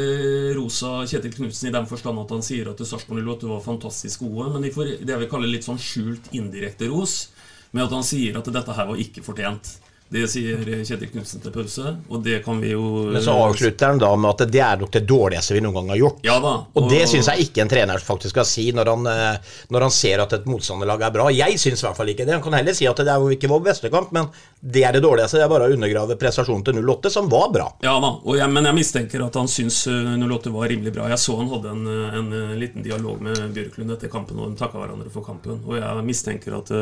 ros 0.57 0.81
av 0.83 1.05
Kjetil 1.07 1.35
Knutsen 1.37 1.69
i 1.71 1.75
den 1.75 1.87
forstand 1.87 2.19
at 2.19 2.33
han 2.35 2.43
sier 2.43 2.67
at 2.73 2.81
Sarpsborg 2.83 3.23
08 3.23 3.51
var 3.53 3.62
fantastisk 3.62 4.25
gode, 4.27 4.49
men 4.51 4.67
de 4.67 4.73
får 4.75 4.97
det 4.99 5.14
jeg 5.14 5.23
vil 5.23 5.31
kalle 5.31 5.51
litt 5.53 5.67
sånn 5.69 5.79
skjult 5.79 6.33
indirekte 6.35 6.88
ros 6.91 7.29
med 7.71 7.85
at 7.85 7.95
han 7.95 8.07
sier 8.07 8.38
at 8.41 8.51
dette 8.51 8.75
her 8.75 8.88
var 8.91 8.99
ikke 8.99 9.23
fortjent. 9.23 9.77
Det 10.09 10.23
sier 10.33 10.62
Kjetil 10.88 11.11
Knutsen 11.12 11.42
til 11.44 11.53
pause, 11.53 11.90
og 12.09 12.23
det 12.25 12.38
kan 12.44 12.57
vi 12.62 12.71
jo 12.73 13.11
Men 13.12 13.21
så 13.21 13.35
avslutter 13.44 13.90
han 13.90 13.99
da 14.01 14.09
med 14.16 14.31
at 14.31 14.53
det 14.55 14.62
er 14.64 14.79
nok 14.81 14.92
det 14.94 15.03
dårligste 15.05 15.53
vi 15.53 15.61
noen 15.61 15.77
gang 15.77 15.90
har 15.92 15.99
gjort. 16.01 16.23
Ja 16.25 16.37
da. 16.40 16.53
Og, 16.73 16.87
det 16.88 17.03
syns 17.11 17.29
jeg 17.29 17.49
ikke 17.49 17.61
en 17.64 17.73
trener 17.73 18.01
faktisk 18.01 18.33
skal 18.33 18.49
si 18.49 18.64
når 18.73 18.92
han, 18.92 19.11
eh, 19.12 19.53
når 19.75 19.85
han 19.85 19.92
ser 19.92 20.23
at 20.25 20.33
et 20.38 20.49
motstanderlag 20.49 21.05
er 21.05 21.12
bra. 21.12 21.27
Jeg 21.35 21.61
syns 21.61 21.85
i 21.85 21.87
hvert 21.87 21.99
fall 22.01 22.12
ikke 22.14 22.25
det. 22.25 22.38
Han 22.38 22.44
kan 22.47 22.57
heller 22.57 22.79
si 22.79 22.88
at 22.88 23.03
det 23.05 23.12
er 23.12 23.21
jo 23.21 23.37
ikke 23.37 23.53
vår 23.53 23.61
beste 23.68 23.92
kamp, 23.92 24.14
men 24.16 24.31
det 24.61 24.87
er 24.88 24.97
det 24.97 25.05
dårligste. 25.05 25.42
Det 25.42 25.44
er 25.44 25.53
bare 25.53 25.68
å 25.68 25.77
undergrave 25.77 26.16
prestasjonen 26.25 26.64
til 26.64 26.81
08, 26.81 27.12
som 27.12 27.29
var 27.29 27.53
bra. 27.53 27.68
Ja 27.85 27.99
da, 28.01 28.14
jeg, 28.40 28.49
men 28.57 28.71
jeg 28.71 28.81
mistenker 28.81 29.29
at 29.29 29.37
han 29.37 29.53
syns 29.53 29.83
08 29.92 30.55
var 30.57 30.73
rimelig 30.73 30.97
bra. 30.97 31.12
Jeg 31.12 31.21
så 31.21 31.37
han 31.42 31.53
hadde 31.53 31.77
en, 31.77 31.85
en, 32.09 32.35
en 32.49 32.59
liten 32.64 32.87
dialog 32.87 33.21
med 33.29 33.44
Bjørklund 33.53 33.92
etter 33.99 34.12
kampen, 34.12 34.40
og 34.40 34.55
de 34.55 34.64
takka 34.64 34.81
hverandre 34.81 35.12
for 35.12 35.29
kampen. 35.29 35.61
Og 35.68 35.77
jeg 35.83 36.09
mistenker 36.09 36.57
at 36.62 36.77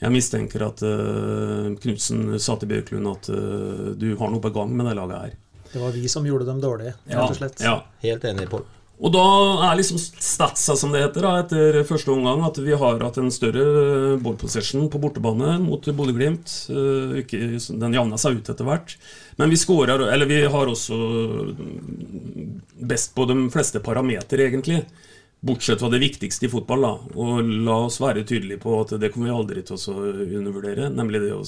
jeg 0.00 0.14
mistenker 0.14 0.64
at 0.64 0.82
uh, 0.84 1.70
Knutsen 1.82 2.38
sa 2.40 2.56
til 2.56 2.70
Bjørklund 2.72 3.08
at 3.10 3.30
uh, 3.32 3.92
du 4.00 4.10
har 4.16 4.32
noe 4.32 4.42
på 4.42 4.52
gang 4.54 4.72
med 4.72 4.88
det 4.88 4.96
laget 4.96 5.16
her. 5.18 5.38
Det 5.70 5.80
var 5.82 5.94
vi 5.94 6.10
som 6.10 6.26
gjorde 6.26 6.48
dem 6.48 6.60
dårlige, 6.62 6.96
rett 7.06 7.24
og 7.28 7.36
slett. 7.38 7.60
Ja, 7.62 7.78
ja. 7.78 8.04
Helt 8.08 8.24
enig, 8.26 8.48
Pål. 8.50 8.64
Og 9.00 9.12
da 9.14 9.26
er 9.70 9.78
liksom 9.78 9.96
statsa, 9.96 10.74
som 10.76 10.90
det 10.92 11.00
heter, 11.00 11.24
da, 11.24 11.36
etter 11.40 11.78
første 11.88 12.12
omgang 12.12 12.42
at 12.44 12.58
vi 12.60 12.74
har 12.76 13.00
hatt 13.00 13.16
en 13.20 13.30
større 13.32 14.18
ball 14.20 14.34
possession 14.40 14.90
på 14.92 15.00
bortebane 15.00 15.54
mot 15.62 15.88
Bodø-Glimt. 15.88 16.52
Den 16.68 17.96
javna 17.96 18.18
seg 18.20 18.42
ut 18.42 18.50
etter 18.52 18.68
hvert. 18.68 18.98
Men 19.40 19.54
vi 19.54 19.56
skårer, 19.56 20.04
eller 20.04 20.28
vi 20.28 20.42
har 20.52 20.68
også 20.68 20.98
best 22.92 23.14
på 23.16 23.24
de 23.30 23.38
fleste 23.54 23.80
parametere, 23.84 24.50
egentlig. 24.50 24.82
Bortsett 25.40 25.80
fra 25.80 25.88
det 25.88 26.02
viktigste 26.02 26.46
i 26.46 26.52
fotball. 26.52 26.82
da, 26.84 26.92
Og 27.16 27.50
la 27.64 27.76
oss 27.86 28.00
være 28.00 28.26
tydelige 28.28 28.60
på 28.60 28.76
at 28.82 28.92
det 29.00 29.12
kommer 29.12 29.30
vi 29.30 29.36
aldri 29.36 29.62
til 29.64 29.76
å 29.78 29.96
undervurdere, 30.38 30.90
nemlig 30.92 31.22
det 31.24 31.32
å 31.32 31.44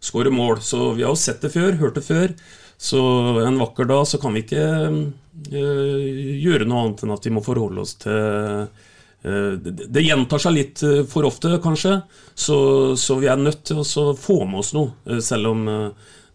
skåre 0.00 0.30
mål. 0.30 0.60
Så 0.60 0.92
vi 0.92 1.04
har 1.04 1.14
jo 1.14 1.20
sett 1.20 1.40
det 1.40 1.54
før, 1.54 1.78
hørt 1.80 1.96
det 1.96 2.04
før. 2.04 2.34
Så 2.76 3.00
en 3.40 3.58
vakker 3.58 3.88
dag 3.88 4.04
så 4.06 4.20
kan 4.20 4.34
vi 4.36 4.42
ikke 4.44 4.66
øh, 4.92 6.02
gjøre 6.42 6.68
noe 6.68 6.82
annet 6.82 7.06
enn 7.06 7.14
at 7.14 7.24
vi 7.24 7.32
må 7.32 7.40
forholde 7.44 7.80
oss 7.80 7.94
til 8.02 8.12
øh, 8.12 9.54
det, 9.64 9.88
det, 9.88 10.02
gjentar 10.04 10.42
seg 10.42 10.54
litt 10.54 10.82
uh, 10.84 11.00
for 11.08 11.24
ofte, 11.26 11.56
kanskje, 11.64 11.96
så, 12.36 12.58
så, 13.00 13.16
vi 13.18 13.30
er 13.32 13.40
nødt 13.40 13.64
til 13.72 13.80
å 13.80 14.12
få 14.12 14.42
med 14.44 14.60
oss 14.60 14.74
noe. 14.76 14.92
selv 15.24 15.50
om 15.50 15.64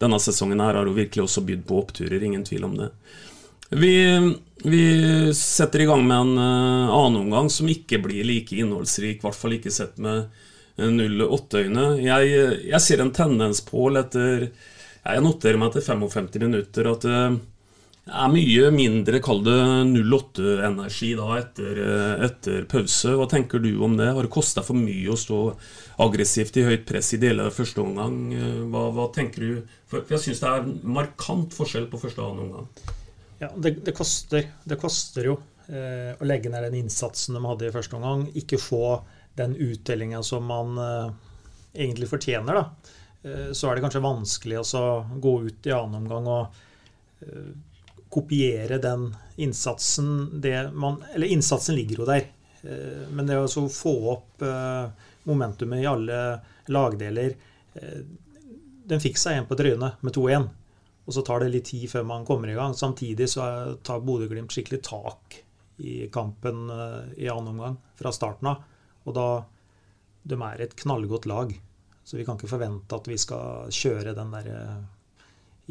denne 0.01 0.19
sesongen 0.19 0.59
her 0.59 0.75
har 0.75 0.89
jo 0.89 0.97
virkelig 0.97 1.23
også 1.23 1.45
bydd 1.45 1.61
på 1.69 1.77
oppturer, 1.77 2.25
ingen 2.25 2.43
tvil 2.43 2.65
om 2.67 2.73
det. 2.81 2.89
Vi 3.71 3.95
vi 4.63 5.33
setter 5.33 5.81
i 5.81 5.85
gang 5.85 6.07
med 6.07 6.17
en 6.17 6.37
uh, 6.37 6.93
annen 6.93 7.21
omgang 7.23 7.49
som 7.49 7.69
ikke 7.69 8.01
blir 8.03 8.25
like 8.27 8.55
innholdsrik, 8.55 9.17
i 9.17 9.25
hvert 9.25 9.37
fall 9.37 9.55
ikke 9.57 9.73
sett 9.73 9.97
med 10.01 10.29
0-8-øyne. 10.77 11.85
Jeg, 12.01 12.35
jeg, 12.69 12.81
ser 12.81 13.01
en 13.01 13.13
tendens 13.13 13.61
på 13.65 13.89
etter 13.97 14.51
Jeg 15.01 15.23
noterer 15.25 15.57
meg 15.57 15.71
etter 15.71 15.87
55 15.87 16.29
minutter 16.45 16.91
at 16.91 17.07
det 17.07 17.17
er 18.11 18.31
mye 18.33 18.69
mindre, 18.73 19.19
kall 19.23 19.43
det 19.45 19.57
08-energi 19.89 21.11
da 21.17 21.27
etter, 21.37 21.81
etter, 22.27 22.63
pause. 22.69 23.13
Hva 23.17 23.27
tenker 23.29 23.61
du 23.61 23.71
om 23.85 23.97
det? 23.97 24.11
Har 24.13 24.25
det 24.25 24.33
kosta 24.33 24.63
for 24.65 24.77
mye 24.77 25.09
å 25.13 25.19
stå 25.19 25.41
aggressivt 26.05 26.57
i 26.61 26.65
høyt 26.69 26.87
press 26.89 27.13
i 27.17 27.21
deler 27.21 27.49
av 27.49 27.57
første 27.57 27.81
omgang? 27.81 28.17
Hva, 28.73 28.87
hva, 28.93 29.09
tenker 29.15 29.45
du? 29.45 29.77
For 29.89 30.05
jeg 30.09 30.25
syns 30.25 30.41
det 30.41 30.49
er 30.53 30.73
markant 30.97 31.53
forskjell 31.55 31.89
på 31.91 32.01
første 32.01 32.21
og 32.21 32.33
annen 32.33 32.49
omgang. 32.49 32.99
Ja, 33.41 33.49
det, 33.57 33.71
det, 33.71 33.91
koster, 33.91 34.51
det 34.63 34.75
koster 34.77 35.25
jo 35.25 35.31
eh, 35.65 36.13
å 36.13 36.25
legge 36.29 36.51
ned 36.53 36.61
den 36.67 36.75
innsatsen 36.83 37.33
de 37.33 37.39
hadde 37.41 37.65
i 37.65 37.73
første 37.73 37.97
omgang. 37.97 38.27
Ikke 38.37 38.59
få 38.61 38.99
den 39.33 39.55
uttellinga 39.57 40.21
som 40.23 40.45
man 40.45 40.77
eh, 40.77 41.07
egentlig 41.73 42.11
fortjener. 42.11 42.59
da. 42.59 42.91
Eh, 43.23 43.49
så 43.57 43.71
er 43.71 43.75
det 43.75 43.85
kanskje 43.87 44.03
vanskelig 44.05 44.61
å 44.61 44.85
gå 45.25 45.33
ut 45.47 45.71
i 45.71 45.73
annen 45.73 46.03
omgang 46.03 46.29
og 46.29 46.61
eh, 47.25 47.49
kopiere 48.13 48.77
den 48.77 49.09
innsatsen 49.41 50.13
man, 50.77 51.01
Eller 51.15 51.33
innsatsen 51.33 51.81
ligger 51.81 52.03
jo 52.03 52.09
der. 52.11 52.29
Eh, 52.61 53.09
men 53.09 53.25
det 53.25 53.41
å 53.41 53.67
få 53.73 53.95
opp 54.13 54.45
eh, 54.45 55.09
momentumet 55.25 55.81
i 55.81 55.89
alle 55.89 56.21
lagdeler 56.69 57.33
Den 57.73 59.01
fikk 59.01 59.17
seg 59.17 59.37
en 59.37 59.45
på 59.49 59.55
trynet 59.57 60.01
med 60.05 60.13
2-1. 60.13 60.49
Og 61.05 61.15
så 61.15 61.23
tar 61.25 61.41
det 61.41 61.51
litt 61.53 61.69
tid 61.71 61.89
før 61.89 62.05
man 62.07 62.25
kommer 62.27 62.51
i 62.51 62.57
gang. 62.57 62.75
Samtidig 62.77 63.29
så 63.31 63.45
tar 63.85 64.03
Bodø-Glimt 64.05 64.53
skikkelig 64.53 64.83
tak 64.85 65.41
i 65.81 66.05
kampen 66.13 66.69
eh, 66.69 67.23
i 67.25 67.29
annen 67.31 67.55
omgang 67.55 67.77
fra 67.97 68.13
starten 68.13 68.51
av. 68.53 68.63
Og 69.07 69.17
da 69.17 69.27
De 70.21 70.37
er 70.37 70.59
et 70.61 70.75
knallgodt 70.77 71.25
lag. 71.25 71.53
Så 72.05 72.17
vi 72.17 72.25
kan 72.25 72.37
ikke 72.37 72.51
forvente 72.51 72.93
at 72.93 73.07
vi 73.09 73.15
skal 73.17 73.71
kjøre 73.73 74.13
den 74.13 74.33
der 74.35 74.49
eh, 74.53 74.81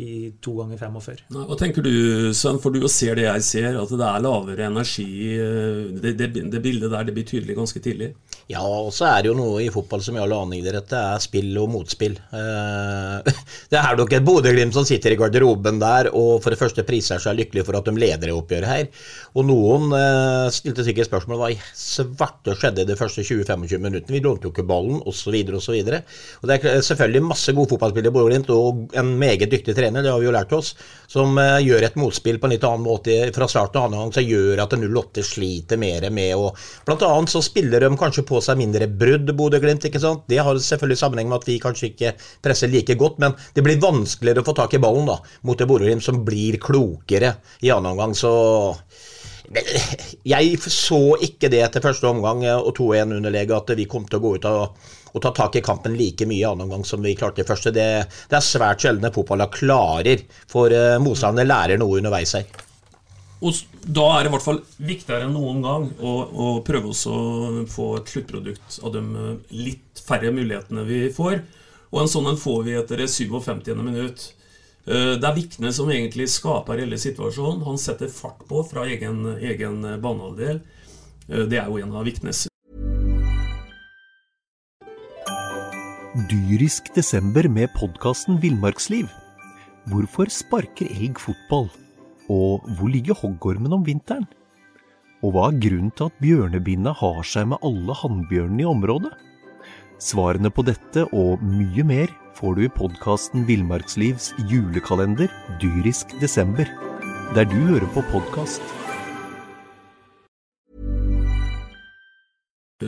i 0.01 0.11
to 0.43 0.57
ganger 0.57 0.81
45. 0.81 1.23
Nei, 1.35 1.45
hva 1.47 1.59
tenker 1.59 1.85
du, 1.85 1.93
Sven? 2.35 2.59
For 2.63 2.75
du 2.75 2.87
ser 2.91 3.19
det 3.19 3.27
jeg 3.29 3.47
ser, 3.47 3.79
at 3.79 3.93
det 3.93 4.07
er 4.07 4.25
lavere 4.25 4.67
energi. 4.67 5.07
Eh, 5.37 5.95
det, 6.03 6.17
det, 6.19 6.31
det 6.51 6.63
bildet 6.65 6.91
der 6.91 7.07
det 7.07 7.15
blir 7.15 7.29
tydelig 7.29 7.59
ganske 7.59 7.83
tidlig. 7.85 8.13
Ja, 8.51 8.65
og 8.67 8.91
så 8.91 9.05
er 9.07 9.23
det 9.23 9.31
jo 9.31 9.37
noe 9.39 9.61
i 9.63 9.69
fotball 9.71 10.01
som 10.03 10.17
i 10.17 10.21
alle 10.21 10.39
idrett, 10.57 10.89
det 10.91 10.99
er 10.99 11.23
spill 11.23 11.53
og 11.61 11.69
motspill. 11.71 12.17
Eh, 12.35 13.35
det 13.71 13.79
er 13.79 13.99
nok 13.99 14.15
et 14.17 14.25
Bodø-Glimt 14.27 14.75
som 14.75 14.87
sitter 14.89 15.15
i 15.15 15.19
garderoben 15.21 15.79
der 15.79 16.09
og 16.11 16.41
for 16.43 16.51
det 16.51 16.59
første 16.59 16.83
priser 16.87 17.23
seg 17.23 17.39
lykkelig 17.39 17.63
for 17.69 17.79
at 17.79 17.87
de 17.87 17.95
leder 17.95 18.33
i 18.33 18.35
oppgjøret 18.35 18.71
her. 18.71 19.05
Og 19.39 19.47
noen 19.47 19.95
eh, 19.95 20.49
stilte 20.55 20.83
sikkert 20.87 21.13
spørsmål 21.13 21.39
hva 21.39 21.51
i 21.55 21.59
svarte 21.79 22.57
skjedde 22.59 22.89
de 22.89 22.97
første 22.99 23.23
20-25 23.23 23.85
minuttene. 23.85 24.17
Vi 24.17 24.23
lånte 24.25 24.49
jo 24.49 24.55
ikke 24.55 24.67
ballen, 24.67 24.99
osv., 25.07 25.37
osv. 25.61 25.79
Det 25.87 26.59
er 26.59 26.83
selvfølgelig 26.89 27.29
masse 27.29 27.55
gode 27.55 27.71
fotballspillere 27.77 28.11
i 28.11 28.19
Bodø-Glimt 28.19 28.51
og 28.57 28.99
en 28.99 29.15
meget 29.21 29.47
dyktig 29.53 29.77
trener, 29.79 30.03
det 30.03 30.11
har 30.11 30.19
vi 30.19 30.27
jo 30.27 30.35
lært 30.35 30.57
oss, 30.59 30.73
som 31.13 31.39
eh, 31.39 31.61
gjør 31.69 31.87
et 31.87 32.01
motspill 32.03 32.43
på 32.43 32.51
en 32.51 32.57
litt 32.57 32.67
annen 32.67 32.89
måte 32.89 33.21
fra 33.37 33.47
start 33.47 33.77
til 33.77 33.85
annen 33.85 34.03
gang, 34.03 34.13
som 34.19 34.27
gjør 34.27 34.67
at 34.67 34.77
08 34.81 35.27
sliter 35.31 35.79
mer 35.79 36.11
med 36.11 36.35
å 36.35 36.51
Blant 36.87 37.03
annet 37.07 37.31
så 37.31 37.43
spiller 37.45 37.85
de 37.85 37.89
kanskje 37.99 38.25
på 38.27 38.40
seg 38.45 38.59
mindre 38.61 38.89
brudd, 38.89 39.31
Bodø-Glimt. 39.37 39.87
Det 40.29 40.41
har 40.41 40.59
selvfølgelig 40.65 41.01
sammenheng 41.01 41.31
med 41.31 41.41
at 41.41 41.49
vi 41.49 41.61
kanskje 41.63 41.93
ikke 41.93 42.15
presser 42.45 42.73
like 42.73 42.97
godt, 43.01 43.21
men 43.23 43.37
det 43.55 43.65
blir 43.67 43.81
vanskeligere 43.83 44.45
å 44.45 44.49
få 44.51 44.57
tak 44.59 44.77
i 44.77 44.83
ballen 44.83 45.09
da, 45.09 45.21
mot 45.47 45.59
det 45.59 45.69
Bodø-Glimt 45.71 46.05
som 46.05 46.25
blir 46.27 46.61
klokere 46.63 47.37
i 47.61 47.73
annen 47.75 47.93
omgang. 47.95 48.17
Så 48.19 48.33
jeg 49.51 50.59
så 50.63 51.01
ikke 51.27 51.51
det 51.51 51.65
etter 51.65 51.83
første 51.83 52.07
omgang 52.07 52.45
og 52.53 52.71
2-1-underlege, 52.77 53.57
at 53.57 53.73
vi 53.79 53.89
kom 53.91 54.07
til 54.07 54.21
å 54.21 54.23
gå 54.23 54.35
ut 54.39 54.49
og, 54.51 54.91
og 55.11 55.25
ta 55.25 55.33
tak 55.35 55.59
i 55.59 55.65
kampen 55.65 55.97
like 55.99 56.27
mye 56.29 56.43
i 56.43 56.47
annen 56.47 56.69
omgang 56.69 56.87
som 56.87 57.03
vi 57.03 57.17
klarte 57.19 57.43
i 57.43 57.49
første. 57.49 57.73
Det, 57.75 57.89
det 58.31 58.39
er 58.39 58.47
svært 58.47 58.85
sjelden 58.85 59.11
fotballag 59.15 59.55
klarer, 59.57 60.23
for 60.51 60.71
uh, 60.71 61.01
motstanderne 61.03 61.51
lærer 61.51 61.83
noe 61.83 61.99
underveis 61.99 62.37
her. 62.39 62.47
Og 63.41 63.57
da 63.81 64.05
er 64.13 64.25
det 64.25 64.29
i 64.29 64.33
hvert 64.35 64.45
fall 64.45 64.61
viktigere 64.77 65.25
enn 65.25 65.33
noen 65.35 65.63
gang 65.65 65.87
å, 66.05 66.11
å 66.29 66.49
prøve 66.65 66.93
å 66.93 67.65
få 67.71 67.87
et 67.97 68.13
sluttprodukt 68.13 68.77
av 68.85 68.93
de 68.93 69.01
eh, 69.01 69.55
litt 69.57 70.03
færre 70.05 70.33
mulighetene 70.37 70.85
vi 70.89 71.07
får. 71.15 71.41
Og 71.91 72.03
en 72.03 72.13
sånn 72.13 72.29
en 72.31 72.39
får 72.39 72.61
vi 72.67 72.77
etter 72.79 73.03
57. 73.09 73.73
minutt. 73.81 74.27
Eh, 74.85 75.17
det 75.17 75.27
er 75.27 75.37
Vikne 75.37 75.73
som 75.73 75.91
egentlig 75.91 76.29
skaper 76.31 76.85
hele 76.85 77.01
situasjonen. 77.01 77.65
Han 77.67 77.81
setter 77.81 78.13
fart 78.13 78.45
på 78.49 78.63
fra 78.69 78.85
egen, 78.91 79.25
egen 79.41 79.83
banehalvdel. 80.03 80.61
Eh, 81.31 81.45
det 81.49 81.63
er 81.63 81.73
jo 81.73 81.81
en 81.81 81.97
av 81.97 82.09
Viknes 82.09 82.47
Dyrisk 86.29 86.89
desember 86.93 87.47
med 87.49 87.71
podkasten 87.79 88.41
Villmarksliv. 88.43 89.07
Hvorfor 89.89 90.29
sparker 90.29 90.91
elg 90.91 91.21
fotball? 91.23 91.71
Og 92.31 92.63
hvor 92.79 92.91
ligger 92.93 93.19
hoggormen 93.19 93.73
om 93.75 93.83
vinteren? 93.83 94.29
Og 95.27 95.35
hva 95.35 95.49
er 95.51 95.59
grunnen 95.65 95.91
til 95.99 96.07
at 96.07 96.21
bjørnebinna 96.23 96.93
har 97.01 97.25
seg 97.27 97.49
med 97.51 97.65
alle 97.67 97.97
hannbjørnene 97.99 98.63
i 98.63 98.69
området? 98.71 99.11
Svarene 100.01 100.53
på 100.55 100.63
dette 100.65 101.09
og 101.11 101.43
mye 101.43 101.85
mer 101.85 102.13
får 102.39 102.55
du 102.57 102.63
i 102.65 102.71
podkasten 102.73 103.43
Villmarkslivs 103.51 104.31
julekalender 104.49 105.29
dyrisk 105.61 106.15
desember, 106.23 106.71
der 107.35 107.51
du 107.51 107.59
hører 107.67 107.91
på 107.97 108.07
podkast. 108.15 108.63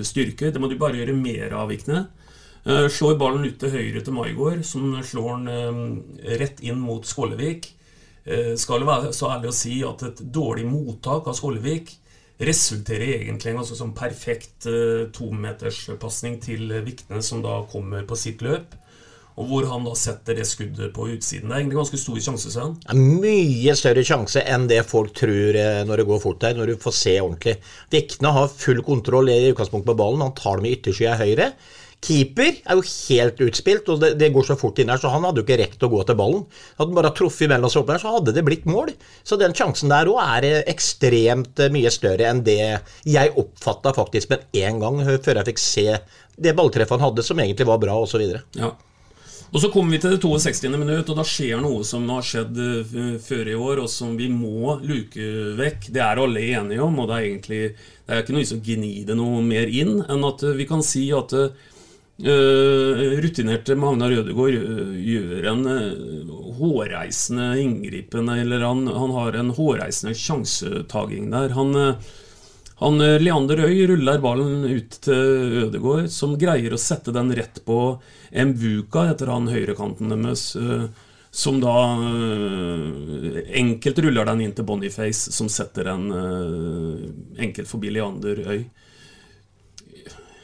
Styrke, 0.06 0.54
det 0.54 0.62
må 0.62 0.70
du 0.70 0.78
bare 0.80 1.02
gjøre 1.02 1.18
mer 1.18 1.52
av. 1.58 1.74
Eh, 1.74 2.88
slår 2.88 3.18
ballen 3.20 3.44
ut 3.44 3.58
til 3.60 3.74
høyre 3.74 4.00
til 4.06 4.14
Maigård, 4.16 4.62
som 4.64 4.94
slår 5.04 5.42
den 5.42 5.52
eh, 6.22 6.36
rett 6.40 6.62
inn 6.62 6.78
mot 6.80 7.04
Skålevik. 7.04 7.74
Eh, 8.22 8.54
skal 8.60 8.84
være 8.86 9.10
så 9.16 9.32
ærlig 9.34 9.50
å 9.50 9.56
si 9.56 9.80
at 9.86 10.04
et 10.06 10.22
dårlig 10.34 10.66
mottak 10.68 11.26
av 11.26 11.34
Skålevik 11.34 11.90
resulterer 12.42 13.16
egentlig 13.18 13.52
i 13.52 13.56
en 13.56 13.66
sånn 13.66 13.92
perfekt 13.94 14.66
uh, 14.66 15.04
tometerspasning 15.14 16.40
til 16.42 16.72
Vikne, 16.82 17.20
som 17.22 17.42
da 17.44 17.60
kommer 17.70 18.06
på 18.08 18.18
sitt 18.18 18.42
løp. 18.42 18.72
Og 19.38 19.46
hvor 19.48 19.68
han 19.70 19.86
da 19.86 19.92
setter 19.96 20.36
det 20.36 20.44
skuddet 20.44 20.90
på 20.92 21.06
utsiden. 21.14 21.48
Det 21.48 21.54
er 21.54 21.62
egentlig 21.62 21.78
ganske 21.78 22.00
stor 22.02 22.18
sjanse, 22.24 22.50
Sven. 22.52 22.74
Mye 22.98 23.76
større 23.78 24.02
sjanse 24.04 24.42
enn 24.44 24.66
det 24.68 24.82
folk 24.90 25.14
tror 25.16 25.56
eh, 25.56 25.84
når 25.88 26.02
det 26.02 26.08
går 26.10 26.20
fort 26.24 26.44
her, 26.44 26.58
når 26.58 26.72
du 26.72 26.82
får 26.82 26.96
se 26.98 27.14
ordentlig. 27.22 27.56
Vikne 27.94 28.34
har 28.36 28.50
full 28.52 28.82
kontroll 28.84 29.30
i 29.32 29.38
utgangspunktet 29.52 29.92
på 29.92 29.98
ballen. 30.02 30.26
Han 30.26 30.36
tar 30.36 30.58
det 30.58 30.66
med 30.66 30.76
yttersida 30.80 31.16
høyre 31.22 31.52
Keeper 32.02 32.56
er 32.66 32.78
jo 32.78 32.82
helt 32.82 33.40
utspilt, 33.46 33.88
og 33.92 34.00
det, 34.02 34.12
det 34.18 34.32
går 34.34 34.46
så 34.48 34.56
fort 34.58 34.80
inn 34.82 34.90
her, 34.90 34.98
så 34.98 35.12
han 35.12 35.22
hadde 35.22 35.38
jo 35.38 35.46
ikke 35.46 35.60
rekt 35.60 35.84
å 35.86 35.90
gå 35.92 36.02
til 36.08 36.18
ballen. 36.18 36.44
Hadde 36.78 36.90
han 36.90 36.98
bare 36.98 37.12
truffet 37.14 37.50
mellom 37.52 37.70
seg 37.70 37.84
opp 37.84 37.92
der, 37.92 38.02
så 38.02 38.14
hadde 38.16 38.34
det 38.34 38.44
blitt 38.46 38.66
mål. 38.66 38.90
Så 39.22 39.38
den 39.38 39.54
sjansen 39.54 39.92
der 39.92 40.10
òg 40.10 40.18
er 40.24 40.48
eh, 40.48 40.60
ekstremt 40.72 41.62
eh, 41.62 41.70
mye 41.74 41.92
større 41.94 42.26
enn 42.30 42.42
det 42.46 42.58
jeg 43.06 43.34
oppfatta 43.38 43.94
faktisk 43.94 44.32
med 44.32 44.48
en 44.64 44.82
gang 44.82 45.02
før 45.22 45.38
jeg 45.38 45.52
fikk 45.52 45.62
se 45.62 45.86
det 46.42 46.56
balltreffet 46.58 46.96
han 46.96 47.06
hadde, 47.06 47.22
som 47.26 47.38
egentlig 47.38 47.68
var 47.68 47.78
bra, 47.82 47.94
osv. 48.02 48.24
Ja. 48.58 48.74
Og 49.52 49.60
så 49.60 49.68
kommer 49.68 49.92
vi 49.92 49.98
til 50.00 50.14
det 50.14 50.22
62. 50.24 50.70
minutt, 50.72 51.10
og 51.12 51.18
da 51.18 51.24
skjer 51.28 51.60
noe 51.60 51.82
som 51.84 52.06
har 52.08 52.24
skjedd 52.24 52.56
uh, 52.56 53.18
før 53.20 53.50
i 53.52 53.56
år, 53.56 53.82
og 53.84 53.90
som 53.92 54.14
vi 54.16 54.30
må 54.32 54.78
luke 54.80 55.26
vekk. 55.58 55.90
Det 55.92 56.00
er 56.00 56.22
alle 56.22 56.46
enige 56.56 56.80
om, 56.82 56.96
og 57.02 57.10
det 57.10 57.18
er 57.18 57.26
egentlig 57.28 57.60
det 57.76 58.16
er 58.16 58.24
ikke 58.24 58.34
noe 58.34 58.48
som 58.48 58.62
gni 58.64 58.94
det 59.06 59.14
noe 59.16 59.42
mer 59.44 59.70
inn 59.70 60.00
enn 60.10 60.24
at 60.26 60.42
vi 60.56 60.66
kan 60.68 60.82
si 60.84 61.04
at 61.14 61.30
uh, 62.20 63.04
rutinerte 63.24 63.76
Magnar 63.78 64.12
Rødegård 64.12 64.58
gjør 65.00 65.48
en 65.52 65.62
hårreisende 66.58 67.54
inngripen, 67.62 68.28
eller 68.28 68.66
han, 68.66 68.84
han, 68.86 69.14
har 69.16 69.38
en 69.40 69.54
hårreisende 69.56 70.14
sjansetaging 70.18 71.30
der. 71.32 71.56
Han 71.56 71.96
han, 72.82 73.00
eh, 73.00 73.20
Leander 73.20 73.60
Øy 73.62 73.86
ruller 73.86 74.18
ballen 74.18 74.64
ut 74.64 74.96
til 75.04 75.58
Ødegård, 75.66 76.08
som 76.10 76.34
greier 76.38 76.74
å 76.74 76.80
sette 76.80 77.14
den 77.14 77.30
rett 77.36 77.60
på 77.62 77.78
Mvuka, 78.34 79.04
etter 79.12 79.30
han 79.30 79.46
høyrekanten 79.52 80.10
deres. 80.10 80.56
Eh, 80.56 80.88
som 81.30 81.60
da 81.62 81.76
eh, 81.94 83.38
enkelt 83.62 84.00
ruller 84.04 84.26
den 84.28 84.42
inn 84.44 84.56
til 84.56 84.66
Boniface, 84.68 85.30
som 85.32 85.48
setter 85.48 85.92
den 85.92 86.10
enkelt 87.38 87.70
forbi 87.70 87.94
Leander 87.94 88.42
Øy. 88.50 88.64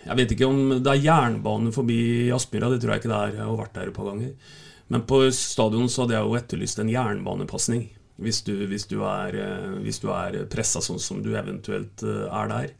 Jeg 0.08 0.16
vet 0.22 0.32
ikke 0.32 0.48
om 0.48 0.72
det 0.80 0.92
er 0.94 1.04
jernbane 1.04 1.72
forbi 1.74 2.00
Aspmyra, 2.32 2.72
det 2.72 2.80
tror 2.80 2.94
jeg 2.94 3.02
ikke 3.02 3.12
det 3.12 3.20
er. 3.20 3.36
Jeg 3.36 3.44
har 3.44 3.60
vært 3.60 3.76
der 3.76 3.90
et 3.90 3.96
par 3.96 4.08
ganger. 4.08 4.56
Men 4.88 5.04
på 5.08 5.20
stadion 5.36 5.90
så 5.92 6.04
hadde 6.04 6.16
jeg 6.16 6.24
jo 6.24 6.38
etterlyst 6.38 6.80
en 6.80 6.92
jernbanepasning 6.92 7.86
hvis 8.18 8.40
du, 8.42 8.54
hvis 8.66 8.88
du 8.90 8.98
er, 9.06 9.36
eh, 9.38 10.06
er 10.10 10.38
pressa 10.50 10.80
sånn 10.82 10.98
som 10.98 11.20
du 11.22 11.34
eventuelt 11.38 12.02
eh, 12.02 12.24
er 12.26 12.48
der. 12.50 12.72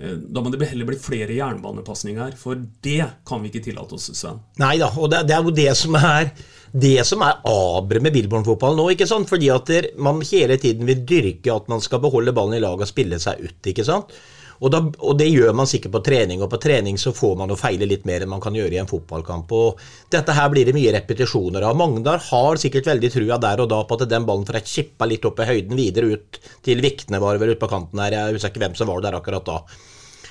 Eh, 0.00 0.14
da 0.16 0.40
må 0.40 0.52
det 0.52 0.70
heller 0.70 0.88
bli 0.88 0.96
flere 0.96 1.36
jernbanepasninger, 1.36 2.32
for 2.40 2.62
det 2.80 3.02
kan 3.28 3.42
vi 3.42 3.50
ikke 3.50 3.66
tillate 3.66 3.98
oss, 3.98 4.08
Sven. 4.16 4.40
Nei 4.62 4.78
da, 4.80 4.88
og 4.96 5.12
det, 5.12 5.26
er 5.28 5.44
jo 5.44 5.52
det 5.52 5.68
som 5.76 5.98
er 6.00 6.32
det 6.70 7.02
som 7.04 7.20
er 7.26 7.42
aberet 7.50 8.06
med 8.06 8.14
Billborn-fotballen 8.14 8.78
nå. 8.78 8.88
ikke 8.94 9.08
sant? 9.10 9.28
Fordi 9.28 9.50
at 9.52 9.72
man 9.98 10.22
hele 10.22 10.56
tiden 10.62 10.86
vil 10.88 11.02
dyrke 11.04 11.52
at 11.52 11.68
man 11.68 11.82
skal 11.82 12.00
beholde 12.00 12.32
ballen 12.32 12.56
i 12.56 12.62
laget 12.62 12.86
og 12.86 12.92
spille 12.92 13.18
seg 13.20 13.42
ut. 13.42 13.58
ikke 13.66 13.84
sant? 13.84 14.14
Og, 14.60 14.68
da, 14.72 14.80
og, 14.84 15.14
det 15.16 15.30
gjør 15.30 15.54
man 15.56 15.68
sikkert 15.68 15.94
på 15.94 16.02
trening, 16.04 16.42
og 16.44 16.50
på 16.52 16.58
trening 16.60 16.98
så 17.00 17.14
får 17.16 17.38
man 17.40 17.52
å 17.52 17.56
feile 17.56 17.88
litt 17.88 18.04
mer 18.08 18.20
enn 18.20 18.32
man 18.32 18.42
kan 18.44 18.56
gjøre 18.56 18.76
i 18.76 18.80
en 18.82 18.90
fotballkamp. 18.90 19.52
og 19.56 19.80
Dette 20.12 20.34
her 20.36 20.50
blir 20.52 20.68
det 20.68 20.74
mye 20.76 20.92
repetisjoner 20.98 21.64
av. 21.64 21.78
Magnar 21.80 22.20
har 22.26 22.60
sikkert 22.60 22.90
veldig 22.90 23.12
trua 23.14 23.38
der 23.40 23.64
og 23.64 23.70
da 23.72 23.80
på 23.88 23.96
at 23.96 24.04
den 24.10 24.26
ballen 24.28 24.44
får 24.48 24.60
chippa 24.68 25.08
litt 25.08 25.24
opp 25.24 25.40
i 25.40 25.48
høyden, 25.48 25.78
videre 25.80 26.12
ut 26.12 26.40
til 26.66 26.84
Vikne 26.84 27.22
var 27.22 27.40
vel 27.40 27.54
ute 27.54 27.62
på 27.62 27.70
kanten 27.72 28.04
her, 28.04 28.18
jeg 28.18 28.36
husker 28.36 28.52
ikke 28.52 28.64
hvem 28.66 28.76
som 28.76 28.92
var 28.92 29.00
der 29.06 29.16
akkurat 29.16 29.48
da. 29.48 29.62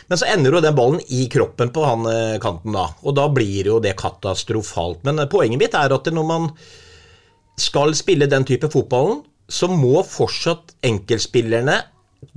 Men 0.10 0.18
så 0.18 0.30
ender 0.30 0.58
jo 0.58 0.62
den 0.66 0.78
ballen 0.78 1.02
i 1.14 1.26
kroppen 1.30 1.70
på 1.74 1.86
han 1.86 2.06
eh, 2.10 2.38
kanten 2.42 2.74
da, 2.74 2.88
og 3.06 3.18
da 3.18 3.28
blir 3.34 3.68
jo 3.70 3.78
det 3.82 3.94
katastrofalt. 3.98 5.04
Men 5.06 5.22
eh, 5.22 5.30
poenget 5.30 5.62
mitt 5.62 5.78
er 5.78 5.94
at 5.94 6.10
når 6.14 6.26
man 6.26 6.50
skal 7.60 7.94
spille 7.98 8.30
den 8.30 8.46
type 8.48 8.70
fotballen, 8.74 9.22
så 9.50 9.70
må 9.70 10.02
fortsatt 10.06 10.76
enkeltspillerne 10.86 11.78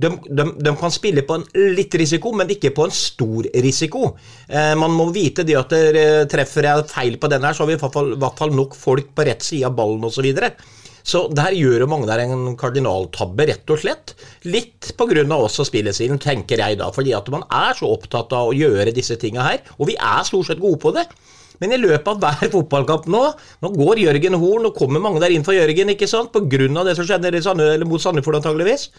de, 0.03 0.11
de, 0.29 0.45
de, 0.59 0.75
kan 0.79 0.93
spille 0.93 1.23
på 1.27 1.37
en 1.39 1.45
litt 1.75 1.95
risiko, 1.99 2.33
men 2.37 2.51
ikke 2.53 2.73
på 2.75 2.87
en 2.87 2.95
stor 2.95 3.49
risiko. 3.63 4.13
Eh, 4.47 4.73
man 4.79 4.93
må 4.95 5.09
vite 5.15 5.45
det 5.47 5.57
at 5.59 5.73
det, 5.73 5.81
eh, 5.99 6.21
treffer 6.31 6.69
jeg 6.69 6.87
feil 6.91 7.17
på 7.21 7.31
den 7.31 7.45
her, 7.45 7.55
så 7.55 7.63
har 7.63 7.71
vi 7.71 7.77
i 7.77 7.81
hvert 7.81 7.97
fall, 7.97 8.13
hvert 8.21 8.39
fall 8.39 8.55
nok 8.55 8.77
folk 8.77 9.11
på 9.15 9.27
rett 9.29 9.45
side 9.45 9.69
av 9.69 9.77
ballen 9.77 10.03
osv. 10.07 10.19
Så, 10.23 10.23
videre. 10.23 10.53
så 11.03 11.25
der 11.35 11.55
gjør 11.57 11.83
Magnar 11.91 12.21
en 12.23 12.53
kardinaltabbe, 12.59 13.47
rett 13.49 13.75
og 13.75 13.81
slett. 13.81 14.15
Litt 14.47 14.93
pga. 14.95 15.25
også 15.35 15.65
spillestilen, 15.67 16.21
tenker 16.23 16.63
jeg 16.63 16.79
da. 16.79 16.91
Fordi 16.95 17.15
at 17.17 17.27
man 17.33 17.43
er 17.51 17.75
så 17.75 17.91
opptatt 17.91 18.31
av 18.31 18.51
å 18.51 18.55
gjøre 18.55 18.95
disse 18.95 19.19
tinga 19.19 19.43
her, 19.43 19.63
og 19.77 19.89
vi 19.91 19.97
er 19.99 20.23
stort 20.23 20.47
sett 20.47 20.63
gode 20.63 20.79
på 20.79 20.95
det. 20.95 21.07
Men 21.63 21.71
i 21.71 21.79
løpet 21.79 22.09
av 22.11 22.19
hver 22.19 22.51
fotballkamp 22.51 23.07
nå 23.07 23.23
Nå 23.63 23.71
går 23.71 24.01
Jørgen 24.03 24.35
Horn 24.41 24.67
og 24.67 24.75
kommer 24.75 24.99
mange 25.03 25.21
der 25.23 25.31
inn 25.31 25.45
for 25.47 25.55
Jørgen, 25.55 25.93
ikke 25.95 26.09
sant? 26.11 26.35
Av 26.35 26.87
det 26.89 26.97
som 26.99 27.07
skjedde 27.07 27.87
mot 27.87 28.03
Sandefjord, 28.03 28.41
antageligvis. 28.41 28.89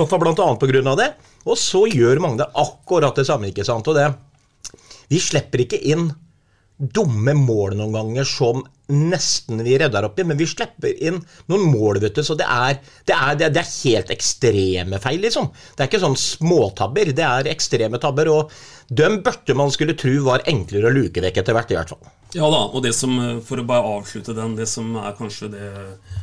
Blant 0.00 0.42
annet 0.42 0.58
pga. 0.58 0.96
det. 0.98 1.12
Og 1.46 1.56
så 1.58 1.84
gjør 1.86 2.20
Magnar 2.20 2.50
akkurat 2.58 3.16
det 3.16 3.26
samme. 3.28 3.52
ikke 3.52 3.64
sant? 3.64 3.86
Og 3.86 3.94
det, 3.96 4.08
vi 5.12 5.22
slipper 5.22 5.62
ikke 5.64 5.80
inn 5.92 6.10
dumme 6.80 7.34
mål 7.36 7.76
noen 7.76 7.92
ganger 7.92 8.28
som 8.28 8.62
nesten 8.90 9.60
vi 9.62 9.76
redder 9.78 10.06
opp 10.08 10.18
i, 10.18 10.24
men 10.26 10.38
vi 10.40 10.48
slipper 10.48 10.94
inn 10.96 11.20
noen 11.50 11.66
mål, 11.70 12.00
vet 12.02 12.16
du. 12.16 12.22
Så 12.26 12.34
det 12.38 12.46
er, 12.48 12.80
det 13.06 13.16
er, 13.16 13.36
det 13.42 13.60
er 13.62 13.72
helt 13.84 14.12
ekstreme 14.14 15.00
feil, 15.02 15.20
liksom. 15.22 15.50
Det 15.76 15.84
er 15.84 15.90
ikke 15.90 16.02
sånn 16.02 16.18
småtabber, 16.18 17.12
det 17.16 17.26
er 17.26 17.50
ekstreme 17.52 18.00
tabber. 18.02 18.32
Og 18.32 18.54
dem 18.88 19.20
burde 19.26 19.56
man 19.58 19.70
skulle 19.74 19.98
tro 19.98 20.16
var 20.26 20.46
enklere 20.50 20.90
å 20.90 20.94
luke 20.94 21.22
vekk 21.22 21.42
etter 21.42 21.56
hvert, 21.56 21.74
i 21.74 21.78
hvert 21.78 21.94
fall. 21.94 22.16
Ja 22.34 22.46
da, 22.46 22.62
og 22.70 22.82
det 22.84 22.92
som, 22.94 23.16
for 23.42 23.58
å 23.58 23.66
bare 23.66 23.94
avslutte 23.98 24.34
den, 24.36 24.54
det 24.58 24.68
som 24.70 24.92
er 25.00 25.14
kanskje 25.18 25.50
det 25.50 25.70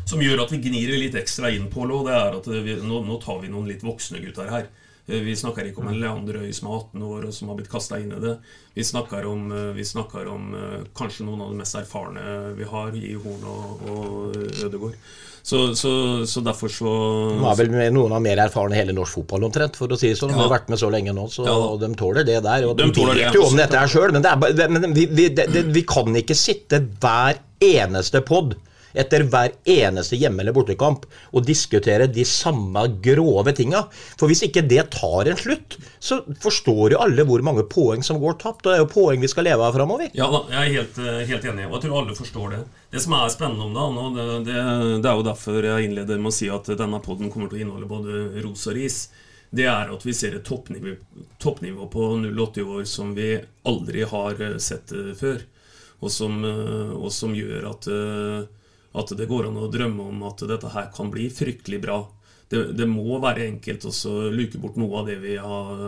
som 0.07 0.21
gjør 0.23 0.45
at 0.45 0.53
vi 0.53 0.61
gnir 0.63 0.93
litt 0.95 1.17
ekstra 1.19 1.51
inn 1.51 1.67
på 1.71 1.83
det, 1.89 2.15
er 2.15 2.37
at 2.39 2.47
vi, 2.47 2.77
nå, 2.79 3.01
nå, 3.03 3.19
tar 3.23 3.41
vi 3.41 3.51
noen 3.51 3.67
litt 3.67 3.83
voksne 3.83 4.23
gutter 4.23 4.51
her. 4.51 4.69
Eh, 5.07 5.21
vi 5.23 5.35
snakker 5.39 5.69
ikke 5.69 5.79
om 5.83 5.87
en 5.91 5.99
Leander 6.01 6.41
Øy 6.41 6.49
som 6.55 6.67
er 6.67 6.81
18 6.81 7.05
år 7.07 7.27
og 7.29 7.35
som 7.35 7.51
har 7.51 7.59
blitt 7.59 7.71
kasta 7.71 7.99
inn 8.01 8.11
i 8.11 8.19
det. 8.19 8.33
Vi 8.75 8.83
snakker 8.83 9.27
om, 9.29 9.47
eh, 9.55 9.71
vi 9.77 9.85
snakker 9.87 10.27
om 10.27 10.51
eh, 10.55 10.83
kanskje 10.97 11.23
noen 11.27 11.45
av 11.45 11.53
de 11.53 11.61
mest 11.61 11.79
erfarne 11.79 12.25
vi 12.57 12.67
har 12.67 12.91
i 12.95 13.13
Horn 13.15 13.47
og, 13.47 13.87
og 13.87 14.37
Ødegård. 14.67 14.99
Så, 15.47 15.75
så, 15.79 15.91
så, 16.27 16.41
derfor 16.43 16.67
så 16.67 16.93
De 17.39 17.45
er 17.47 17.55
vel 17.55 17.93
noen 17.95 18.11
av 18.11 18.19
mer 18.19 18.41
erfarne 18.43 18.75
hele 18.75 18.91
norsk 18.91 19.21
fotball 19.21 19.45
omtrent, 19.47 19.77
for 19.79 19.87
å 19.87 19.95
si 19.95 20.09
det 20.11 20.17
sånn. 20.19 20.33
De 20.35 20.41
har 20.41 20.51
vært 20.51 20.67
med 20.67 20.81
så 20.81 20.89
lenge 20.91 21.13
nå, 21.15 21.29
så 21.31 21.45
ja. 21.47 21.53
de 21.79 21.87
tåler 21.95 22.27
det 22.27 22.41
der. 22.43 22.65
Og 22.67 22.75
de, 22.75 22.89
de 22.91 23.05
vet 23.15 23.37
jo 23.37 23.45
om 23.47 23.55
dette 23.55 23.79
her 23.79 23.87
sjøl, 23.87 24.11
men, 24.11 24.27
det 24.27 24.67
men 24.67 24.91
vi, 24.91 25.05
vi, 25.07 25.29
det, 25.31 25.47
det, 25.53 25.63
vi, 25.71 25.85
kan 25.87 26.11
ikke 26.19 26.35
sitte 26.35 26.81
hver 26.99 27.39
eneste 27.63 28.19
pod 28.27 28.57
etter 28.93 29.25
hver 29.27 29.55
eneste 29.67 30.17
hjemme- 30.19 30.43
eller 30.43 30.55
bortekamp 30.55 31.05
og 31.33 31.45
diskutere 31.45 32.07
de 32.07 32.25
samme 32.27 32.85
grove 33.03 33.53
tinga. 33.57 33.85
For 34.19 34.29
hvis 34.31 34.45
ikke 34.47 34.65
det 34.67 34.89
tar 34.95 35.27
en 35.27 35.39
slutt, 35.39 35.77
så 35.99 36.21
forstår 36.43 36.95
jo 36.95 37.01
alle 37.03 37.25
hvor 37.27 37.43
mange 37.45 37.65
poeng 37.69 38.03
som 38.05 38.21
går 38.21 38.39
tapt. 38.41 38.65
Og 38.65 38.71
det 38.71 38.77
er 38.77 38.83
jo 38.83 38.91
poeng 38.91 39.21
vi 39.21 39.31
skal 39.31 39.47
leve 39.49 39.65
av 39.65 39.75
framover. 39.77 40.11
Ja 40.17 40.29
jeg 40.47 40.57
er 40.57 40.73
helt, 40.79 40.97
eh, 40.97 41.23
helt, 41.27 41.45
enig, 41.45 41.67
og 41.67 41.77
jeg 41.77 41.87
tror 41.87 42.01
alle 42.01 42.17
forstår 42.17 42.49
det. 42.55 42.63
Det 42.91 43.03
som 43.03 43.15
er 43.17 43.29
spennende 43.33 43.67
om 43.67 43.73
det, 43.75 43.87
nå, 43.95 44.09
det, 44.15 44.27
det, 44.47 44.65
det 45.03 45.11
er 45.11 45.15
jo 45.19 45.27
derfor 45.27 45.69
jeg 45.69 45.87
innleder 45.87 46.19
med 46.21 46.31
å 46.31 46.37
si 46.37 46.49
at 46.51 46.69
denne 46.79 47.01
poden 47.03 47.31
kommer 47.33 47.51
til 47.51 47.59
å 47.59 47.63
inneholde 47.65 47.89
både 47.89 48.43
ros 48.45 48.67
og 48.69 48.77
ris 48.77 49.07
det 49.49 49.63
er 49.71 49.91
at 49.93 50.03
vi 50.03 50.13
ser 50.15 50.35
et 50.35 50.43
toppnivå, 50.43 50.97
toppnivå 51.39 51.85
på 51.91 52.07
080 52.19 52.65
år 52.67 52.83
som 52.89 53.13
vi 53.15 53.37
aldri 53.67 54.03
har 54.03 54.41
eh, 54.43 54.57
sett 54.59 54.91
eh, 54.91 55.13
før. 55.17 55.39
Og 55.97 56.11
som, 56.13 56.43
og 56.45 57.07
som 57.09 57.31
gjør 57.33 57.63
at 57.71 57.87
at 58.97 59.15
det 59.17 59.27
går 59.29 59.49
an 59.49 59.59
å 59.61 59.71
drømme 59.71 60.09
om 60.11 60.23
at 60.27 60.45
dette 60.49 60.71
her 60.73 60.91
kan 60.95 61.11
bli 61.13 61.27
fryktelig 61.33 61.81
bra. 61.83 62.01
Det, 62.47 62.61
det 62.79 62.85
må 62.87 63.17
være 63.19 63.43
enkelt 63.43 63.83
å 63.89 64.11
luke 64.31 64.59
bort 64.61 64.77
noe 64.79 65.01
av 65.01 65.09
det 65.09 65.17
vi 65.19 65.33
har 65.35 65.81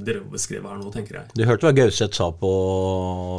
drevet 0.00 0.30
beskrevet 0.32 0.70
her 0.70 0.78
nå, 0.80 0.88
tenker 0.94 1.18
jeg. 1.18 1.34
Du 1.36 1.42
hørte 1.44 1.68
hva 1.68 1.74
Gauseth 1.76 2.16
sa 2.16 2.30
på 2.32 2.52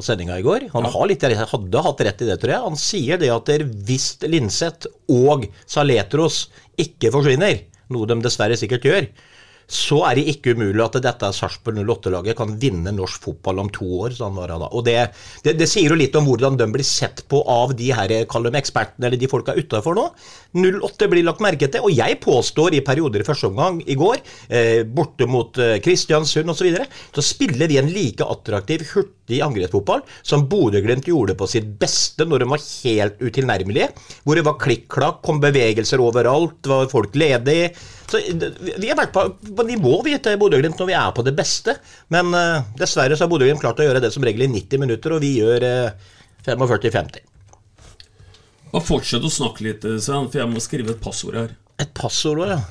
sendinga 0.05 0.37
i 0.37 0.45
går. 0.45 0.67
Han 0.75 0.85
ja. 0.85 1.07
litt, 1.09 1.25
hadde 1.25 1.83
hatt 1.87 2.03
rett 2.05 2.21
i 2.21 2.27
det, 2.29 2.37
tror 2.43 2.53
jeg. 2.53 2.65
Han 2.67 2.77
sier 2.77 3.21
det 3.21 3.31
at 3.33 3.49
hvis 3.89 4.11
Linseth 4.29 4.91
og 5.09 5.49
Saletros 5.65 6.43
ikke 6.77 7.09
forsvinner, 7.15 7.63
noe 7.89 8.09
de 8.09 8.19
dessverre 8.21 8.59
sikkert 8.59 8.85
gjør, 8.85 9.09
så 9.67 9.99
er 10.07 10.15
det 10.15 10.29
ikke 10.31 10.53
umulig 10.55 10.79
at 10.79 10.95
dette 11.03 11.29
Sarpsborg 11.35 11.81
08-laget 11.83 12.37
kan 12.39 12.53
vinne 12.59 12.93
norsk 12.95 13.25
fotball 13.27 13.59
om 13.65 13.71
to 13.73 13.87
år. 14.05 14.15
Sånn 14.15 14.37
det. 14.39 14.69
Og 14.71 14.85
det, 14.87 14.95
det, 15.43 15.57
det, 15.59 15.67
sier 15.67 15.91
jo 15.91 15.99
litt 15.99 16.15
om 16.15 16.27
hvordan 16.27 16.55
de 16.59 16.69
blir 16.71 16.87
sett 16.87 17.25
på 17.27 17.41
av 17.43 17.75
de 17.75 17.89
her, 17.91 18.13
dem 18.23 18.59
ekspertene, 18.59 19.09
eller 19.09 19.19
de 19.19 19.27
folka 19.27 19.57
utafor 19.57 19.97
nå. 19.97 20.07
08 20.55 21.09
blir 21.11 21.25
lagt 21.27 21.43
merke 21.43 21.67
til, 21.67 21.83
og 21.83 21.91
jeg 21.91 22.15
påstår 22.23 22.77
i 22.77 22.83
perioder 22.85 23.21
i 23.21 23.27
første 23.27 23.49
omgang 23.49 23.81
i 23.83 23.97
går, 23.99 24.23
eh, 24.47 24.81
borte 24.87 25.27
mot 25.27 25.59
eh, 25.59 25.77
Kristiansund 25.83 26.47
osv., 26.47 26.57
så, 26.57 26.65
videre, 26.65 26.87
så 27.13 27.21
spiller 27.21 27.69
vi 27.69 27.77
en 27.77 27.91
like 27.91 28.25
attraktiv, 28.25 28.87
hurtig 28.95 29.43
angrepsfotball 29.45 30.01
som 30.25 30.47
Bodø-Glimt 30.49 31.05
gjorde 31.11 31.35
på 31.37 31.47
sitt 31.51 31.67
beste 31.79 32.25
når 32.25 32.43
de 32.43 32.49
var 32.55 32.63
helt 32.63 33.21
utilnærmelige. 33.21 33.91
Hvor 34.23 34.39
det 34.39 34.47
var 34.47 34.57
klikk-klakk, 34.63 35.21
kom 35.27 35.43
bevegelser 35.43 36.01
overalt, 36.01 36.63
var 36.71 36.89
folk 36.91 37.15
ledige. 37.19 37.75
Så 38.07 38.21
Vi 38.23 38.87
har 38.87 38.97
vært 38.97 39.13
på, 39.15 39.23
på 39.57 39.65
nivå 39.67 39.99
vi 40.05 40.15
til 40.23 40.39
Bodø-Glimt 40.39 40.79
når 40.79 40.89
vi 40.89 40.95
er 40.95 41.13
på 41.15 41.25
det 41.27 41.35
beste. 41.35 41.75
Men 42.13 42.31
uh, 42.35 42.63
dessverre 42.79 43.17
så 43.17 43.25
har 43.25 43.31
Bodø-Glimt 43.31 43.63
klart 43.63 43.81
å 43.83 43.87
gjøre 43.87 44.03
det 44.03 44.13
som 44.15 44.23
regel 44.25 44.47
i 44.47 44.51
90 44.53 44.83
minutter, 44.83 45.15
og 45.15 45.23
vi 45.23 45.35
gjør 45.41 45.67
uh, 45.67 46.09
eh, 46.47 46.55
45-50. 46.55 47.23
Bare 48.71 48.83
Fortsett 48.83 49.23
å 49.23 49.31
snakke 49.31 49.65
litt, 49.67 49.87
Svein, 50.03 50.27
for 50.31 50.43
jeg 50.43 50.51
må 50.51 50.63
skrive 50.63 50.95
et 50.95 51.01
passord 51.03 51.39
her. 51.39 51.55
Et 51.83 51.89
passord 51.95 52.41
ja. 52.47 52.61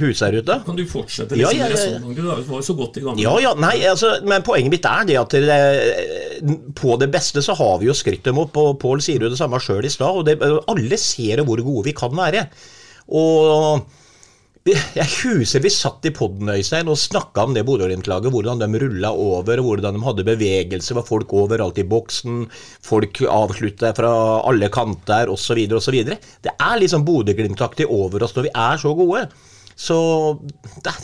hus. 0.00 0.22
Kan 0.24 0.78
du 0.78 0.84
fortsette 0.88 1.36
Ja, 1.36 1.50
liksom, 1.52 1.60
ja, 1.60 1.64
ja, 1.64 1.68
ja. 1.68 1.72
resonnementet? 1.74 2.24
Du 2.24 2.28
var 2.48 2.60
jo 2.60 2.66
så 2.66 2.76
godt 2.78 2.96
i 3.00 3.02
gang. 3.04 3.20
Ja, 3.20 3.34
ja, 3.44 3.52
nei, 3.60 3.74
altså, 3.88 4.14
men 4.24 4.44
poenget 4.46 4.72
mitt 4.72 4.88
er 4.88 5.08
det 5.08 5.18
at 5.20 5.36
det, 5.44 5.58
på 6.80 6.96
det 7.00 7.10
beste 7.12 7.44
så 7.44 7.56
har 7.58 7.76
vi 7.82 7.90
jo 7.90 7.96
skrytt 7.96 8.24
dem 8.24 8.40
opp, 8.40 8.56
og 8.60 8.78
Pål 8.80 9.04
sier 9.04 9.26
jo 9.26 9.32
det 9.32 9.40
samme 9.40 9.60
sjøl 9.60 9.84
i 9.84 9.92
stad, 9.92 10.22
og 10.22 10.24
det, 10.28 10.38
alle 10.40 11.00
ser 11.00 11.44
hvor 11.44 11.60
gode 11.60 11.84
vi 11.90 11.96
kan 11.96 12.16
være. 12.16 12.46
Og 13.12 13.84
jeg 14.64 15.04
husker 15.20 15.60
vi 15.60 15.68
satt 15.68 16.06
i 16.08 16.12
podden 16.14 16.48
Øystein, 16.48 16.88
og 16.88 16.96
snakka 16.96 17.42
om 17.44 17.52
det 17.52 17.66
Bodø-Glimt-laget, 17.68 18.32
hvordan 18.32 18.62
de 18.62 18.80
rulla 18.80 19.10
over, 19.12 19.60
hvordan 19.60 19.98
de 19.98 20.04
hadde 20.06 20.24
bevegelse, 20.24 20.96
var 20.96 21.04
folk 21.04 21.34
overalt 21.36 21.82
i 21.82 21.84
boksen, 21.84 22.46
folk 22.84 23.20
avslutta 23.28 23.92
fra 23.98 24.12
alle 24.48 24.70
kanter, 24.72 25.28
osv., 25.28 25.60
osv. 25.68 25.98
Det 26.08 26.54
er 26.54 26.80
liksom 26.80 27.04
Bodø-Glimt-aktig 27.04 27.90
over 27.92 28.24
oss 28.24 28.32
når 28.38 28.48
vi 28.48 28.54
er 28.64 28.80
så 28.80 28.94
gode. 28.96 29.26
Så 29.76 29.98
det, 30.86 30.94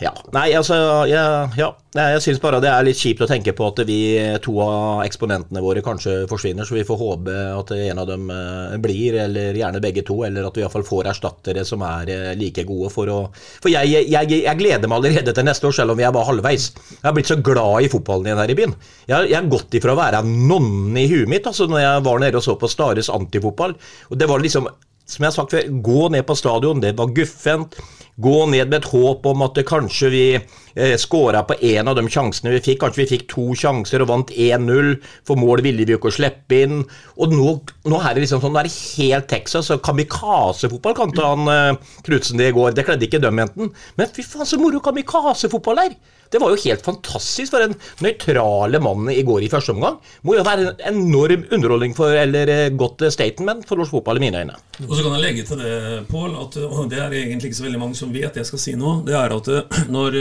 ja. 0.00 0.10
Nei, 0.32 0.50
altså 0.56 0.76
Jeg, 1.08 1.52
ja. 1.60 1.70
Jeg 1.90 2.20
syns 2.22 2.38
bare 2.38 2.60
det 2.62 2.68
er 2.70 2.84
litt 2.86 3.00
kjipt 3.00 3.24
å 3.24 3.26
tenke 3.26 3.50
på 3.56 3.66
at 3.66 3.80
vi 3.88 3.98
to 4.44 4.52
av 4.62 5.00
eksponentene 5.02 5.58
våre 5.64 5.82
kanskje 5.82 6.28
forsvinner, 6.30 6.62
så 6.62 6.76
vi 6.76 6.84
får 6.86 7.00
håpe 7.00 7.34
at 7.56 7.72
en 7.74 7.98
av 7.98 8.06
dem 8.06 8.28
eh, 8.30 8.76
blir, 8.78 9.16
eller 9.24 9.58
gjerne 9.58 9.80
begge 9.82 10.04
to, 10.06 10.20
eller 10.28 10.46
at 10.46 10.54
vi 10.54 10.62
iallfall 10.62 10.86
får 10.86 11.10
erstattere 11.10 11.64
som 11.66 11.82
er 11.82 12.12
eh, 12.14 12.28
like 12.38 12.62
gode 12.68 12.92
for 12.94 13.10
å 13.10 13.18
For 13.34 13.72
jeg, 13.72 13.90
jeg, 14.06 14.30
jeg, 14.30 14.54
gleder 14.60 14.86
meg 14.86 15.00
allerede 15.00 15.34
til 15.34 15.48
neste 15.48 15.66
år, 15.66 15.74
selv 15.80 15.96
om 15.96 16.02
jeg 16.04 16.14
bare 16.14 16.30
halvveis. 16.30 16.68
Jeg 16.92 17.08
har 17.08 17.16
blitt 17.16 17.32
så 17.32 17.40
glad 17.42 17.82
i 17.82 17.90
fotballen 17.90 18.30
igjen 18.30 18.42
her 18.44 18.54
i 18.54 18.58
byen. 18.60 18.76
Jeg, 19.10 19.34
har 19.34 19.50
gått 19.50 19.74
ifra 19.74 19.96
å 19.96 19.98
være 19.98 20.22
nonne 20.28 21.02
i 21.02 21.10
huet 21.10 21.32
mitt, 21.32 21.50
altså 21.50 21.66
når 21.66 21.82
jeg 21.82 22.06
var 22.06 22.22
nede 22.22 22.38
og 22.38 22.46
så 22.46 22.54
på 22.60 22.70
Stares 22.70 23.10
antifotball, 23.10 23.74
og 24.08 24.20
det 24.20 24.30
var 24.30 24.46
liksom 24.46 24.70
som 25.10 25.24
jeg 25.24 25.32
har 25.32 25.34
sagt 25.34 25.54
før, 25.56 25.70
gå 25.82 26.02
ned 26.14 26.22
på 26.22 26.36
stadion, 26.38 26.82
det 26.82 26.94
var 26.98 27.10
guffent. 27.10 27.80
Gå 28.20 28.46
ned 28.50 28.68
med 28.68 28.80
et 28.80 28.88
håp 28.90 29.26
om 29.30 29.44
at 29.46 29.58
kanskje 29.68 30.10
vi 30.12 30.24
eh, 30.36 30.96
skåra 31.00 31.42
på 31.46 31.56
en 31.72 31.90
av 31.92 31.96
de 31.96 32.04
sjansene 32.10 32.52
vi 32.56 32.62
fikk. 32.64 32.80
Kanskje 32.82 33.02
vi 33.02 33.08
fikk 33.14 33.26
to 33.30 33.46
sjanser 33.56 34.04
og 34.04 34.10
vant 34.10 34.32
1-0, 34.34 34.92
for 35.26 35.40
mål 35.40 35.64
ville 35.64 35.86
vi 35.86 35.94
jo 35.94 36.00
ikke 36.00 36.14
slippe 36.18 36.62
inn. 36.66 36.82
Og 37.16 37.34
nå, 37.34 37.56
nå 37.88 38.00
er 38.02 38.16
det 38.16 38.26
liksom 38.26 38.42
sånn, 38.42 38.54
nå 38.56 38.62
er 38.62 38.68
det 38.68 38.76
helt 38.76 39.30
Texas, 39.30 39.70
og 39.72 39.84
kamikaze-fotball 39.86 40.96
kalte 40.98 41.26
han 41.32 41.52
eh, 41.54 41.92
Knutsen 42.06 42.40
det 42.40 42.50
i 42.50 42.56
går. 42.56 42.74
Det 42.76 42.86
kledde 42.88 43.06
ikke 43.06 43.22
dem 43.22 43.40
enten. 43.42 43.74
Men 43.96 44.14
fy 44.14 44.26
faen 44.26 44.48
så 44.48 44.60
moro 44.60 44.82
kamikaze-fotball 44.84 45.86
er! 45.86 46.00
Det 46.30 46.38
var 46.38 46.52
jo 46.52 46.60
helt 46.62 46.84
fantastisk 46.86 47.54
for 47.54 47.64
den 47.64 47.74
nøytrale 48.04 48.80
mannen 48.82 49.10
i 49.10 49.24
går 49.26 49.42
i 49.42 49.50
første 49.50 49.74
omgang. 49.74 49.98
Må 50.26 50.36
jo 50.38 50.44
være 50.46 50.74
en 50.86 51.00
enorm 51.02 51.46
underholdning 51.50 51.96
for, 51.98 52.14
eller 52.14 52.52
eh, 52.54 52.66
godt 52.78 53.02
eh, 53.06 53.14
statement 53.14 53.66
for 53.68 53.80
norsk 53.80 53.96
fotball 53.96 54.20
i 54.20 54.24
mine 54.26 54.44
øyne. 54.44 54.58
Og 54.86 54.94
så 54.94 55.02
kan 55.02 55.16
jeg 55.16 55.24
legge 55.24 55.46
til 55.48 55.62
det, 55.62 55.76
Pål, 56.10 56.36
at 56.38 56.58
det 56.90 57.00
er 57.02 57.16
egentlig 57.18 57.50
ikke 57.50 57.60
så 57.60 57.66
veldig 57.66 57.82
mange 57.82 57.98
som 57.98 58.12
vet 58.14 58.30
det 58.34 58.44
jeg 58.44 58.52
skal 58.52 58.62
si 58.62 58.76
nå. 58.78 59.00
Det 59.06 59.16
er 59.18 59.34
at 59.34 59.54
eh, 59.54 59.80
når 59.96 60.20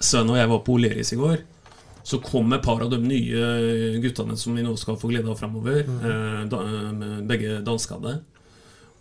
sønnen 0.00 0.34
og 0.34 0.40
jeg 0.40 0.50
var 0.54 0.64
på 0.66 0.80
Oleris 0.80 1.14
i 1.14 1.20
går, 1.20 1.44
så 2.06 2.20
kom 2.22 2.52
et 2.54 2.62
par 2.62 2.82
av 2.84 2.90
de 2.92 3.00
nye 3.02 3.98
guttene 4.02 4.36
som 4.38 4.54
vi 4.54 4.62
nå 4.62 4.76
skal 4.78 4.98
få 5.00 5.10
glede 5.10 5.30
av 5.30 5.38
framover. 5.40 5.82
Mm. 5.86 6.04
eh, 6.46 7.22
begge 7.26 7.60
danskadde. 7.66 8.20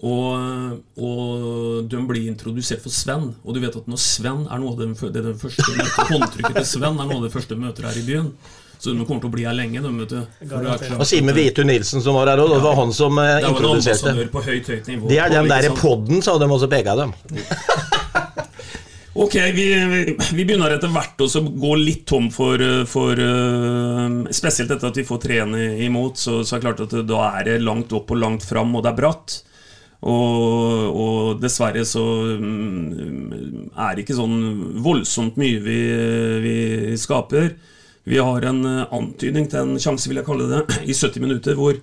Og, 0.03 0.81
og 0.99 1.85
de 1.87 2.01
blir 2.09 2.27
introdusert 2.27 2.83
for 2.83 2.91
Sven. 2.91 3.29
Og 3.45 3.55
du 3.55 3.61
vet 3.63 3.77
at 3.79 3.87
når 3.87 4.01
Sven 4.01 4.43
er 4.49 4.59
noe 4.59 4.73
av 4.73 4.81
det, 4.81 4.91
det, 4.99 5.21
er 5.21 5.31
det 5.31 5.39
første 5.39 5.71
møter, 5.71 6.11
Håndtrykket 6.11 6.59
til 6.59 6.69
Sven 6.73 6.99
er 6.99 7.07
noe 7.07 7.19
av 7.21 7.25
det 7.27 7.33
første 7.33 7.57
møter 7.59 7.87
her 7.87 7.99
i 8.01 8.05
byen. 8.07 8.29
Så 8.75 8.91
de 8.91 9.05
kommer 9.07 9.23
til 9.23 9.31
å 9.31 9.33
bli 9.33 9.45
her 9.47 9.55
lenge. 9.55 9.81
De, 9.81 10.21
Og 10.99 11.07
Simen 11.07 11.33
Hvitu 11.37 11.63
Nilsen 11.65 12.03
som 12.03 12.17
var 12.19 12.33
her 12.33 12.43
òg, 12.43 12.51
det 12.57 12.61
var 12.65 12.75
han 12.81 12.91
som 12.93 13.17
eh, 13.21 13.37
Det 13.39 13.47
var 13.47 13.55
introduserte. 13.55 14.27
på 14.33 14.43
høyt, 14.45 14.67
høyt 14.67 14.91
nivå. 14.91 15.09
Det 15.09 15.21
er 15.23 15.31
den 15.31 15.49
derre 15.49 15.71
podden, 15.79 16.21
sa 16.25 16.35
de 16.41 16.49
også 16.57 16.69
peka 16.71 16.97
dem. 16.99 17.15
Ok, 19.15 19.37
vi, 19.55 19.69
vi, 20.35 20.43
begynner 20.43 20.73
etter 20.75 20.91
hvert 20.91 21.21
å 21.23 21.41
gå 21.55 21.69
litt 21.79 22.01
tom 22.03 22.25
for, 22.35 22.59
for 22.91 23.15
eh, 23.15 24.17
Spesielt 24.35 24.73
etter 24.75 24.89
at 24.91 24.99
vi 24.99 25.05
får 25.07 25.21
trene 25.23 25.69
imot, 25.85 26.19
så, 26.19 26.41
så 26.43 26.57
er 26.57 26.59
det 26.59 26.65
klart 26.67 26.83
at 26.83 26.95
da 27.07 27.21
er 27.29 27.47
det 27.47 27.61
langt 27.63 27.95
opp 27.95 28.11
og 28.11 28.19
langt 28.19 28.43
fram, 28.43 28.75
og 28.75 28.83
det 28.83 28.91
er 28.91 28.99
bratt. 28.99 29.37
Og, 30.05 30.97
og 31.01 31.39
dessverre 31.41 31.81
så 31.87 32.03
mm, 32.37 33.71
er 33.73 33.95
det 33.95 34.03
ikke 34.03 34.17
sånn 34.19 34.35
voldsomt 34.85 35.39
mye 35.41 35.61
vi, 35.65 35.79
vi 36.43 36.57
skaper. 37.01 37.55
Vi 38.05 38.19
har 38.21 38.45
en 38.45 38.61
eh, 38.69 38.83
antydning 38.93 39.47
til 39.49 39.63
en 39.63 39.81
sjanse, 39.81 40.05
vil 40.11 40.21
jeg 40.21 40.27
kalle 40.27 40.49
det, 40.51 40.61
i 40.91 40.93
70 40.93 41.23
minutter, 41.25 41.57
hvor 41.57 41.81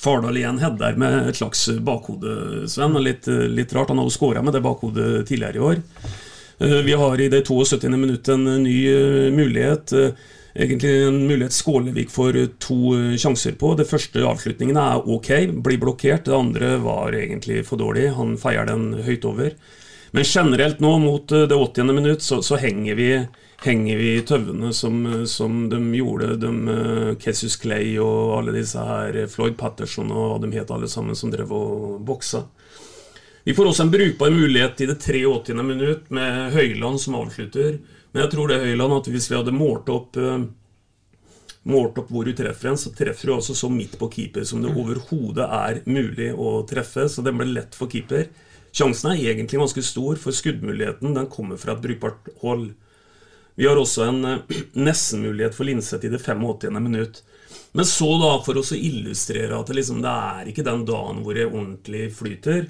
Fardal 0.00 0.38
igjen 0.38 0.60
header 0.62 0.94
med 1.00 1.28
et 1.28 1.36
slags 1.36 1.66
bakhode, 1.84 2.64
Sven. 2.72 2.94
Litt, 3.04 3.26
litt 3.28 3.74
rart. 3.76 3.90
Han 3.92 4.00
har 4.00 4.06
jo 4.08 4.14
skåra 4.14 4.40
med 4.44 4.54
det 4.56 4.62
bakhodet 4.64 5.26
tidligere 5.28 5.58
i 5.58 5.66
år. 5.72 5.82
Eh, 6.62 6.78
Vi 6.86 6.94
har 7.02 7.20
i 7.20 7.28
det 7.32 7.42
72. 7.48 7.90
minuttet 7.98 8.32
en 8.36 8.46
ny 8.62 8.78
eh, 8.94 9.28
mulighet. 9.34 9.92
Egentlig 10.54 11.06
en 11.06 11.26
mulighet 11.26 11.52
Skålevik 11.52 12.10
får 12.14 12.36
eh, 12.36 12.50
to 12.62 12.94
eh, 12.94 13.16
sjanser 13.18 13.56
på. 13.58 13.72
Det 13.74 13.88
første 13.90 14.22
avslutningen 14.22 14.78
er 14.78 15.08
ok, 15.10 15.30
blir 15.66 15.80
blokkert. 15.82 16.28
Det 16.28 16.36
andre 16.36 16.76
var 16.82 17.16
egentlig 17.18 17.64
for 17.66 17.80
dårlig. 17.80 18.12
Han 18.14 18.36
feier 18.38 18.68
den 18.70 18.92
høyt 19.02 19.26
over. 19.26 19.56
Men 20.14 20.28
generelt 20.28 20.78
nå, 20.78 20.92
mot 21.02 21.34
eh, 21.34 21.48
det 21.50 21.58
80. 21.58 21.90
minutt, 21.90 22.22
så, 22.22 22.38
så 22.42 22.60
henger 22.62 23.00
vi 23.00 23.08
henger 23.64 23.96
vi 23.96 24.10
tøvene 24.28 24.74
som, 24.76 24.98
som 25.30 25.70
de 25.72 25.78
gjorde, 25.96 26.34
de 26.36 27.14
Kessus 27.22 27.54
Clay 27.56 27.94
og 28.02 28.34
alle 28.36 28.52
disse 28.58 28.82
her, 28.82 29.16
Floyd 29.32 29.54
Patterson 29.56 30.10
og 30.12 30.34
hva 30.34 30.36
de 30.42 30.50
het 30.52 30.72
alle 30.74 30.90
sammen, 30.90 31.16
som 31.16 31.32
drev 31.32 31.54
og 31.56 32.02
boksa. 32.04 32.42
Vi 33.48 33.54
får 33.56 33.70
også 33.70 33.86
en 33.86 33.94
brukbar 33.94 34.34
mulighet 34.34 34.82
i 34.84 34.90
det 34.90 34.98
83. 35.00 35.56
minutt 35.64 36.12
med 36.12 36.52
Høyland 36.52 37.00
som 37.00 37.16
avslutter. 37.22 37.78
Men 38.14 38.22
jeg 38.22 38.30
tror 38.30 38.50
det 38.50 38.60
Høyland 38.62 38.94
at 38.94 39.10
hvis 39.10 39.26
vi 39.26 39.36
hadde 39.36 39.54
målt 39.54 39.90
opp 39.90 40.16
eh, 40.20 40.46
Målt 41.64 41.96
opp 41.96 42.10
hvor 42.12 42.28
du 42.28 42.34
treffer 42.36 42.68
en, 42.68 42.76
så 42.76 42.90
treffer 42.92 43.30
du 43.30 43.32
også 43.38 43.54
så 43.56 43.70
midt 43.72 43.94
på 43.96 44.10
keeper 44.12 44.44
som 44.44 44.60
det 44.60 44.74
overhodet 44.76 45.46
er 45.48 45.78
mulig 45.88 46.26
å 46.36 46.58
treffe. 46.68 47.06
Så 47.08 47.24
den 47.24 47.38
ble 47.40 47.46
lett 47.48 47.72
for 47.72 47.88
keeper. 47.88 48.26
Sjansen 48.76 49.14
er 49.14 49.22
egentlig 49.30 49.62
ganske 49.62 49.84
stor, 49.86 50.20
for 50.20 50.36
skuddmuligheten 50.36 51.16
den 51.16 51.30
kommer 51.32 51.56
fra 51.56 51.72
et 51.72 51.80
brukbart 51.80 52.28
hold. 52.42 52.66
Vi 53.56 53.64
har 53.64 53.80
også 53.80 54.04
en 54.10 54.20
eh, 54.28 54.60
nesten-mulighet 54.90 55.56
for 55.56 55.64
Linseth 55.70 56.04
i 56.04 56.12
det 56.12 56.20
85. 56.20 56.76
minutt. 56.82 57.22
Men 57.72 57.88
så, 57.88 58.12
da, 58.20 58.36
for 58.44 58.60
å 58.60 58.66
illustrere 58.76 59.56
at 59.56 59.72
det, 59.72 59.78
liksom, 59.80 60.04
det 60.04 60.12
er 60.12 60.52
ikke 60.52 60.68
den 60.68 60.84
dagen 60.86 61.24
hvor 61.24 61.40
det 61.40 61.48
ordentlig 61.48 62.10
flyter, 62.18 62.68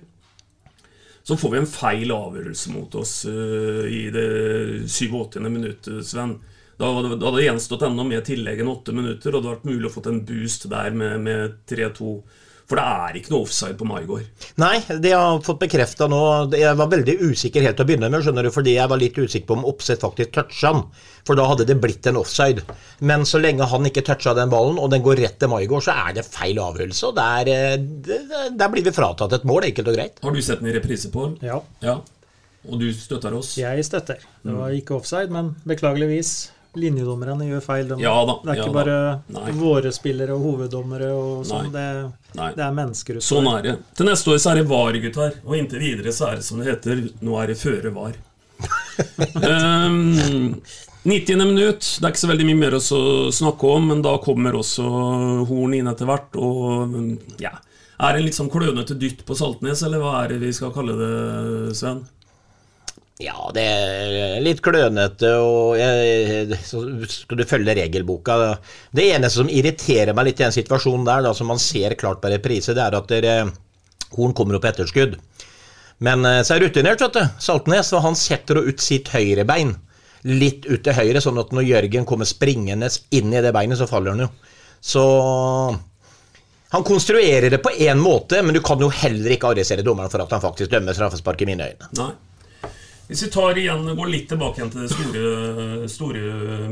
så 1.25 1.37
får 1.41 1.53
vi 1.55 1.61
en 1.62 1.68
feil 1.70 2.12
avgjørelse 2.12 2.72
mot 2.75 2.95
oss 3.01 3.14
uh, 3.25 3.85
i 3.89 4.03
det 4.12 4.27
87. 4.85 5.41
minuttet, 5.49 6.05
Sven. 6.05 6.37
Da, 6.77 6.91
hadde- 6.91 7.16
det 7.16 7.47
gjenstått 7.47 7.87
enda 7.87 8.05
mer 8.05 8.25
tillegg 8.27 8.61
enn 8.61 8.72
åtte 8.72 8.93
minutter, 8.93 9.31
og 9.33 9.41
det 9.41 9.49
hadde 9.49 9.55
vært 9.55 9.68
mulig 9.70 9.89
å 9.89 9.95
få 9.95 10.05
en 10.11 10.25
boost 10.29 10.68
der 10.72 10.97
med, 10.97 11.20
med 11.25 11.55
3-2. 11.70 12.11
For 12.65 12.81
det 12.81 12.85
er 12.85 13.17
ikke 13.19 13.33
noe 13.35 13.45
offside 13.45 13.77
på 13.77 13.87
Maigård. 13.89 14.29
Nei, 14.62 14.79
det 14.89 15.11
jeg 15.11 15.21
har 15.21 15.43
fått 15.45 15.61
bekrefta 15.61 16.07
nå 16.09 16.21
Jeg 16.57 16.79
var 16.79 16.89
veldig 16.93 17.17
usikker 17.21 17.65
helt 17.67 17.77
til 17.77 17.85
å 17.85 17.89
begynne 17.91 18.09
med, 18.09 18.25
skjønner 18.25 18.47
du, 18.47 18.51
fordi 18.55 18.79
jeg 18.79 18.91
var 18.91 19.01
litt 19.01 19.19
usikker 19.19 19.49
på 19.51 19.59
om 19.59 19.67
Oppsett 19.69 20.01
faktisk 20.05 20.33
toucha 20.33 20.73
han. 20.73 20.81
For 21.29 21.37
da 21.37 21.45
hadde 21.51 21.67
det 21.69 21.77
blitt 21.81 22.09
en 22.09 22.21
offside. 22.21 22.65
Men 23.05 23.27
så 23.29 23.41
lenge 23.41 23.69
han 23.69 23.89
ikke 23.89 24.05
toucha 24.09 24.33
den 24.37 24.53
ballen, 24.53 24.81
og 24.81 24.91
den 24.93 25.05
går 25.05 25.21
rett 25.25 25.39
til 25.41 25.53
Maigård, 25.53 25.85
så 25.85 25.97
er 26.07 26.17
det 26.17 26.27
feil 26.29 26.61
avgjørelse. 26.65 27.11
Og 27.11 27.21
der, 27.21 27.53
eh, 27.53 28.49
der 28.57 28.73
blir 28.73 28.85
vi 28.85 28.97
fratatt 28.97 29.37
et 29.37 29.47
mål, 29.49 29.69
enkelt 29.69 29.93
og 29.93 30.01
greit. 30.01 30.19
Har 30.25 30.33
du 30.33 30.43
sett 30.43 30.65
den 30.65 30.73
i 30.73 30.77
reprise, 30.77 31.12
Pål? 31.12 31.37
Ja. 31.45 31.61
ja. 31.85 32.01
Og 32.65 32.81
du 32.81 32.89
støtter 32.97 33.37
oss? 33.37 33.55
Jeg 33.61 33.85
støtter. 33.85 34.25
Det 34.45 34.57
var 34.57 34.73
ikke 34.73 34.97
offside, 34.97 35.29
men 35.33 35.53
beklageligvis. 35.69 36.35
Linjedommerne 36.81 37.47
gjør 37.49 37.62
feil. 37.64 37.89
De, 37.89 37.99
Ja 38.03 38.14
da, 38.27 38.39
det 38.43 38.53
er 38.53 38.61
ikke 38.61 38.66
ja 38.66 38.72
da. 38.72 38.79
bare 38.79 38.97
Nei. 39.37 39.57
våre 39.59 39.93
spillere 39.95 40.37
og 40.37 40.47
hoveddommere 40.49 41.11
og 41.14 41.45
sånn. 41.49 41.70
Det, 41.75 41.87
det 42.35 42.64
er 42.66 42.77
mennesker. 42.77 43.18
utenfor 43.20 43.29
Sånn 43.31 43.51
er 43.53 43.66
det. 43.66 43.75
Til 43.95 44.11
neste 44.11 44.33
år 44.35 44.41
så 44.43 44.53
er 44.53 44.61
det 44.61 44.68
VAR, 44.70 45.01
gutter. 45.05 45.37
Og 45.47 45.59
inntil 45.59 45.85
videre 45.85 46.14
så 46.14 46.31
er 46.33 46.41
det 46.41 46.49
som 46.49 46.62
det 46.62 46.70
heter, 46.72 47.05
nå 47.25 47.37
er 47.43 47.53
det 47.53 47.61
føre 47.61 47.95
VAR. 47.95 48.18
um, 49.89 50.55
90. 51.05 51.37
minutt. 51.37 51.85
Det 52.01 52.07
er 52.07 52.12
ikke 52.14 52.22
så 52.25 52.31
veldig 52.31 52.49
mye 52.49 52.61
mer 52.62 52.77
å 52.79 52.83
snakke 52.83 53.70
om, 53.77 53.91
men 53.93 54.03
da 54.05 54.16
kommer 54.25 54.57
også 54.57 54.85
Horn 55.51 55.77
inn 55.77 55.91
etter 55.91 56.09
hvert. 56.09 56.39
Og 56.41 57.41
ja 57.43 57.53
Er 58.01 58.14
det 58.14 58.22
en 58.22 58.27
litt 58.27 58.39
sånn 58.39 58.51
klønete 58.51 58.97
dytt 58.99 59.20
på 59.29 59.37
Saltnes, 59.39 59.85
eller 59.87 60.01
hva 60.03 60.16
er 60.22 60.33
det 60.33 60.41
vi 60.43 60.53
skal 60.57 60.72
kalle 60.75 60.97
det, 60.99 61.12
Sven? 61.79 62.03
Ja, 63.25 63.49
det 63.57 63.64
er 63.64 64.43
litt 64.45 64.61
klønete, 64.64 65.31
og 65.41 65.79
jeg, 65.81 66.59
så 66.66 66.83
skal 67.09 67.41
du 67.41 67.47
følge 67.49 67.77
regelboka. 67.79 68.37
Det 68.93 69.07
eneste 69.14 69.41
som 69.41 69.53
irriterer 69.53 70.12
meg 70.16 70.29
litt 70.29 70.43
i 70.43 70.47
den 70.47 70.57
situasjonen 70.57 71.07
der, 71.09 71.25
da, 71.25 71.33
som 71.37 71.49
man 71.49 71.62
ser 71.62 71.97
klart 72.01 72.20
på 72.20 72.33
reprise, 72.33 72.77
det 72.77 72.85
er 72.85 72.99
at 72.99 73.09
dere, 73.11 73.37
Horn 74.14 74.35
kommer 74.37 74.59
opp 74.59 74.68
etterskudd. 74.68 75.16
Men 76.05 76.27
eh, 76.29 76.43
så 76.47 76.55
er 76.55 76.66
rutinert, 76.66 77.01
vet 77.03 77.16
du. 77.16 77.41
Saltnes, 77.43 77.91
og 77.97 78.05
han 78.05 78.18
setter 78.18 78.61
ut 78.62 78.83
sitt 78.83 79.09
høyrebein 79.14 79.72
litt 80.25 80.64
ut 80.64 80.81
til 80.85 80.97
høyre, 80.97 81.20
sånn 81.20 81.41
at 81.41 81.51
når 81.53 81.66
Jørgen 81.68 82.07
kommer 82.09 82.29
springende 82.29 82.89
inn 83.12 83.33
i 83.33 83.43
det 83.45 83.53
beinet, 83.53 83.79
så 83.81 83.89
faller 83.89 84.14
han 84.14 84.25
jo. 84.25 84.31
Så 84.85 85.03
Han 86.75 86.83
konstruerer 86.83 87.53
det 87.53 87.61
på 87.62 87.70
én 87.70 88.01
måte, 88.03 88.41
men 88.43 88.57
du 88.57 88.59
kan 88.64 88.81
jo 88.83 88.89
heller 88.91 89.31
ikke 89.31 89.53
arrestere 89.53 89.85
dommeren 89.87 90.11
for 90.11 90.25
at 90.25 90.33
han 90.35 90.43
faktisk 90.43 90.72
dømmer 90.72 90.97
straffespark 90.97 91.45
i 91.45 91.47
mine 91.47 91.68
øyne. 91.70 91.91
Nei. 92.01 92.09
Hvis 93.07 93.23
vi 93.27 93.31
tar 93.31 93.59
igjen, 93.61 93.97
går 93.97 94.09
litt 94.09 94.29
tilbake 94.33 94.61
igjen 94.61 94.71
til 94.73 94.85
det 94.87 94.93
store, 94.95 95.89
store 95.93 96.23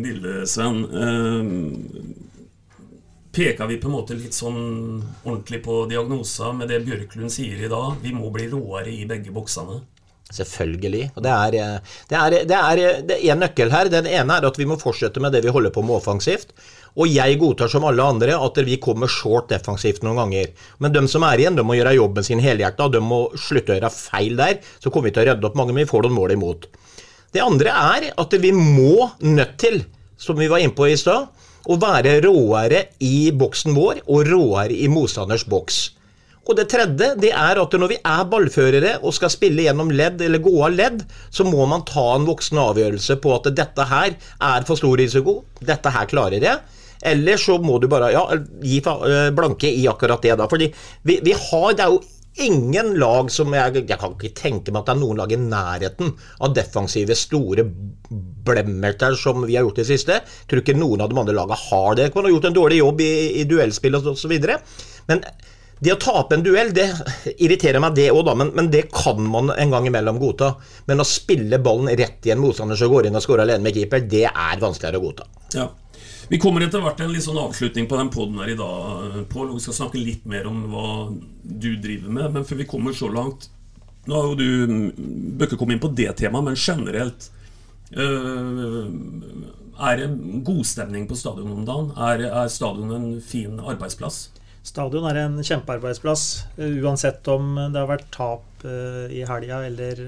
bildet, 0.00 0.48
Sven. 0.48 0.78
Eh, 0.88 1.42
peker 3.32 3.68
vi 3.68 3.76
på 3.80 3.88
en 3.90 3.96
måte 3.98 4.16
litt 4.16 4.36
sånn 4.36 4.62
ordentlig 5.24 5.62
på 5.64 5.82
diagnoser 5.90 6.52
med 6.56 6.72
det 6.72 6.82
Bjørklund 6.86 7.32
sier 7.32 7.60
i 7.60 7.70
dag? 7.72 8.00
Vi 8.00 8.12
må 8.16 8.30
bli 8.32 8.48
råere 8.52 8.92
i 8.92 9.04
begge 9.08 9.32
boksene. 9.34 9.82
Selvfølgelig. 10.32 11.10
Og 11.16 11.24
det 11.24 11.32
er, 11.32 11.50
det 12.08 12.16
er, 12.16 12.36
det 12.48 12.58
er, 12.58 12.82
det 13.08 13.18
er 13.18 13.34
en 13.34 13.42
nøkkel 13.44 13.72
her. 13.72 13.92
Den 13.92 14.08
ene 14.08 14.38
er 14.38 14.48
at 14.48 14.56
vi 14.60 14.68
må 14.68 14.78
fortsette 14.80 15.20
med 15.20 15.36
det 15.36 15.42
vi 15.44 15.52
holder 15.52 15.72
på 15.74 15.84
med 15.84 15.98
offensivt. 15.98 16.54
Og 17.00 17.08
jeg 17.08 17.38
godtar 17.40 17.70
som 17.72 17.86
alle 17.88 18.04
andre 18.04 18.34
at 18.36 18.58
vi 18.66 18.76
kommer 18.82 19.08
short 19.08 19.48
defensivt 19.52 20.02
noen 20.04 20.18
ganger. 20.20 20.50
Men 20.82 20.92
de 20.92 21.06
som 21.08 21.24
er 21.24 21.40
igjen, 21.40 21.56
de 21.56 21.64
må 21.64 21.78
gjøre 21.78 21.94
jobben 21.96 22.26
sin 22.26 22.42
helhjerta. 22.44 22.90
De 22.92 23.00
må 23.00 23.24
slutte 23.40 23.72
å 23.72 23.78
gjøre 23.78 23.92
feil 23.94 24.36
der. 24.36 24.58
Så 24.76 24.92
kommer 24.92 25.08
vi 25.08 25.14
til 25.16 25.24
å 25.24 25.30
redde 25.30 25.48
opp 25.48 25.56
mange, 25.56 25.72
men 25.72 25.86
vi 25.86 25.92
får 25.92 26.04
noen 26.04 26.18
mål 26.18 26.36
imot. 26.36 26.68
Det 27.32 27.40
andre 27.40 27.72
er 27.72 28.10
at 28.20 28.36
vi 28.42 28.52
må 28.52 29.08
nødt 29.24 29.56
til, 29.62 29.80
som 30.20 30.36
vi 30.36 30.50
var 30.52 30.60
inne 30.60 30.76
på 30.76 30.90
i 30.90 30.98
stad, 31.00 31.30
å 31.70 31.78
være 31.80 32.18
råere 32.26 32.86
i 33.06 33.30
boksen 33.38 33.72
vår 33.76 34.02
og 34.10 34.28
råere 34.28 34.76
i 34.76 34.90
motstanders 34.92 35.46
boks. 35.48 35.80
Og 36.42 36.58
det 36.58 36.66
tredje 36.72 37.12
det 37.22 37.30
er 37.30 37.60
at 37.62 37.74
når 37.78 37.92
vi 37.92 37.98
er 38.02 38.22
ballførere 38.28 38.96
og 39.00 39.14
skal 39.14 39.30
spille 39.30 39.64
gjennom 39.64 39.92
ledd 39.94 40.20
eller 40.26 40.42
gå 40.42 40.52
av 40.66 40.74
ledd, 40.74 41.04
så 41.30 41.46
må 41.46 41.64
man 41.70 41.86
ta 41.88 42.08
en 42.16 42.26
voksen 42.26 42.58
avgjørelse 42.58 43.16
på 43.22 43.34
at 43.36 43.48
dette 43.54 43.86
her 43.88 44.16
er 44.18 44.66
for 44.66 44.80
stor 44.80 44.98
risiko, 44.98 45.38
dette 45.62 45.94
her 45.94 46.10
klarer 46.10 46.42
jeg. 46.42 46.80
Eller 47.02 47.40
så 47.40 47.58
må 47.62 47.78
du 47.82 47.88
bare 47.90 48.12
ja, 48.14 48.24
gi 48.62 48.80
blanke 49.34 49.70
i 49.70 49.86
akkurat 49.90 50.22
det. 50.22 50.36
da, 50.38 50.48
fordi 50.50 50.72
vi, 51.02 51.18
vi 51.24 51.34
har, 51.36 51.72
Det 51.74 51.84
er 51.84 51.94
jo 51.94 52.02
ingen 52.40 52.94
lag 52.96 53.30
som 53.30 53.52
jeg, 53.52 53.82
jeg 53.88 53.98
kan 54.00 54.14
ikke 54.16 54.32
tenke 54.36 54.72
meg 54.72 54.82
at 54.82 54.88
det 54.88 54.94
er 54.94 55.00
noen 55.02 55.18
lag 55.20 55.32
i 55.34 55.40
nærheten 55.40 56.14
av 56.40 56.54
defensive, 56.56 57.16
store 57.18 57.66
blemmerter 58.46 59.16
som 59.20 59.44
vi 59.44 59.56
har 59.58 59.66
gjort 59.66 59.82
i 59.82 59.84
det 59.84 59.90
siste. 59.90 60.20
Jeg 60.22 60.50
tror 60.50 60.62
ikke 60.62 60.78
noen 60.78 61.04
av 61.04 61.12
de 61.12 61.20
andre 61.20 61.36
lagene 61.36 61.60
har 61.68 61.98
det. 61.98 62.12
Man 62.14 62.28
har 62.28 62.36
gjort 62.36 62.48
en 62.48 62.60
dårlig 62.60 62.80
jobb 62.80 63.02
i, 63.04 63.14
i 63.42 63.48
duellspill 63.48 64.00
osv. 64.00 64.38
Men 65.10 65.24
det 65.82 65.96
å 65.96 65.98
tape 66.00 66.36
en 66.38 66.44
duell, 66.46 66.70
det 66.74 66.86
irriterer 67.42 67.82
meg 67.82 67.96
det 67.98 68.08
òg. 68.14 68.28
Men, 68.38 68.52
men, 68.56 68.70
det 68.70 68.86
kan 68.94 69.20
man 69.26 69.50
en 69.50 69.74
gang 69.74 69.88
imellom 69.90 70.20
godta. 70.22 70.54
Men 70.86 71.02
å 71.02 71.08
spille 71.08 71.58
ballen 71.62 71.90
rett 71.98 72.28
i 72.28 72.34
en 72.34 72.42
motstander 72.42 72.78
som 72.78 72.92
går 72.92 73.10
inn 73.10 73.18
og 73.18 73.24
scorer 73.24 73.44
alene 73.44 73.66
med 73.66 73.76
keeper, 73.76 74.06
det 74.06 74.28
er 74.30 74.62
vanskeligere 74.62 75.02
å 75.02 75.06
godta. 75.08 75.26
Ja. 75.58 75.66
Vi 76.30 76.38
kommer 76.38 76.62
etter 76.64 76.82
hvert 76.82 76.98
til 77.00 77.08
en 77.08 77.14
litt 77.14 77.24
sånn 77.24 77.40
avslutning 77.40 77.88
på 77.90 77.98
den 77.98 78.10
poden 78.12 78.38
her 78.42 78.52
i 78.52 78.58
dag, 78.58 79.16
Pål. 79.32 79.54
Vi 79.56 79.64
skal 79.64 79.78
snakke 79.80 80.00
litt 80.00 80.26
mer 80.28 80.46
om 80.50 80.60
hva 80.70 80.88
du 81.42 81.72
driver 81.82 82.12
med. 82.12 82.36
Men 82.36 82.46
før 82.48 82.62
vi 82.62 82.68
kommer 82.70 82.96
så 82.96 83.10
langt 83.12 83.50
Nå 84.10 84.18
har 84.18 84.32
jo 84.32 84.34
du 84.34 84.48
Bør 85.38 85.46
ikke 85.46 85.58
komme 85.60 85.76
inn 85.76 85.82
på 85.82 85.92
det 85.94 86.08
temaet, 86.18 86.48
men 86.48 86.58
generelt 86.58 87.28
øh, 87.94 88.88
Er 89.78 90.00
det 90.00 90.08
god 90.46 90.62
stemning 90.66 91.06
på 91.10 91.18
stadion 91.18 91.52
om 91.54 91.66
dagen? 91.66 91.92
Er, 91.94 92.26
er 92.30 92.50
stadion 92.50 92.94
en 92.96 93.10
fin 93.22 93.58
arbeidsplass? 93.60 94.24
Stadion 94.66 95.06
er 95.10 95.18
en 95.24 95.40
kjempearbeidsplass, 95.42 96.24
uansett 96.84 97.26
om 97.32 97.56
det 97.58 97.80
har 97.80 97.88
vært 97.90 98.12
tap 98.14 98.62
uh, 98.62 99.08
i 99.10 99.24
helga 99.26 99.56
eller 99.66 100.02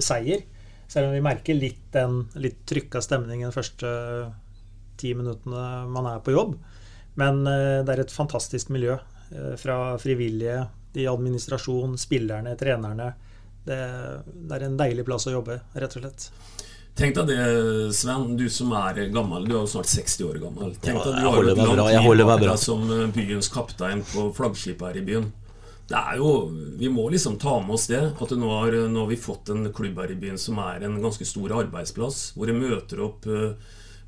seier. 0.00 0.40
Selv 0.88 1.10
om 1.10 1.12
vi 1.12 1.20
merker 1.20 1.58
litt 1.58 1.82
den 1.92 2.22
litt 2.40 2.62
trykka 2.70 3.02
stemningen 3.04 3.52
første 3.52 3.90
ti 5.00 5.14
minuttene 5.16 5.86
man 5.90 6.08
er 6.12 6.20
på 6.24 6.34
jobb. 6.36 6.58
Men 7.20 7.42
uh, 7.46 7.80
det 7.84 7.94
er 7.94 8.04
et 8.04 8.14
fantastisk 8.14 8.72
miljø. 8.74 8.98
fra 9.62 9.96
frivillige, 10.02 10.64
i 10.98 11.04
administrasjon, 11.06 11.92
spillerne, 11.98 12.56
trenerne. 12.58 13.12
Det, 13.62 13.76
det 14.26 14.56
er 14.56 14.64
en 14.66 14.74
deilig 14.80 15.04
plass 15.06 15.28
å 15.30 15.36
jobbe, 15.36 15.60
rett 15.78 15.94
og 15.94 16.02
slett. 16.02 16.24
Tenk 16.98 17.14
deg 17.16 17.30
det, 17.30 17.44
Sven, 17.96 18.34
du 18.36 18.48
som 18.52 18.72
er 18.76 18.98
gammel. 19.14 19.46
Du 19.46 19.54
er 19.54 19.60
jo 19.62 19.68
snart 19.70 19.88
60 19.88 20.26
år 20.26 20.40
gammel. 20.42 20.72
Tenk 20.82 21.04
deg 21.04 21.20
du 21.20 21.28
har 21.28 21.50
et 21.52 21.60
langt 21.60 22.42
liv 22.42 22.56
som 22.60 22.82
byens 23.14 23.50
kaptein 23.52 24.02
på 24.10 24.26
flaggskipet 24.36 24.90
her 24.90 24.98
i 25.00 25.04
byen. 25.06 25.30
Det 25.90 25.98
er 25.98 26.20
jo, 26.20 26.50
Vi 26.78 26.88
må 26.88 27.08
liksom 27.10 27.38
ta 27.38 27.56
med 27.60 27.74
oss 27.74 27.88
det. 27.90 28.02
At 28.20 28.34
nå 28.36 28.50
har, 28.52 28.76
nå 28.90 29.04
har 29.04 29.10
vi 29.10 29.18
fått 29.18 29.50
en 29.50 29.72
klubb 29.74 29.98
her 29.98 30.12
i 30.12 30.18
byen 30.18 30.38
som 30.38 30.60
er 30.62 30.84
en 30.86 31.00
ganske 31.02 31.26
stor 31.26 31.56
arbeidsplass. 31.62 32.20
Hvor 32.36 32.50
det 32.50 32.58
møter 32.58 33.02
opp 33.06 33.26
eh, 33.26 33.56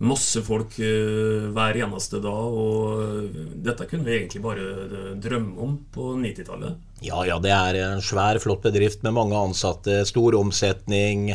masse 0.03 0.43
folk 0.45 0.79
eh, 0.83 1.51
hver 1.55 1.79
eneste 1.85 2.21
dag. 2.23 2.57
Og 2.63 3.37
dette 3.65 3.87
kunne 3.91 4.07
vi 4.09 4.17
egentlig 4.19 4.43
bare 4.45 5.13
drømme 5.23 5.55
om 5.63 5.77
på 5.93 6.15
90-tallet. 6.21 6.81
Ja, 7.03 7.23
ja, 7.27 7.39
det 7.43 7.53
er 7.55 7.83
en 7.87 8.03
svær, 8.05 8.41
flott 8.43 8.65
bedrift 8.67 9.05
med 9.07 9.17
mange 9.17 9.39
ansatte, 9.39 10.03
stor 10.09 10.39
omsetning. 10.39 11.33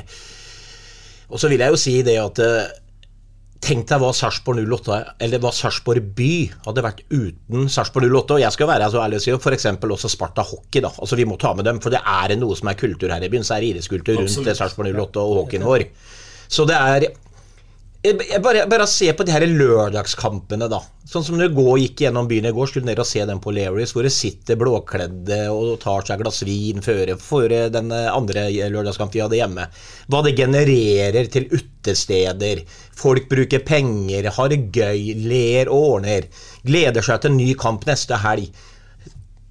Og 1.28 1.40
så 1.42 1.50
vil 1.52 1.64
jeg 1.64 1.74
jo 1.74 1.80
si 1.80 1.96
det 2.08 2.20
at 2.24 2.44
eh, 2.44 2.76
Tenk 3.58 3.88
deg 3.90 3.98
hva 4.00 4.12
Sarpsborg 4.14 4.60
08, 4.62 4.98
eller 5.26 5.40
hva 5.42 5.50
Sarpsborg 5.52 6.12
by 6.16 6.34
hadde 6.68 6.84
vært 6.86 7.00
uten 7.10 7.66
Sarpsborg 7.74 8.06
08. 8.06 8.36
Og 8.36 8.42
jeg 8.44 8.54
skal 8.54 8.70
være 8.70 8.90
så 8.94 9.02
ærlig 9.02 9.18
å 9.18 9.24
si 9.24 9.34
f.eks. 9.34 9.66
også 9.82 10.12
Sparta 10.14 10.46
Hockey. 10.46 10.84
da, 10.86 10.92
altså 10.94 11.18
Vi 11.18 11.26
må 11.26 11.40
ta 11.42 11.56
med 11.58 11.66
dem, 11.66 11.80
for 11.82 11.92
det 11.92 12.04
er 12.06 12.36
noe 12.38 12.56
som 12.56 12.70
er 12.70 12.78
kultur 12.78 13.10
her 13.10 13.26
i 13.26 13.32
byen. 13.34 13.44
Så 13.44 13.56
er 13.56 13.66
det 13.66 13.72
idrettskultur 13.72 14.22
rundt 14.22 14.52
Sarpsborg 14.62 14.94
08 14.94 15.24
og 15.26 15.40
hockeyen 15.42 15.66
vår. 15.66 15.88
Så 16.54 16.68
det 16.70 16.78
er 16.78 17.08
jeg 18.08 18.42
bare, 18.44 18.66
bare 18.70 18.86
se 18.90 19.10
på 19.16 19.26
de 19.26 19.34
her 19.34 19.46
lørdagskampene, 19.50 20.68
da. 20.72 20.80
Sånn 21.08 21.24
som 21.24 21.40
du 21.40 21.46
går, 21.56 21.78
gikk 21.82 22.04
gjennom 22.04 22.28
byen 22.28 22.50
i 22.50 22.54
går, 22.56 22.70
skulle 22.70 22.90
dere 22.90 23.06
se 23.08 23.24
den 23.28 23.40
på 23.44 23.54
Leris 23.56 23.94
hvor 23.96 24.04
det 24.04 24.12
sitter 24.12 24.60
blåkledde 24.60 25.40
og 25.54 25.78
tar 25.84 26.04
seg 26.04 26.18
et 26.18 26.24
glass 26.26 26.42
vin 26.48 26.84
før, 26.84 27.14
før 27.22 27.56
den 27.74 27.94
andre 27.96 28.48
lørdagskampen 28.74 29.16
vi 29.16 29.24
hadde 29.24 29.40
hjemme. 29.40 29.68
Hva 30.12 30.24
det 30.26 30.36
genererer 30.40 31.32
til 31.32 31.48
utesteder. 31.54 32.64
Folk 32.98 33.30
bruker 33.32 33.64
penger, 33.68 34.32
har 34.36 34.52
det 34.52 34.66
gøy, 34.76 35.14
ler 35.28 35.72
og 35.72 35.94
ordner. 35.98 36.28
Gleder 36.68 37.06
seg 37.06 37.24
til 37.24 37.34
en 37.34 37.40
ny 37.40 37.54
kamp 37.60 37.88
neste 37.88 38.20
helg. 38.26 38.52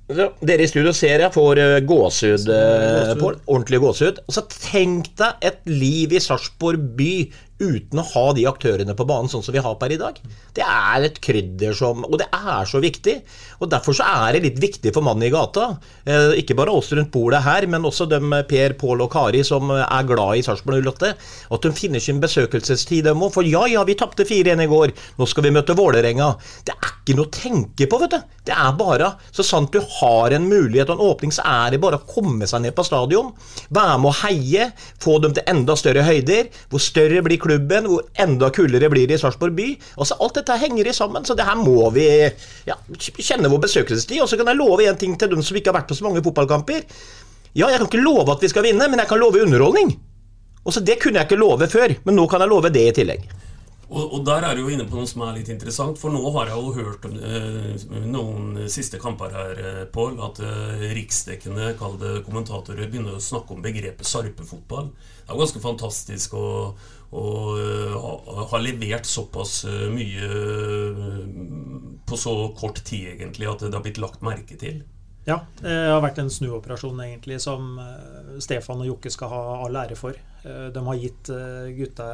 Dere 0.06 0.62
i 0.62 0.68
studio 0.70 0.92
ser 0.94 1.24
jeg 1.24 1.34
får 1.34 1.58
uh, 1.58 1.76
gåsehud, 1.82 2.44
uh, 2.46 3.14
Pål. 3.18 3.40
Ordentlig 3.50 3.80
gåsehud. 3.82 4.20
Og 4.28 4.36
så 4.36 4.44
tenk 4.52 5.10
deg 5.18 5.48
et 5.48 5.58
liv 5.66 6.14
i 6.14 6.22
Sarpsborg 6.22 6.84
by 6.98 7.10
uten 7.58 8.00
å 8.00 8.04
ha 8.04 8.24
de 8.36 8.44
aktørene 8.48 8.94
på 8.96 9.06
banen 9.08 9.30
sånn 9.32 9.44
som 9.44 9.54
vi 9.54 9.62
har 9.64 9.76
per 9.80 9.94
i 9.94 9.98
dag. 10.00 10.18
Det 10.56 10.64
er 10.64 11.06
et 11.06 11.20
krydder 11.24 11.76
som 11.76 12.04
Og 12.04 12.18
det 12.20 12.28
er 12.32 12.68
så 12.68 12.80
viktig. 12.82 13.16
Og 13.60 13.70
Derfor 13.72 13.96
så 13.96 14.04
er 14.04 14.36
det 14.36 14.42
litt 14.44 14.60
viktig 14.60 14.92
for 14.94 15.04
mannen 15.04 15.26
i 15.26 15.32
gata, 15.32 15.78
eh, 16.04 16.36
ikke 16.40 16.56
bare 16.58 16.74
oss 16.74 16.92
rundt 16.92 17.10
bordet 17.12 17.42
her, 17.44 17.66
men 17.66 17.84
også 17.88 18.08
dem 18.08 18.32
eh, 18.32 18.44
Per, 18.46 18.76
Pål 18.78 19.04
og 19.06 19.10
Kari 19.12 19.42
som 19.44 19.70
er 19.72 20.08
glad 20.08 20.36
i 20.36 20.44
Sarpsborg 20.44 20.84
08, 20.84 21.12
at 21.50 21.66
de 21.66 21.72
finner 21.76 22.02
sin 22.02 22.20
besøkelsestid, 22.20 23.04
dem 23.08 23.22
òg. 23.24 23.32
For 23.34 23.46
ja, 23.48 23.64
ja, 23.70 23.84
vi 23.84 23.96
tapte 23.98 24.26
4-1 24.28 24.64
i 24.64 24.70
går, 24.70 24.94
nå 25.18 25.28
skal 25.28 25.48
vi 25.48 25.54
møte 25.56 25.76
Vålerenga. 25.76 26.34
Det 26.66 26.76
er 26.76 26.92
ikke 26.92 27.16
noe 27.18 27.28
å 27.28 27.34
tenke 27.34 27.88
på, 27.90 28.00
vet 28.02 28.16
du. 28.16 28.20
Det 28.46 28.54
er 28.54 28.76
bare 28.78 29.12
Så 29.34 29.42
sant 29.42 29.72
du 29.72 29.80
har 29.80 30.32
en 30.32 30.46
mulighet 30.46 30.90
og 30.90 31.00
en 31.00 31.08
åpning, 31.08 31.32
så 31.34 31.42
er 31.46 31.74
det 31.74 31.82
bare 31.82 31.98
å 31.98 32.06
komme 32.06 32.46
seg 32.46 32.62
ned 32.62 32.76
på 32.76 32.84
stadion, 32.86 33.32
være 33.74 33.98
med 34.02 34.12
å 34.12 34.16
heie, 34.22 34.70
få 35.02 35.18
dem 35.22 35.34
til 35.34 35.46
enda 35.50 35.76
større 35.78 36.04
høyder. 36.06 36.50
Hvor 36.70 36.82
større 36.82 37.22
blir 37.26 37.40
klubben, 37.42 37.45
hvor 37.46 38.02
enda 38.22 38.50
kulere 38.50 38.90
blir 38.90 39.06
det 39.06 39.18
i 39.18 39.22
Sarpsborg 39.22 39.54
by. 39.56 39.68
Altså, 39.96 40.18
alt 40.20 40.34
dette 40.40 40.58
henger 40.58 40.88
i 40.88 40.96
sammen, 40.96 41.24
så 41.24 41.36
det 41.38 41.46
her 41.46 41.56
må 41.60 41.90
vi 41.94 42.08
ja, 42.66 42.76
kjenne 42.98 43.50
vår 43.52 43.62
besøkelsestid. 43.66 44.20
Og 44.22 44.28
så 44.28 44.36
kan 44.36 44.50
jeg 44.50 44.58
love 44.58 44.86
en 44.86 44.98
ting 44.98 45.16
til 45.18 45.30
dem 45.30 45.42
som 45.42 45.56
ikke 45.56 45.72
har 45.72 45.80
vært 45.80 45.88
på 45.90 45.98
så 45.98 46.08
mange 46.08 46.24
fotballkamper. 46.24 46.84
Ja, 47.56 47.70
jeg 47.70 47.80
kan 47.80 47.88
ikke 47.88 48.04
love 48.04 48.32
at 48.34 48.42
vi 48.42 48.52
skal 48.52 48.66
vinne, 48.66 48.88
men 48.88 49.00
jeg 49.00 49.08
kan 49.08 49.22
love 49.22 49.40
underholdning. 49.42 49.96
Og 50.66 50.74
så 50.74 50.80
Det 50.80 50.98
kunne 51.00 51.20
jeg 51.20 51.30
ikke 51.30 51.40
love 51.40 51.68
før, 51.70 51.94
men 52.04 52.16
nå 52.18 52.26
kan 52.26 52.42
jeg 52.42 52.50
love 52.50 52.70
det 52.74 52.88
i 52.88 52.94
tillegg. 53.00 53.28
Og, 53.86 54.02
og, 54.02 54.22
der 54.26 54.42
er 54.42 54.56
du 54.56 54.64
jo 54.64 54.70
inne 54.74 54.84
på 54.88 54.98
noe 54.98 55.06
som 55.06 55.22
er 55.22 55.36
litt 55.36 55.50
interessant, 55.52 55.98
for 56.00 56.10
nå 56.10 56.18
har 56.34 56.50
jeg 56.50 56.58
jo 56.58 56.72
hørt 56.74 57.04
eh, 57.06 57.84
noen 58.10 58.64
siste 58.72 58.98
kamper 58.98 59.30
her, 59.30 59.60
eh, 59.62 59.84
Pål, 59.94 60.16
at 60.26 60.40
eh, 60.42 60.88
riksdekkende 60.96 61.76
kommentatorer 61.78 62.90
begynner 62.90 63.14
å 63.14 63.22
snakke 63.22 63.54
om 63.54 63.62
begrepet 63.62 64.10
sarpefotball. 64.10 64.90
Det 64.90 65.30
er 65.30 65.36
jo 65.36 65.44
ganske 65.44 65.62
fantastisk 65.62 66.34
å, 66.34 66.48
og 67.14 67.60
uh, 67.60 68.42
har 68.50 68.62
levert 68.64 69.06
såpass 69.06 69.64
uh, 69.68 69.86
mye 69.92 70.26
uh, 70.26 71.22
på 72.06 72.18
så 72.18 72.34
kort 72.58 72.82
tid, 72.84 73.14
egentlig, 73.14 73.48
at 73.50 73.64
det 73.66 73.74
har 73.74 73.84
blitt 73.84 74.02
lagt 74.02 74.24
merke 74.26 74.58
til. 74.58 74.82
Ja, 75.26 75.40
det 75.58 75.72
har 75.90 76.04
vært 76.04 76.20
en 76.22 76.30
snuoperasjon 76.30 77.00
egentlig 77.02 77.40
som 77.42 77.80
Stefan 78.38 78.84
og 78.84 78.86
Jokke 78.86 79.10
skal 79.10 79.32
ha 79.32 79.40
all 79.64 79.74
ære 79.80 79.96
for. 79.98 80.14
De 80.46 80.82
har 80.86 81.00
gitt 81.02 81.30
gutta 81.74 82.06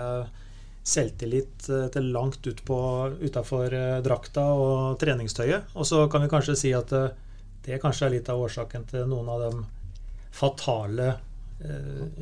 selvtillit 0.80 1.68
til 1.92 2.08
langt 2.14 2.48
ut 2.48 2.62
utafor 2.72 3.76
drakta 4.00 4.46
og 4.56 4.96
treningstøyet. 5.02 5.76
Og 5.76 5.84
så 5.84 6.06
kan 6.08 6.24
vi 6.24 6.32
kanskje 6.32 6.56
si 6.56 6.72
at 6.72 6.88
det 7.66 7.82
kanskje 7.82 8.08
er 8.08 8.14
litt 8.16 8.32
av 8.32 8.40
årsaken 8.42 8.88
til 8.90 9.04
noen 9.12 9.28
av 9.28 9.44
de 9.44 9.52
fatale 10.32 11.08
eh, 11.08 11.20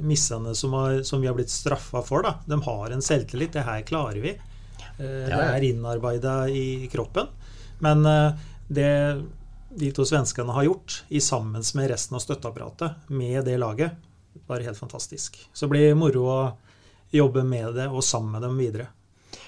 missene 0.04 0.54
som, 0.54 0.72
har, 0.76 1.02
som, 1.02 1.20
vi 1.20 1.26
har 1.26 1.34
blitt 1.34 1.50
straffa 1.50 2.02
for. 2.02 2.22
Da. 2.26 2.34
De 2.46 2.60
har 2.62 2.90
en 2.90 3.02
selvtillit. 3.02 3.52
Det 3.52 3.66
her 3.66 3.82
klarer 3.88 4.20
vi. 4.20 4.34
Eh, 5.00 5.26
det 5.28 5.40
er 5.40 5.66
innarbeida 5.70 6.48
i 6.48 6.88
kroppen. 6.92 7.30
Men 7.80 8.06
eh, 8.06 8.32
det 8.68 8.90
de 9.70 9.92
to 9.94 10.04
svenskene 10.04 10.52
har 10.52 10.66
gjort, 10.66 11.04
i 11.08 11.20
sammen 11.22 11.62
med 11.74 11.90
resten 11.92 12.16
av 12.18 12.20
støtteapparatet, 12.24 13.06
med 13.06 13.44
det 13.46 13.54
laget, 13.58 13.92
var 14.46 14.60
helt 14.60 14.78
fantastisk. 14.78 15.38
Så 15.52 15.66
det 15.66 15.70
blir 15.70 15.94
moro 15.94 16.24
å 16.26 16.40
jobbe 17.14 17.44
med 17.46 17.76
det 17.78 17.86
og 17.86 18.02
sammen 18.04 18.34
med 18.34 18.42
dem 18.42 18.58
videre. 18.58 18.88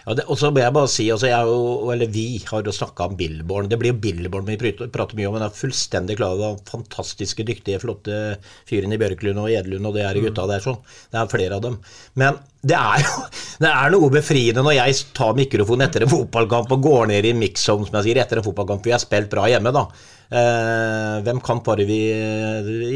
Ja, 0.02 0.16
det, 0.18 0.24
og 0.26 0.38
så 0.38 0.50
må 0.50 0.58
jeg 0.62 0.74
bare 0.74 0.90
si, 0.90 1.06
altså 1.14 1.28
jeg 1.30 1.46
jo, 1.46 1.90
eller 1.94 2.10
Vi 2.10 2.42
har 2.48 2.64
jo 2.66 2.74
snakka 2.74 3.06
om 3.06 3.16
Billborn. 3.18 3.68
Det 3.70 3.78
blir 3.78 3.92
jo 3.92 4.00
Billborn 4.02 4.48
vi 4.48 4.56
prater 4.58 5.18
mye 5.18 5.28
om. 5.28 5.36
Men 5.36 5.44
jeg 5.46 5.52
er 5.52 5.60
fullstendig 5.60 6.16
klar 6.18 6.34
over 6.34 6.56
fantastiske, 6.68 7.46
dyktige, 7.46 7.80
flotte 7.82 8.22
fyren 8.68 8.94
i 8.94 8.98
Bjørklund 9.00 9.42
og 9.42 9.52
Edlund 9.52 9.90
og 9.90 9.98
det 9.98 10.06
er 10.08 10.22
gutta 10.24 10.48
der. 10.50 10.64
sånn. 10.64 10.80
Det 11.12 11.20
er 11.20 11.30
flere 11.30 11.58
av 11.58 11.66
dem. 11.66 11.76
Men 12.18 12.40
det 12.62 12.78
er 12.78 13.04
jo 13.04 13.12
det 13.62 13.70
er 13.70 13.92
noe 13.94 14.08
befriende 14.14 14.64
når 14.66 14.78
jeg 14.80 14.98
tar 15.14 15.38
mikrofonen 15.38 15.86
etter 15.86 16.06
en 16.06 16.10
fotballkamp 16.10 16.74
og 16.74 16.82
går 16.82 17.12
ned 17.12 17.28
i 17.30 17.36
mix-zone 17.38 17.86
som 17.86 18.00
jeg 18.00 18.08
sier, 18.08 18.22
etter 18.22 18.42
en 18.42 18.46
fotballkamp 18.46 18.82
for 18.82 18.90
vi 18.90 18.96
har 18.96 19.02
spilt 19.02 19.30
bra 19.30 19.46
hjemme. 19.50 19.70
da. 19.74 19.86
Eh, 20.32 21.16
hvem 21.26 21.42
kamp 21.44 21.66
har 21.68 21.82
vi 21.86 21.98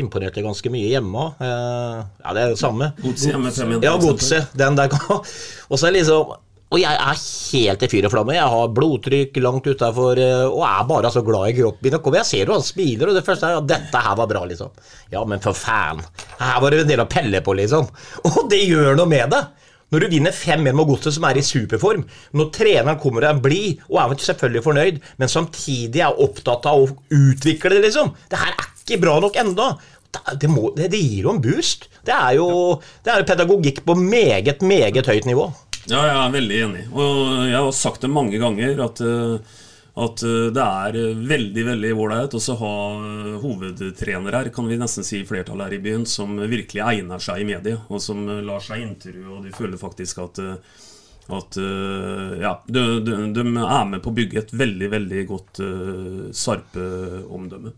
imponerte 0.00 0.40
ganske 0.40 0.70
mye 0.72 0.88
hjemme 0.88 1.26
eh, 1.44 1.98
Ja, 2.22 2.32
det 2.32 2.40
er 2.46 2.54
det 2.54 2.61
samme. 2.62 2.88
Godset 3.02 3.34
hjemme. 3.34 3.78
Ja, 3.84 3.92
Godset. 4.00 4.57
Den 4.57 4.78
der. 4.78 4.94
Og 5.70 5.76
så 5.76 5.90
er 5.90 5.98
liksom 5.98 6.32
og 6.66 6.80
jeg 6.82 6.98
er 6.98 7.18
helt 7.20 7.84
i 7.86 7.88
fyr 7.90 8.06
og 8.08 8.10
flamme. 8.10 8.34
Jeg 8.34 8.50
har 8.50 8.72
blodtrykk 8.74 9.36
langt 9.38 9.68
utafor 9.70 10.18
eh, 10.18 10.48
og 10.48 10.64
er 10.66 10.88
bare 10.88 11.12
så 11.14 11.22
glad 11.26 11.52
i 11.52 11.54
kroppen 11.60 11.86
min. 11.86 12.16
Jeg 12.18 12.26
ser 12.26 12.42
jo 12.50 12.56
han 12.56 12.66
smiler, 12.66 13.12
og 13.12 13.18
det 13.18 13.22
første 13.26 13.46
er 13.46 13.54
ja, 13.54 13.60
dette 13.74 14.00
her 14.02 14.16
var 14.18 14.30
bra, 14.32 14.42
liksom. 14.50 14.72
Ja, 15.14 15.22
men 15.30 15.42
for 15.44 15.54
faen. 15.54 16.02
Her 16.40 16.58
var 16.64 16.74
det 16.74 16.82
en 16.82 16.90
del 16.90 17.04
å 17.04 17.08
pelle 17.10 17.42
på, 17.46 17.54
liksom. 17.54 17.86
Og 18.32 18.50
det 18.50 18.64
gjør 18.64 18.98
noe 18.98 19.10
med 19.10 19.30
det. 19.30 19.44
Når 19.94 20.02
du 20.02 20.14
vinner 20.16 20.34
5-1 20.34 20.74
med 20.74 20.88
Godset, 20.88 21.14
som 21.14 21.24
er 21.28 21.38
i 21.38 21.44
superform, 21.46 22.02
når 22.34 22.48
treneren 22.56 22.98
kommer 22.98 23.22
og 23.22 23.28
er 23.28 23.42
blid, 23.44 23.84
og 23.86 24.00
er 24.02 24.24
selvfølgelig 24.26 24.64
fornøyd, 24.64 24.98
men 25.22 25.30
samtidig 25.30 26.02
er 26.02 26.22
opptatt 26.24 26.66
av 26.66 26.82
å 26.82 26.88
utvikle 27.14 27.76
det, 27.76 27.84
liksom 27.84 28.10
Det 28.26 28.40
her 28.40 28.50
er 28.56 28.72
ikke 28.72 28.98
bra 29.04 29.20
nok 29.22 29.38
enda. 29.38 29.68
Det, 30.40 30.48
må, 30.50 30.72
det, 30.74 30.90
gir 30.96 31.28
jo 31.28 31.36
en 31.36 31.42
boost. 31.44 31.86
Det 32.06 32.14
er 32.14 32.40
jo 32.40 32.48
det 33.04 33.12
er 33.12 33.26
pedagogikk 33.28 33.84
på 33.86 33.94
meget, 34.00 34.64
meget 34.66 35.06
høyt 35.06 35.28
nivå. 35.28 35.46
Ja, 35.87 36.01
jeg 36.03 36.16
er 36.18 36.32
veldig 36.34 36.57
enig. 36.64 36.82
Og 36.99 37.18
jeg 37.47 37.55
har 37.55 37.70
sagt 37.74 38.03
det 38.03 38.11
mange 38.11 38.41
ganger 38.43 38.80
at, 38.89 39.01
eh, 39.07 39.53
at 40.03 40.24
eh, 40.26 40.49
det 40.55 40.64
er 40.64 40.99
eh, 40.99 41.20
veldig 41.30 41.64
veldig 41.68 41.93
ålreit 41.95 42.34
å 42.34 42.57
ha 42.62 42.72
hovedtrenere 43.45 44.41
her, 44.41 44.51
kan 44.55 44.66
vi 44.66 44.80
nesten 44.80 45.07
si 45.07 45.22
flertall 45.28 45.62
her 45.62 45.76
i 45.76 45.80
byen, 45.84 46.03
som 46.11 46.34
virkelig 46.43 46.82
egner 46.82 47.22
seg 47.22 47.45
i 47.45 47.47
media, 47.53 47.78
og 47.87 48.03
som 48.03 48.26
lar 48.26 48.66
seg 48.66 48.82
intervjue, 48.82 49.30
og 49.39 49.47
de 49.47 49.55
føler 49.55 49.80
faktisk 49.80 50.24
at 50.26 50.43
at 51.26 51.57
ja, 51.59 52.53
de, 52.70 52.82
de, 53.03 53.14
de, 53.34 53.43
er 53.43 53.87
med 53.91 53.99
på 53.99 54.12
å 54.12 54.14
bygge 54.14 54.45
et 54.45 54.53
veldig, 54.55 54.91
veldig 54.93 55.24
godt 55.26 55.59
uh, 55.59 56.20
Sarpe-omdømme. 56.30 57.72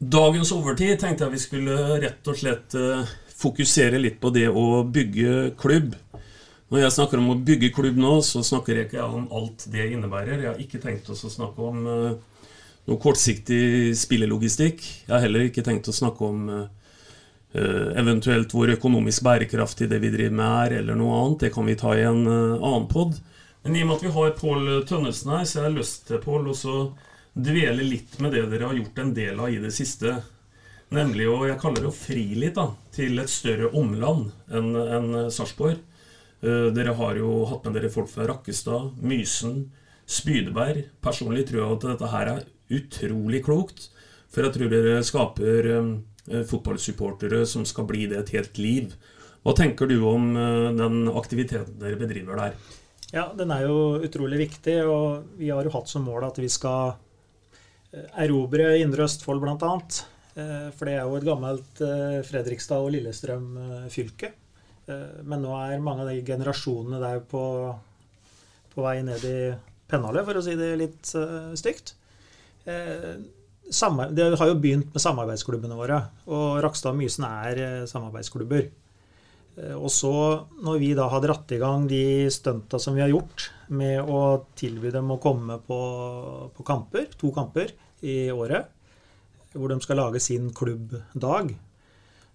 Dagens 0.00 0.48
overtid 0.56 0.94
tenkte 0.96 1.26
jeg 1.26 1.34
vi 1.34 1.38
skulle 1.42 1.74
rett 2.00 2.28
og 2.32 2.36
slett 2.40 2.72
eh, 2.72 3.08
fokusere 3.36 3.98
litt 4.00 4.16
på 4.22 4.30
det 4.32 4.46
å 4.48 4.80
bygge 4.88 5.50
klubb. 5.60 5.92
Når 6.72 6.80
jeg 6.80 6.94
snakker 6.94 7.20
om 7.20 7.34
å 7.34 7.36
bygge 7.44 7.68
klubb 7.76 7.98
nå, 8.00 8.14
så 8.24 8.40
snakker 8.46 8.78
jeg 8.78 8.88
ikke 8.88 9.04
om 9.04 9.26
alt 9.36 9.66
det 9.68 9.90
innebærer. 9.90 10.38
Jeg 10.40 10.48
har 10.48 10.62
ikke 10.62 10.80
tenkt 10.80 11.10
oss 11.12 11.20
å 11.28 11.32
snakke 11.32 11.66
om 11.66 11.82
uh, 11.84 12.46
noe 12.88 13.00
kortsiktig 13.02 13.92
spillelogistikk. 13.98 14.80
Jeg 15.04 15.12
har 15.12 15.24
heller 15.26 15.48
ikke 15.48 15.66
tenkt 15.66 15.90
å 15.90 15.96
snakke 15.96 16.24
om 16.24 16.48
uh, 16.48 16.64
eventuelt 17.98 18.54
hvor 18.54 18.70
økonomisk 18.72 19.26
bærekraftig 19.26 19.90
det 19.90 19.98
vi 20.00 20.14
driver 20.14 20.38
med 20.38 20.54
er, 20.62 20.76
eller 20.78 20.96
noe 20.96 21.18
annet. 21.18 21.44
Det 21.44 21.52
kan 21.58 21.68
vi 21.68 21.76
ta 21.76 21.92
i 21.98 22.06
en 22.06 22.22
annen 22.24 22.88
pod. 22.88 23.18
Men 23.66 23.76
i 23.76 23.84
og 23.84 23.90
med 23.90 23.98
at 23.98 24.06
vi 24.06 24.16
har 24.16 24.36
Pål 24.38 24.66
Tønnesen 24.88 25.34
her, 25.34 25.44
så 25.44 25.58
jeg 25.58 25.68
har 25.68 25.76
lyst 25.76 26.06
til 26.08 26.22
Pål 26.22 26.52
også 26.54 26.78
dvele 27.34 27.82
litt 27.82 28.18
med 28.20 28.34
det 28.34 28.46
dere 28.50 28.70
har 28.70 28.78
gjort 28.78 28.98
en 28.98 29.14
del 29.14 29.40
av 29.40 29.52
i 29.52 29.60
det 29.62 29.72
siste. 29.74 30.16
Nemlig 30.90 31.28
å 31.30 31.44
jeg 31.46 31.60
kaller 31.62 31.84
det 31.84 31.90
å 31.92 31.94
fri 31.94 32.24
litt 32.34 32.56
da, 32.58 32.66
til 32.94 33.22
et 33.22 33.30
større 33.30 33.70
omland 33.78 34.32
enn 34.50 34.72
en 34.74 35.10
Sarpsborg. 35.30 35.78
Uh, 36.40 36.70
dere 36.74 36.96
har 36.96 37.18
jo 37.20 37.44
hatt 37.50 37.66
med 37.66 37.76
dere 37.76 37.92
folk 37.92 38.10
fra 38.10 38.26
Rakkestad, 38.30 38.96
Mysen, 39.04 39.68
Spydeberg. 40.10 40.88
Personlig 41.04 41.46
tror 41.50 41.62
jeg 41.62 41.76
at 41.76 41.86
dette 41.92 42.10
her 42.10 42.32
er 42.32 42.48
utrolig 42.74 43.44
klokt. 43.46 43.90
For 44.30 44.46
jeg 44.46 44.56
tror 44.56 44.72
dere 44.72 45.04
skaper 45.06 45.68
um, 45.78 45.92
fotballsupportere 46.26 47.44
som 47.46 47.66
skal 47.66 47.86
bli 47.86 48.08
det 48.10 48.18
et 48.18 48.34
helt 48.38 48.58
liv. 48.58 48.96
Hva 49.44 49.54
tenker 49.56 49.88
du 49.88 49.96
om 50.04 50.34
den 50.76 51.06
aktiviteten 51.16 51.78
dere 51.80 51.96
bedriver 51.98 52.36
der? 52.36 52.58
Ja, 53.10 53.30
Den 53.34 53.50
er 53.50 53.64
jo 53.64 53.98
utrolig 54.04 54.38
viktig. 54.42 54.76
og 54.84 55.38
Vi 55.38 55.48
har 55.50 55.64
jo 55.64 55.72
hatt 55.74 55.88
som 55.88 56.04
mål 56.06 56.28
at 56.28 56.38
vi 56.38 56.50
skal 56.52 56.92
Eh, 56.92 57.09
erobre 57.92 58.78
Indre 58.80 59.06
Østfold, 59.06 59.42
bl.a. 59.42 59.72
Eh, 60.38 60.68
for 60.76 60.86
det 60.86 60.96
er 60.96 61.02
jo 61.04 61.18
et 61.18 61.26
gammelt 61.26 61.82
eh, 61.84 62.20
Fredrikstad 62.26 62.84
og 62.84 62.92
Lillestrøm-fylke. 62.94 64.34
Men 64.90 65.44
nå 65.44 65.52
er 65.54 65.82
mange 65.84 66.02
av 66.02 66.08
de 66.10 66.16
generasjonene 66.26 66.98
der 66.98 67.20
på, 67.30 67.40
på 68.72 68.82
vei 68.82 68.96
ned 69.06 69.22
i 69.22 69.34
pennalet, 69.86 70.24
for 70.26 70.40
å 70.40 70.42
si 70.42 70.56
det 70.58 70.72
litt 70.80 71.12
stygt. 71.60 71.92
Det 72.64 74.26
har 74.40 74.50
jo 74.50 74.56
begynt 74.58 74.90
med 74.90 75.04
samarbeidsklubbene 75.04 75.78
våre, 75.78 76.00
og 76.26 76.58
Rakstad 76.66 76.90
og 76.90 76.98
Mysen 76.98 77.28
er 77.28 77.86
samarbeidsklubber. 77.86 78.66
Og 79.78 79.86
så, 79.94 80.12
når 80.58 80.82
vi 80.82 80.90
da 80.98 81.06
har 81.12 81.22
dratt 81.22 81.54
i 81.54 81.62
gang 81.62 81.86
de 81.86 82.26
stunta 82.34 82.82
som 82.82 82.98
vi 82.98 83.04
har 83.04 83.14
gjort, 83.14 83.46
med 83.70 84.02
å 84.02 84.20
tilby 84.58 84.90
dem 84.94 85.10
å 85.14 85.20
komme 85.22 85.58
på, 85.62 85.80
på 86.54 86.66
kamper, 86.66 87.08
to 87.18 87.30
kamper 87.34 87.72
i 88.06 88.30
året, 88.32 88.70
hvor 89.54 89.70
de 89.70 89.78
skal 89.82 90.00
lage 90.00 90.22
sin 90.22 90.50
klubbdag, 90.54 91.54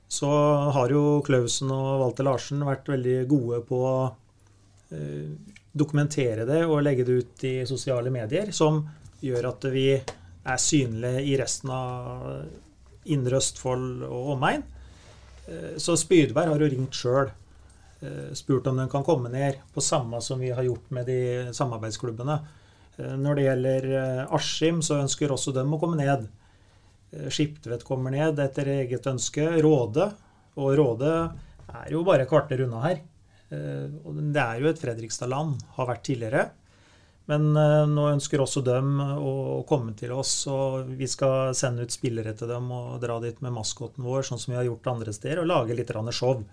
så 0.07 0.29
har 0.75 0.91
jo 0.93 1.21
Klausen 1.25 1.71
og 1.73 2.01
Walter 2.03 2.27
Larsen 2.27 2.61
vært 2.67 2.91
veldig 2.91 3.17
gode 3.29 3.61
på 3.67 3.79
å 3.87 3.95
eh, 4.93 5.31
dokumentere 5.75 6.45
det 6.47 6.61
og 6.67 6.83
legge 6.85 7.07
det 7.07 7.17
ut 7.19 7.47
i 7.47 7.55
sosiale 7.67 8.13
medier, 8.13 8.51
som 8.55 8.83
gjør 9.25 9.49
at 9.49 9.67
vi 9.73 9.89
er 9.95 10.61
synlige 10.61 11.23
i 11.25 11.33
resten 11.41 11.71
av 11.73 13.09
Indre 13.11 13.39
Østfold 13.41 14.05
og 14.05 14.35
omegn. 14.35 14.63
Eh, 15.49 15.73
så 15.81 15.97
Spydberg 15.99 16.53
har 16.53 16.63
jo 16.63 16.71
ringt 16.75 16.99
sjøl 16.99 17.33
spurt 18.35 18.67
om 18.67 18.77
den 18.77 18.89
kan 18.89 19.03
komme 19.03 19.29
ned, 19.29 19.61
på 19.73 19.81
samme 19.81 20.21
som 20.21 20.39
vi 20.39 20.51
har 20.51 20.63
gjort 20.63 20.91
med 20.93 21.07
de 21.09 21.19
samarbeidsklubbene. 21.53 22.39
Eh, 22.97 23.15
når 23.19 23.35
det 23.35 23.47
gjelder 23.47 23.87
eh, 23.99 24.33
Askim, 24.35 24.81
så 24.85 24.99
ønsker 25.03 25.33
også 25.33 25.53
dem 25.55 25.73
å 25.73 25.79
komme 25.81 25.99
ned. 26.01 26.27
Skiptvet 27.31 27.85
kommer 27.87 28.11
ned 28.11 28.39
etter 28.43 28.67
eget 28.81 29.05
ønske. 29.07 29.45
Råde. 29.63 30.09
Og 30.59 30.73
Råde 30.75 31.11
er 31.71 31.93
jo 31.93 32.01
bare 32.03 32.25
kvarter 32.27 32.65
unna 32.65 32.81
her. 32.83 32.97
Det 33.47 34.41
er 34.41 34.59
jo 34.59 34.67
et 34.67 34.81
Fredrikstad-land. 34.81 35.61
Har 35.77 35.87
vært 35.87 36.03
tidligere. 36.09 36.41
Men 37.31 37.53
nå 37.53 38.09
ønsker 38.09 38.43
også 38.43 38.65
dem 38.65 38.99
å 38.99 39.63
komme 39.69 39.95
til 39.95 40.11
oss, 40.11 40.33
og 40.51 40.91
vi 40.99 41.07
skal 41.07 41.55
sende 41.55 41.87
ut 41.87 41.95
spillere 41.95 42.35
til 42.35 42.51
dem 42.51 42.67
og 42.75 42.99
dra 43.05 43.15
dit 43.23 43.39
med 43.45 43.55
maskoten 43.55 44.03
vår, 44.03 44.27
sånn 44.27 44.41
som 44.41 44.51
vi 44.51 44.59
har 44.59 44.67
gjort 44.67 44.91
andre 44.91 45.15
steder, 45.15 45.45
og 45.45 45.49
lage 45.53 45.77
litt 45.77 45.95
show. 46.11 46.43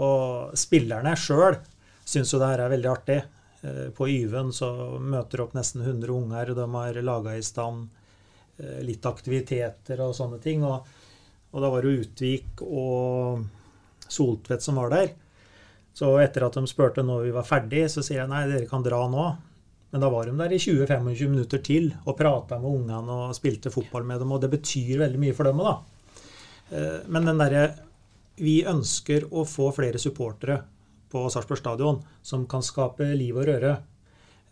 Og 0.00 0.56
spillerne 0.58 1.12
sjøl 1.18 1.58
syns 2.08 2.32
jo 2.32 2.40
det 2.40 2.50
her 2.52 2.64
er 2.64 2.72
veldig 2.72 2.90
artig. 2.90 3.18
Eh, 3.62 3.88
på 3.94 4.08
Yven 4.10 4.52
så 4.54 4.70
møter 5.00 5.44
opp 5.44 5.56
nesten 5.56 5.84
100 5.84 6.14
unger, 6.14 6.52
og 6.52 6.58
de 6.58 6.68
har 6.74 7.02
laga 7.04 7.36
i 7.36 7.44
stand 7.44 7.88
eh, 8.58 8.80
litt 8.86 9.06
aktiviteter 9.06 10.00
og 10.02 10.16
sånne 10.16 10.40
ting. 10.42 10.64
Og, 10.66 10.88
og 11.52 11.62
da 11.62 11.70
var 11.72 11.84
det 11.84 12.06
Utvik 12.06 12.64
og 12.66 13.44
Soltvedt 14.08 14.64
som 14.64 14.80
var 14.80 14.92
der. 14.92 15.14
Så 15.92 16.08
etter 16.22 16.46
at 16.46 16.56
de 16.56 16.64
spurte 16.68 17.04
når 17.04 17.26
vi 17.26 17.32
var 17.36 17.46
ferdig, 17.46 17.84
så 17.92 18.04
sier 18.04 18.22
jeg 18.22 18.32
nei, 18.32 18.46
dere 18.48 18.68
kan 18.68 18.84
dra 18.84 19.04
nå. 19.12 19.30
Men 19.92 20.00
da 20.00 20.08
var 20.08 20.24
de 20.24 20.32
der 20.38 20.54
i 20.56 20.60
20-25 20.60 21.28
minutter 21.28 21.60
til 21.60 21.90
og 22.06 22.16
prata 22.16 22.56
med 22.56 22.78
ungene 22.80 23.16
og 23.26 23.34
spilte 23.36 23.72
fotball 23.72 24.06
med 24.08 24.22
dem. 24.24 24.32
Og 24.32 24.40
det 24.40 24.48
betyr 24.54 25.02
veldig 25.04 25.20
mye 25.20 25.36
for 25.36 25.48
dem 25.48 25.60
òg, 25.60 25.68
da. 25.68 25.74
Eh, 26.72 27.00
men 27.12 27.28
den 27.28 27.42
derre 27.42 27.66
vi 28.36 28.62
ønsker 28.68 29.28
å 29.32 29.44
få 29.48 29.70
flere 29.76 30.00
supportere 30.00 30.62
på 31.12 31.26
Sarpsborg 31.30 31.60
stadion 31.60 32.00
som 32.24 32.46
kan 32.48 32.64
skape 32.64 33.10
liv 33.18 33.36
og 33.36 33.48
røre. 33.50 33.74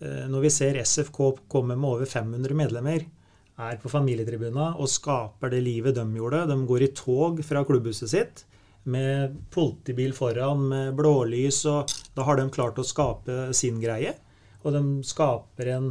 Eh, 0.01 0.27
når 0.29 0.45
vi 0.45 0.53
ser 0.53 0.81
SFK 0.83 1.21
komme 1.49 1.77
med 1.77 1.89
over 1.89 2.09
500 2.09 2.57
medlemmer, 2.57 3.07
er 3.61 3.81
på 3.81 3.91
familietribuna 3.93 4.71
og 4.81 4.89
skaper 4.89 5.53
det 5.53 5.61
livet 5.65 5.97
de 5.99 6.05
gjorde. 6.17 6.47
De 6.49 6.57
går 6.69 6.85
i 6.87 6.93
tog 6.97 7.43
fra 7.45 7.65
klubbhuset 7.69 8.13
sitt 8.13 8.45
med 8.89 9.37
politibil 9.53 10.15
foran 10.17 10.63
med 10.71 10.95
blålys, 10.97 11.65
og 11.69 11.91
da 12.17 12.25
har 12.25 12.41
de 12.41 12.49
klart 12.53 12.81
å 12.81 12.87
skape 12.87 13.51
sin 13.57 13.81
greie. 13.83 14.15
Og 14.65 14.73
de 14.73 14.83
skaper 15.05 15.73
en, 15.75 15.91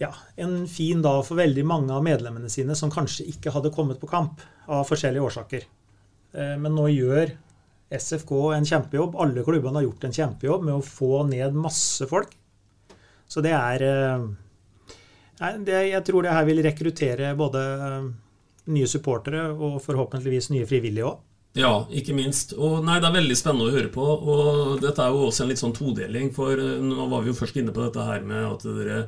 ja, 0.00 0.12
en 0.40 0.62
fin 0.68 1.04
dag 1.04 1.22
for 1.28 1.40
veldig 1.40 1.64
mange 1.68 1.92
av 1.92 2.04
medlemmene 2.04 2.48
sine 2.52 2.76
som 2.76 2.92
kanskje 2.92 3.28
ikke 3.32 3.52
hadde 3.52 3.72
kommet 3.76 4.00
på 4.00 4.08
kamp 4.10 4.40
av 4.66 4.88
forskjellige 4.88 5.28
årsaker. 5.28 5.68
Eh, 6.34 6.56
men 6.60 6.74
nå 6.74 6.88
gjør 6.92 7.32
SFK 7.96 8.32
en 8.56 8.66
kjempejobb. 8.66 9.16
Alle 9.22 9.44
klubbene 9.46 9.80
har 9.80 9.86
gjort 9.86 10.08
en 10.08 10.16
kjempejobb 10.16 10.66
med 10.66 10.78
å 10.78 10.84
få 10.84 11.22
ned 11.28 11.56
masse 11.58 12.08
folk. 12.10 12.34
Så 13.26 13.42
det 13.42 13.54
er 13.56 13.82
eh, 13.86 14.26
Jeg 15.66 16.02
tror 16.06 16.26
det 16.26 16.34
her 16.34 16.46
vil 16.48 16.62
rekruttere 16.64 17.34
både 17.38 17.62
eh, 17.90 18.10
nye 18.74 18.90
supportere 18.90 19.48
og 19.52 19.80
forhåpentligvis 19.84 20.50
nye 20.54 20.68
frivillige 20.68 21.12
òg. 21.12 21.22
Ja, 21.56 21.86
ikke 21.88 22.12
minst. 22.12 22.52
Og 22.52 22.82
nei, 22.84 22.98
Det 23.00 23.08
er 23.08 23.14
veldig 23.16 23.36
spennende 23.38 23.70
å 23.70 23.72
høre 23.72 23.88
på. 23.88 24.04
og 24.04 24.82
Dette 24.82 25.00
er 25.00 25.14
jo 25.14 25.28
også 25.30 25.44
en 25.44 25.54
litt 25.54 25.62
sånn 25.62 25.72
todeling. 25.76 26.28
For 26.36 26.52
nå 26.84 27.06
var 27.08 27.22
vi 27.24 27.32
jo 27.32 27.38
først 27.38 27.56
inne 27.56 27.72
på 27.72 27.86
dette 27.86 28.04
her 28.04 28.26
med 28.28 28.42
at 28.44 28.66
dere 28.66 28.98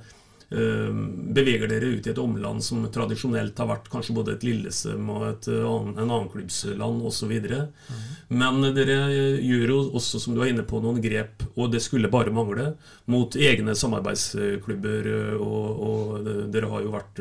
beveger 0.49 1.69
dere 1.69 1.91
ut 1.93 2.07
i 2.07 2.11
et 2.11 2.19
omland 2.23 2.63
som 2.65 2.87
tradisjonelt 2.93 3.59
har 3.61 3.69
vært 3.69 3.91
kanskje 3.93 4.15
både 4.17 4.33
et 4.33 4.47
Lillesem 4.47 5.11
og 5.13 5.27
et 5.29 5.49
annen 5.53 5.99
en 5.99 6.07
annenklubbsland 6.07 7.03
osv. 7.05 7.35
Mm. 7.37 8.07
Men 8.41 8.63
dere 8.77 8.97
gjør 9.45 9.75
jo 9.75 9.81
også, 10.01 10.21
som 10.23 10.37
du 10.37 10.41
er 10.41 10.55
inne 10.55 10.65
på, 10.69 10.81
noen 10.81 11.03
grep, 11.05 11.45
og 11.55 11.75
det 11.75 11.83
skulle 11.85 12.09
bare 12.13 12.33
mangle, 12.33 12.71
mot 13.13 13.37
egne 13.37 13.77
samarbeidsklubber. 13.77 15.11
Eh, 15.13 15.35
og, 15.37 15.83
og 15.91 16.31
dere 16.53 16.73
har 16.73 16.87
jo 16.87 16.95
vært 16.97 17.21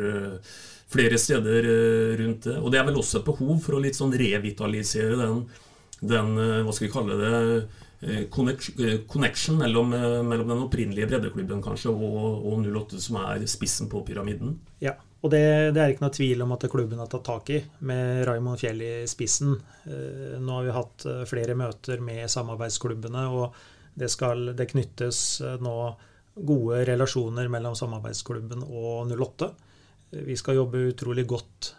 flere 0.88 1.20
steder 1.20 1.68
rundt 2.22 2.48
det. 2.48 2.56
Og 2.62 2.72
det 2.72 2.80
er 2.80 2.88
vel 2.88 3.02
også 3.02 3.20
et 3.20 3.28
behov 3.28 3.58
for 3.66 3.76
å 3.76 3.84
litt 3.84 4.00
sånn 4.00 4.16
revitalisere 4.16 5.20
den, 5.20 5.44
den 6.00 6.32
hva 6.64 6.72
skal 6.72 6.88
vi 6.88 6.94
kalle 6.94 7.20
det, 7.20 7.34
Eh, 7.36 7.58
eh, 7.58 7.87
connection 9.08 9.58
mellom, 9.58 9.94
eh, 9.94 10.24
mellom, 10.24 10.48
den 10.48 10.62
opprinnelige 10.62 11.08
breddeklubben 11.10 11.64
kanskje 11.66 11.90
og, 11.90 12.44
og 12.46 12.66
08, 12.66 13.00
som 13.02 13.18
er 13.24 13.46
spissen 13.50 13.90
på 13.90 14.04
pyramiden. 14.06 14.60
Ja, 14.84 14.94
og 15.22 15.32
det, 15.34 15.74
det, 15.74 15.82
er 15.82 15.94
ikke 15.94 16.06
noe 16.06 16.14
tvil 16.14 16.44
om 16.46 16.54
at 16.54 16.68
klubben 16.70 17.02
har 17.02 17.10
tatt 17.10 17.26
tak 17.26 17.50
i, 17.50 17.62
med 17.90 18.22
Raymond 18.28 18.62
Fjell 18.62 18.84
i 18.86 18.92
spissen. 19.10 19.56
Nå 19.88 20.60
har 20.60 20.68
vi 20.68 20.76
hatt 20.76 21.08
flere 21.30 21.56
møter 21.58 22.04
med 22.06 22.30
samarbeidsklubbene, 22.30 23.24
og 23.34 23.58
det, 23.98 24.12
skal, 24.14 24.52
det 24.54 24.70
knyttes 24.70 25.42
nå 25.66 25.74
gode 26.38 26.84
relasjoner 26.86 27.50
mellom 27.50 27.74
samarbeidsklubben 27.76 28.62
og 28.68 29.10
08. 29.10 29.50
Vi 30.30 30.38
skal 30.38 30.62
jobbe 30.62 30.86
utrolig 30.92 31.26
godt 31.28 31.74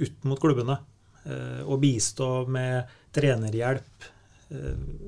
ut 0.00 0.24
mot 0.24 0.40
klubbene 0.40 0.78
og 1.68 1.76
bistå 1.78 2.30
med 2.50 2.88
trenerhjelp 3.14 4.08
Eh, 4.08 4.11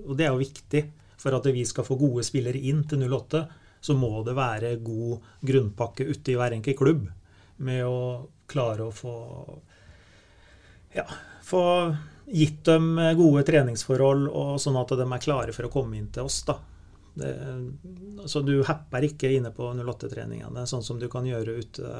og 0.05 0.15
det 0.19 0.27
er 0.27 0.33
jo 0.33 0.43
viktig. 0.43 0.85
For 1.25 1.37
at 1.37 1.47
vi 1.55 1.63
skal 1.65 1.87
få 1.87 1.97
gode 1.97 2.25
spillere 2.27 2.61
inn 2.69 2.83
til 2.89 3.05
08, 3.07 3.45
så 3.85 3.95
må 3.97 4.19
det 4.27 4.35
være 4.37 4.75
god 4.85 5.23
grunnpakke 5.45 6.07
ute 6.09 6.33
i 6.33 6.37
hver 6.37 6.57
enkelt 6.57 6.79
klubb. 6.81 7.07
Med 7.65 7.85
å 7.87 8.01
klare 8.51 8.89
å 8.89 8.93
få 8.93 9.15
ja, 10.95 11.07
få 11.45 11.63
gitt 12.25 12.65
dem 12.65 12.95
gode 13.19 13.45
treningsforhold, 13.47 14.29
og 14.29 14.55
sånn 14.63 14.79
at 14.81 14.95
de 14.97 15.07
er 15.07 15.25
klare 15.25 15.55
for 15.57 15.69
å 15.69 15.73
komme 15.73 15.99
inn 15.99 16.09
til 16.13 16.29
oss. 16.29 16.43
da. 16.49 16.59
Det, 17.15 17.33
så 18.27 18.43
Du 18.43 18.57
happer 18.67 19.07
ikke 19.07 19.31
inne 19.31 19.53
på 19.55 19.71
08-treningene, 19.77 20.67
sånn 20.67 20.83
som 20.83 20.99
du 20.99 21.07
kan 21.13 21.27
gjøre 21.29 21.59
ute 21.61 21.91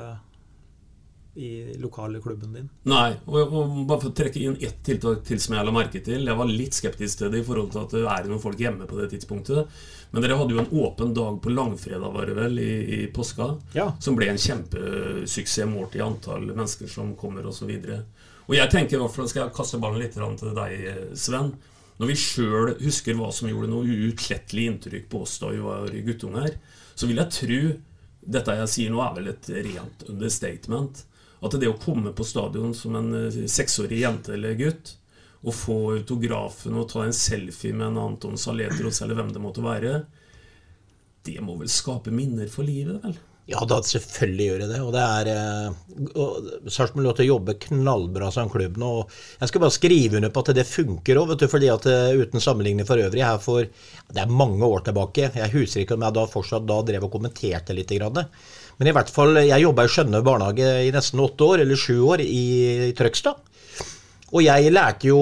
i 1.35 1.75
lokale 1.83 2.21
klubben 2.23 2.53
din. 2.53 2.69
Nei, 2.87 3.17
og, 3.27 3.41
og, 3.43 3.79
bare 3.89 4.03
for 4.05 4.13
å 4.13 4.15
trekke 4.15 4.39
inn 4.39 4.57
ett 4.63 4.85
tiltak 4.87 5.25
til 5.27 5.41
som 5.43 5.57
jeg 5.57 5.67
la 5.67 5.75
merke 5.75 6.03
til. 6.05 6.23
Jeg 6.23 6.39
var 6.39 6.51
litt 6.51 6.77
skeptisk 6.77 7.21
til 7.21 7.33
det 7.33 7.41
i 7.43 7.47
forhold 7.47 7.73
til 7.73 7.83
at 7.83 7.95
det 7.97 8.03
er 8.07 8.29
noen 8.31 8.43
folk 8.43 8.61
hjemme 8.63 8.87
på 8.91 9.01
det 9.01 9.09
tidspunktet. 9.15 9.81
Men 10.15 10.23
dere 10.23 10.37
hadde 10.39 10.55
jo 10.55 10.63
en 10.63 10.75
åpen 10.85 11.15
dag 11.17 11.41
på 11.43 11.51
langfredag, 11.51 12.07
var 12.15 12.31
det 12.31 12.37
vel, 12.39 12.61
i, 12.63 12.75
i 12.97 12.99
påska. 13.11 13.49
Ja. 13.75 13.89
Som 14.03 14.19
ble 14.19 14.29
en 14.31 14.39
kjempesuksess 14.39 15.67
målt 15.71 15.97
i 15.99 16.05
antall 16.05 16.47
mennesker 16.53 16.91
som 16.91 17.17
kommer 17.19 17.49
osv. 17.51 17.73
Og, 17.73 17.89
så 17.89 18.45
og 18.45 18.59
jeg 18.59 18.71
tenker 18.71 18.99
i 18.99 19.03
hvert 19.03 19.15
fall, 19.17 19.31
skal 19.31 19.47
jeg 19.47 19.57
kaste 19.57 19.81
ballen 19.83 20.05
litt 20.05 20.15
til 20.15 20.55
deg, 20.55 21.17
Sven. 21.19 21.51
Når 21.99 22.11
vi 22.11 22.19
sjøl 22.19 22.73
husker 22.83 23.19
hva 23.19 23.31
som 23.35 23.49
gjorde 23.51 23.71
noe 23.71 23.87
uutslettelig 23.87 24.69
inntrykk 24.71 25.11
på 25.11 25.23
oss 25.27 25.37
da 25.43 25.51
vi 25.51 25.63
var 25.63 25.91
guttunger, 26.07 26.57
så 26.95 27.11
vil 27.11 27.21
jeg 27.23 27.35
tro 27.35 27.61
dette 28.35 28.57
jeg 28.59 28.71
sier 28.73 28.95
nå, 28.95 29.03
er 29.03 29.19
vel 29.19 29.31
et 29.35 29.51
rent 29.67 30.07
understatement 30.11 31.03
at 31.45 31.57
det 31.61 31.71
å 31.71 31.79
komme 31.81 32.15
på 32.17 32.27
stadion 32.27 32.75
som 32.77 32.97
en 32.99 33.11
eh, 33.19 33.41
seksårig 33.51 34.01
jente 34.05 34.35
eller 34.37 34.57
gutt 34.59 34.97
og 35.45 35.53
få 35.53 35.79
autografen 35.99 36.77
og 36.81 36.89
ta 36.89 37.05
en 37.05 37.17
selfie 37.17 37.77
med 37.77 37.91
en 37.91 38.01
Anton 38.07 38.39
Saletros 38.41 39.03
eller 39.05 39.19
hvem 39.19 39.33
det 39.35 39.43
måtte 39.45 39.65
være, 39.65 39.99
det 41.25 41.37
må 41.45 41.59
vel 41.61 41.71
skape 41.73 42.13
minner 42.13 42.49
for 42.53 42.65
livet, 42.65 43.01
vel? 43.05 43.19
Ja, 43.45 43.61
da 43.69 43.77
selvfølgelig 43.85 44.45
gjør 44.47 44.63
det 44.63 44.69
det. 44.71 44.79
Og 44.81 44.93
det 44.95 45.03
er 45.05 45.29
eh, 45.35 46.69
Sarpsborg 46.73 47.05
lov 47.05 47.17
til 47.19 47.27
å 47.27 47.35
jobbe 47.35 47.57
knallbra 47.67 48.31
som 48.33 48.49
klubb 48.53 48.79
nå. 48.81 48.93
Jeg 49.43 49.51
skal 49.51 49.65
bare 49.67 49.75
skrive 49.77 50.17
under 50.17 50.33
på 50.33 50.45
at 50.45 50.53
det 50.57 50.65
funker 50.65 51.21
òg, 51.21 51.35
fordi 51.53 51.69
at 51.69 51.89
eh, 51.91 52.17
uten 52.17 52.41
sammenligning 52.41 52.89
for 52.89 53.05
øvrig 53.05 53.25
her 53.25 53.37
for 53.45 53.69
Det 53.69 54.23
er 54.23 54.33
mange 54.33 54.65
år 54.65 54.87
tilbake. 54.89 55.29
Jeg 55.37 55.53
husker 55.53 55.85
ikke 55.85 55.99
om 55.99 56.07
jeg 56.07 56.17
da 56.17 56.25
fortsatt 56.31 56.65
da 56.71 56.81
drev 56.89 57.05
og 57.05 57.13
kommenterte 57.19 57.77
litt. 57.77 57.93
Grann. 57.93 58.25
Men 58.79 58.91
i 58.91 58.95
hvert 58.95 59.11
fall, 59.15 59.39
jeg 59.45 59.63
jobba 59.63 59.85
i 59.87 59.91
Skjønne 59.93 60.23
barnehage 60.27 60.71
i 60.89 60.93
nesten 60.95 61.23
åtte 61.23 61.47
år, 61.47 61.63
eller 61.63 61.79
sju 61.79 61.99
år, 62.11 62.25
i, 62.25 62.45
i 62.91 62.95
Trøgstad. 62.99 63.39
Og 64.35 64.43
jeg 64.43 64.73
lærte 64.75 65.07
jo 65.07 65.19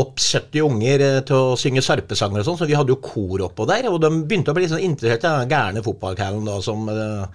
opp 0.00 0.20
70 0.22 0.64
unger 0.64 1.02
eh, 1.04 1.18
til 1.28 1.50
å 1.50 1.56
synge 1.60 1.82
sarpesanger 1.84 2.40
og 2.40 2.46
sånn, 2.48 2.60
så 2.62 2.68
vi 2.68 2.76
hadde 2.78 2.94
jo 2.94 3.02
kor 3.04 3.44
oppå 3.44 3.66
der. 3.68 3.90
Og 3.90 3.98
de 4.00 4.10
begynte 4.24 4.54
å 4.54 4.56
bli 4.56 4.70
sånn 4.70 4.84
interessert 4.86 5.26
i 5.26 5.28
den 5.28 5.52
gærne 5.52 5.84
fotballcallen 5.84 6.48
da 6.48 6.56
som 6.64 6.88
uh, 6.88 7.26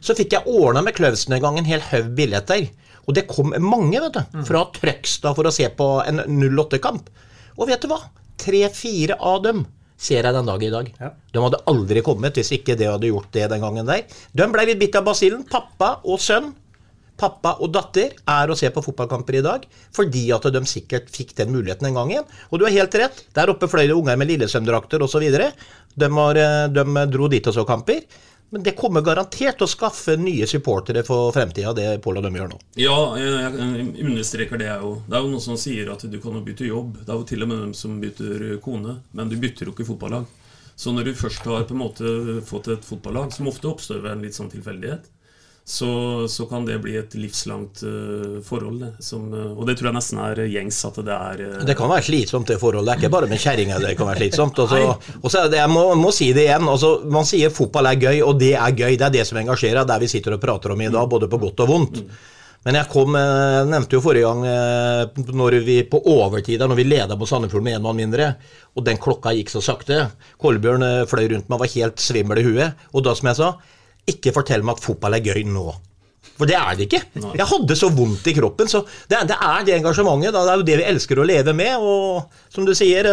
Så 0.00 0.16
fikk 0.16 0.38
jeg 0.38 0.48
ordna 0.48 0.80
med 0.86 0.96
Kløvsen 0.96 1.36
en 1.36 1.44
gang 1.44 1.60
en 1.60 1.68
hel 1.68 1.84
haug 1.90 2.14
billetter. 2.16 2.70
Og 3.04 3.16
det 3.16 3.26
kom 3.28 3.52
mange, 3.60 4.00
vet 4.00 4.16
du, 4.16 4.40
fra 4.48 4.64
Trøgstad 4.72 5.36
for 5.36 5.48
å 5.48 5.52
se 5.52 5.68
på 5.76 5.90
en 6.06 6.22
08-kamp. 6.24 7.12
Og 7.58 7.68
vet 7.68 7.84
du 7.84 7.90
hva? 7.92 8.00
Tre-fire 8.40 9.18
av 9.18 9.42
dem 9.44 9.66
ser 9.98 10.22
jeg 10.22 10.34
den 10.34 10.48
dag 10.48 10.62
i 10.62 10.70
dag. 10.72 10.90
Ja. 11.00 11.10
De 11.34 11.42
hadde 11.42 11.60
aldri 11.70 12.02
kommet 12.06 12.38
hvis 12.38 12.52
ikke 12.54 12.76
det 12.78 12.88
hadde 12.90 13.10
gjort 13.10 13.32
det 13.34 13.48
den 13.50 13.64
gangen 13.64 13.88
der. 13.88 14.06
De 14.32 14.46
ble 14.52 14.66
litt 14.70 14.80
bitt 14.80 14.98
av 14.98 15.08
basillen. 15.08 15.44
Pappa 15.50 15.96
og 16.06 16.22
sønn, 16.22 16.52
pappa 17.18 17.56
og 17.62 17.72
datter, 17.74 18.14
er 18.28 18.50
å 18.50 18.56
se 18.58 18.70
på 18.72 18.84
fotballkamper 18.84 19.40
i 19.40 19.44
dag 19.44 19.66
fordi 19.96 20.28
at 20.34 20.46
de 20.54 20.62
sikkert 20.68 21.10
fikk 21.12 21.34
den 21.40 21.52
muligheten 21.54 21.90
en 21.90 21.98
gang 21.98 22.14
igjen. 22.14 22.30
Og 22.50 22.60
du 22.60 22.66
har 22.68 22.74
helt 22.74 22.94
rett. 23.00 23.24
Der 23.36 23.50
oppe 23.52 23.68
fløy 23.70 23.86
det 23.86 23.96
unger 23.96 24.18
med 24.20 24.30
lillesømdrakter 24.30 25.02
osv. 25.04 25.26
De, 25.28 26.08
eh, 26.08 26.64
de 26.72 27.06
dro 27.12 27.28
dit 27.28 27.50
og 27.50 27.56
så 27.56 27.66
kamper. 27.68 28.04
Men 28.50 28.62
det 28.64 28.72
kommer 28.78 29.04
garantert 29.04 29.58
til 29.60 29.66
å 29.66 29.68
skaffe 29.68 30.14
nye 30.16 30.46
supportere 30.48 31.02
for 31.04 31.34
fremtida, 31.36 31.74
det 31.76 31.98
Pål 32.04 32.20
og 32.20 32.24
dem 32.24 32.38
gjør 32.38 32.48
nå. 32.54 32.60
Ja, 32.80 32.96
jeg, 33.20 33.88
understreker 34.06 34.60
det, 34.60 34.70
jeg 34.70 34.86
òg. 34.88 35.02
Det 35.04 35.18
er 35.18 35.26
jo 35.26 35.32
noen 35.34 35.44
som 35.44 35.58
sier 35.60 35.90
at 35.92 36.06
du 36.08 36.16
kan 36.22 36.38
bytte 36.46 36.64
jobb. 36.64 36.96
Det 37.02 37.12
er 37.12 37.20
jo 37.20 37.26
til 37.28 37.44
og 37.44 37.50
med 37.50 37.60
dem 37.66 37.74
som 37.76 37.98
bytter 38.00 38.46
kone. 38.64 38.96
Men 39.12 39.28
du 39.28 39.36
bytter 39.36 39.68
jo 39.68 39.76
ikke 39.76 39.90
fotballag. 39.90 40.24
Så 40.78 40.94
når 40.94 41.10
du 41.10 41.18
først 41.18 41.44
har 41.50 41.66
på 41.68 41.74
en 41.74 41.82
måte 41.82 42.10
fått 42.46 42.70
et 42.72 42.84
fotballag, 42.86 43.34
som 43.34 43.50
ofte 43.50 43.68
oppstår 43.68 44.00
ved 44.00 44.14
en 44.14 44.24
litt 44.24 44.36
sånn 44.38 44.50
tilfeldighet, 44.52 45.10
så, 45.68 46.28
så, 46.28 46.46
kan 46.46 46.64
det 46.64 46.78
bli 46.80 46.94
et 46.96 47.12
livslangt 47.20 47.82
uh, 47.84 48.38
forhold. 48.44 48.78
Det, 48.80 49.04
som, 49.04 49.26
uh, 49.28 49.50
og 49.52 49.66
det 49.68 49.74
tror 49.76 49.90
jeg 49.90 49.96
nesten 49.98 50.20
er 50.24 50.40
gjengs 50.48 50.78
at 50.88 51.00
det 51.04 51.12
er 51.12 51.42
uh, 51.44 51.58
Det 51.68 51.74
kan 51.76 51.90
være 51.92 52.06
slitsomt, 52.06 52.48
det 52.48 52.56
forholdet. 52.62 52.86
Det 52.88 52.94
er 52.94 53.02
ikke 53.02 53.12
bare 53.12 53.28
med 53.28 53.42
kjerringa 53.42 53.82
det 53.82 53.90
kan 53.98 54.08
være 54.08 54.22
slitsomt. 54.22 54.62
Og 54.64 55.28
så, 55.28 55.44
jeg 55.52 55.68
må, 55.68 55.84
må, 56.00 56.14
si 56.16 56.30
det 56.32 56.46
igjen. 56.46 56.64
Altså, 56.72 56.94
man 57.12 57.28
sier 57.28 57.52
fotball 57.52 57.90
er 57.92 58.00
gøy, 58.00 58.22
og 58.24 58.40
det 58.40 58.54
er 58.56 58.80
gøy. 58.80 58.96
Det 58.96 59.10
er 59.10 59.14
det 59.20 59.28
som 59.28 59.42
engasjerer. 59.44 59.84
Det 59.84 59.98
er 59.98 60.06
vi 60.06 60.10
sitter 60.16 60.38
og 60.38 60.42
prater 60.48 60.72
om 60.72 60.80
i 60.80 60.88
dag, 60.88 61.12
både 61.12 61.28
på 61.28 61.44
godt 61.44 61.64
og 61.66 61.72
vondt. 61.74 62.04
Men 62.64 62.80
jeg 62.80 62.88
kom, 62.90 63.14
jeg 63.20 63.68
nevnte 63.68 64.00
jo 64.00 64.00
forrige 64.02 64.28
gang 64.28 65.36
når 65.36 65.60
vi 65.68 65.82
på 65.88 66.00
overtid, 66.16 66.64
når 66.64 66.80
vi 66.80 66.88
leda 66.88 67.16
på 67.16 67.28
Sandefjord 67.28 67.62
med 67.64 67.76
én 67.76 67.84
mann 67.84 68.00
mindre, 68.00 68.32
og 68.72 68.88
den 68.88 68.98
klokka 69.00 69.36
gikk 69.36 69.52
så 69.52 69.62
sakte. 69.62 70.06
Kolbjørn 70.40 70.84
fløy 71.08 71.28
rundt 71.34 71.52
meg, 71.52 71.60
var 71.60 71.76
helt 71.76 72.02
svimmel 72.02 72.40
i 72.40 72.48
huet. 72.48 72.88
Og 72.96 73.04
da, 73.04 73.14
som 73.16 73.30
jeg 73.30 73.38
sa, 73.44 73.52
ikke 74.10 74.34
fortell 74.36 74.64
meg 74.66 74.78
at 74.78 74.84
fotball 74.88 75.18
er 75.18 75.24
gøy 75.24 75.44
nå. 75.48 75.68
For 76.38 76.46
det 76.46 76.58
er 76.58 76.76
det 76.78 76.86
ikke. 76.86 77.00
Nei. 77.18 77.32
Jeg 77.40 77.50
hadde 77.50 77.76
så 77.78 77.88
vondt 77.90 78.28
i 78.30 78.34
kroppen. 78.36 78.68
Så 78.70 78.84
det, 79.10 79.24
det 79.30 79.38
er 79.38 79.64
det 79.66 79.78
engasjementet. 79.78 80.34
Da. 80.34 80.44
Det 80.44 80.52
er 80.52 80.60
jo 80.60 80.68
det 80.68 80.76
vi 80.80 80.90
elsker 80.92 81.18
å 81.18 81.26
leve 81.26 81.54
med. 81.56 81.82
Og 81.82 82.52
som 82.54 82.66
du 82.68 82.74
sier, 82.78 83.08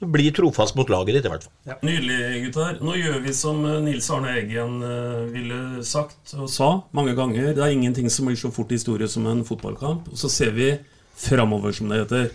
du 0.00 0.06
blir 0.08 0.32
trofast 0.34 0.74
mot 0.78 0.88
laget 0.90 1.18
ditt, 1.18 1.28
i 1.28 1.30
hvert 1.30 1.46
fall. 1.46 1.54
Ja. 1.68 1.76
Nydelig, 1.84 2.18
gutter. 2.46 2.78
Nå 2.82 2.96
gjør 2.96 3.18
vi 3.22 3.34
som 3.36 3.62
eh, 3.68 3.80
Nils 3.84 4.08
Arne 4.10 4.32
Eggen 4.40 4.78
uh, 4.80 5.26
ville 5.30 5.84
sagt 5.86 6.34
og 6.38 6.48
sa 6.50 6.70
mange 6.96 7.12
ganger. 7.18 7.52
Det 7.54 7.66
er 7.66 7.74
ingenting 7.76 8.08
som 8.10 8.30
blir 8.30 8.40
så 8.40 8.50
fort 8.54 8.72
historie 8.72 9.08
som 9.12 9.28
en 9.30 9.44
fotballkamp. 9.46 10.08
Og 10.10 10.18
så 10.18 10.32
ser 10.32 10.56
vi 10.56 10.72
framover, 11.20 11.76
som 11.76 11.92
det 11.92 12.00
heter. 12.02 12.30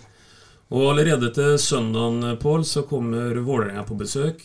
Og 0.70 0.92
allerede 0.92 1.32
til 1.34 1.58
søndagen, 1.62 2.38
Pål, 2.42 2.64
så 2.66 2.86
kommer 2.86 3.34
Vålerenga 3.42 3.84
på 3.86 3.98
besøk. 3.98 4.40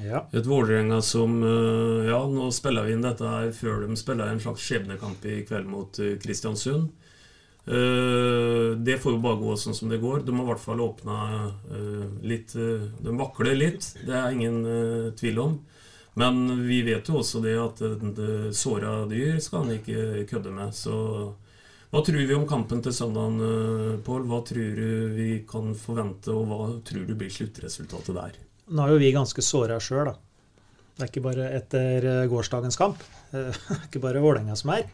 Ja. 0.00 0.24
Et 0.32 0.46
Vålerenga 0.46 1.02
som 1.04 1.42
eh, 1.44 2.08
Ja, 2.08 2.22
nå 2.28 2.48
spiller 2.54 2.86
vi 2.86 2.96
inn 2.96 3.04
dette 3.04 3.28
her 3.28 3.52
før 3.56 3.84
de 3.84 3.96
spiller 4.00 4.32
en 4.32 4.40
slags 4.40 4.64
skjebnekamp 4.64 5.24
i 5.28 5.42
kveld 5.48 5.68
mot 5.68 6.00
eh, 6.00 6.16
Kristiansund. 6.22 6.90
Uh, 7.62 8.74
det 8.82 8.96
får 8.98 9.12
jo 9.14 9.18
bare 9.22 9.38
gå 9.38 9.52
sånn 9.54 9.76
som 9.76 9.90
det 9.92 10.00
går. 10.02 10.24
De 10.26 10.32
har 10.34 10.42
i 10.42 10.48
hvert 10.48 10.62
fall 10.64 10.80
åpna 10.82 11.18
litt 12.26 12.56
De 12.56 13.12
vakler 13.14 13.54
litt, 13.54 13.86
det 14.02 14.16
er 14.18 14.34
ingen 14.34 15.12
tvil 15.14 15.38
om. 15.38 15.54
Men 16.18 16.66
vi 16.66 16.82
vet 16.82 17.06
jo 17.08 17.20
også 17.20 17.40
det 17.44 17.54
at 17.56 17.78
såra 18.58 19.04
dyr 19.06 19.38
skal 19.40 19.64
han 19.64 19.78
ikke 19.78 20.26
kødde 20.32 20.52
med. 20.52 20.74
Så 20.74 20.96
Hva 21.92 22.02
tror 22.04 22.24
vi 22.24 22.34
om 22.34 22.48
kampen 22.48 22.82
til 22.82 22.92
søndag, 22.96 23.38
eh, 23.46 24.00
Pål? 24.04 24.26
Hva 24.26 24.42
tror 24.48 24.76
du 24.76 25.12
vi 25.14 25.44
kan 25.48 25.74
forvente, 25.76 26.32
og 26.32 26.48
hva 26.48 26.60
tror 26.82 27.06
du 27.06 27.14
blir 27.14 27.30
sluttresultatet 27.30 28.16
der? 28.16 28.38
Nå 28.72 28.84
er 28.84 28.94
jo 28.94 29.00
vi 29.02 29.12
ganske 29.12 29.44
såra 29.44 29.78
sjøl, 29.82 30.08
da. 30.08 30.16
Det 30.92 31.04
er 31.04 31.10
ikke 31.10 31.24
bare 31.24 31.46
etter 31.56 32.08
eh, 32.08 32.26
gårsdagens 32.30 32.78
kamp. 32.80 33.00
Det 33.32 33.46
er 33.48 33.86
ikke 33.86 34.02
bare 34.02 34.20
Vålerenga 34.22 34.56
som 34.58 34.74
er. 34.74 34.86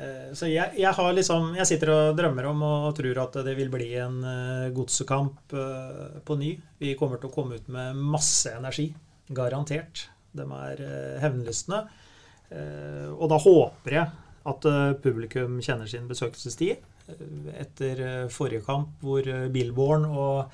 Eh, 0.00 0.30
så 0.36 0.48
jeg, 0.48 0.74
jeg, 0.80 0.92
har 0.96 1.16
liksom, 1.16 1.52
jeg 1.58 1.68
sitter 1.68 1.92
og 1.92 2.16
drømmer 2.18 2.48
om 2.50 2.64
og 2.68 2.88
tror 2.96 3.20
at 3.24 3.36
det 3.46 3.56
vil 3.58 3.72
bli 3.72 3.90
en 4.00 4.18
godsekamp 4.76 5.56
på 6.24 6.38
ny. 6.40 6.54
Vi 6.80 6.96
kommer 7.00 7.20
til 7.20 7.30
å 7.30 7.34
komme 7.34 7.60
ut 7.60 7.68
med 7.72 7.98
masse 8.00 8.52
energi. 8.56 8.90
Garantert. 9.32 10.06
De 10.32 10.48
er 10.56 10.80
hevnlystne. 11.20 11.82
Og 13.12 13.28
da 13.28 13.36
håper 13.40 13.94
jeg 13.96 14.08
at 14.48 14.66
publikum 15.04 15.60
kjenner 15.64 15.88
sin 15.88 16.08
besøkelsestid. 16.08 16.80
Etter 17.52 18.02
forrige 18.32 18.64
kamp 18.64 19.04
hvor 19.04 19.28
Billborn 19.52 20.08
og 20.08 20.52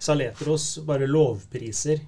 Saletros 0.00 0.78
bare 0.88 1.08
lovpriser 1.08 2.00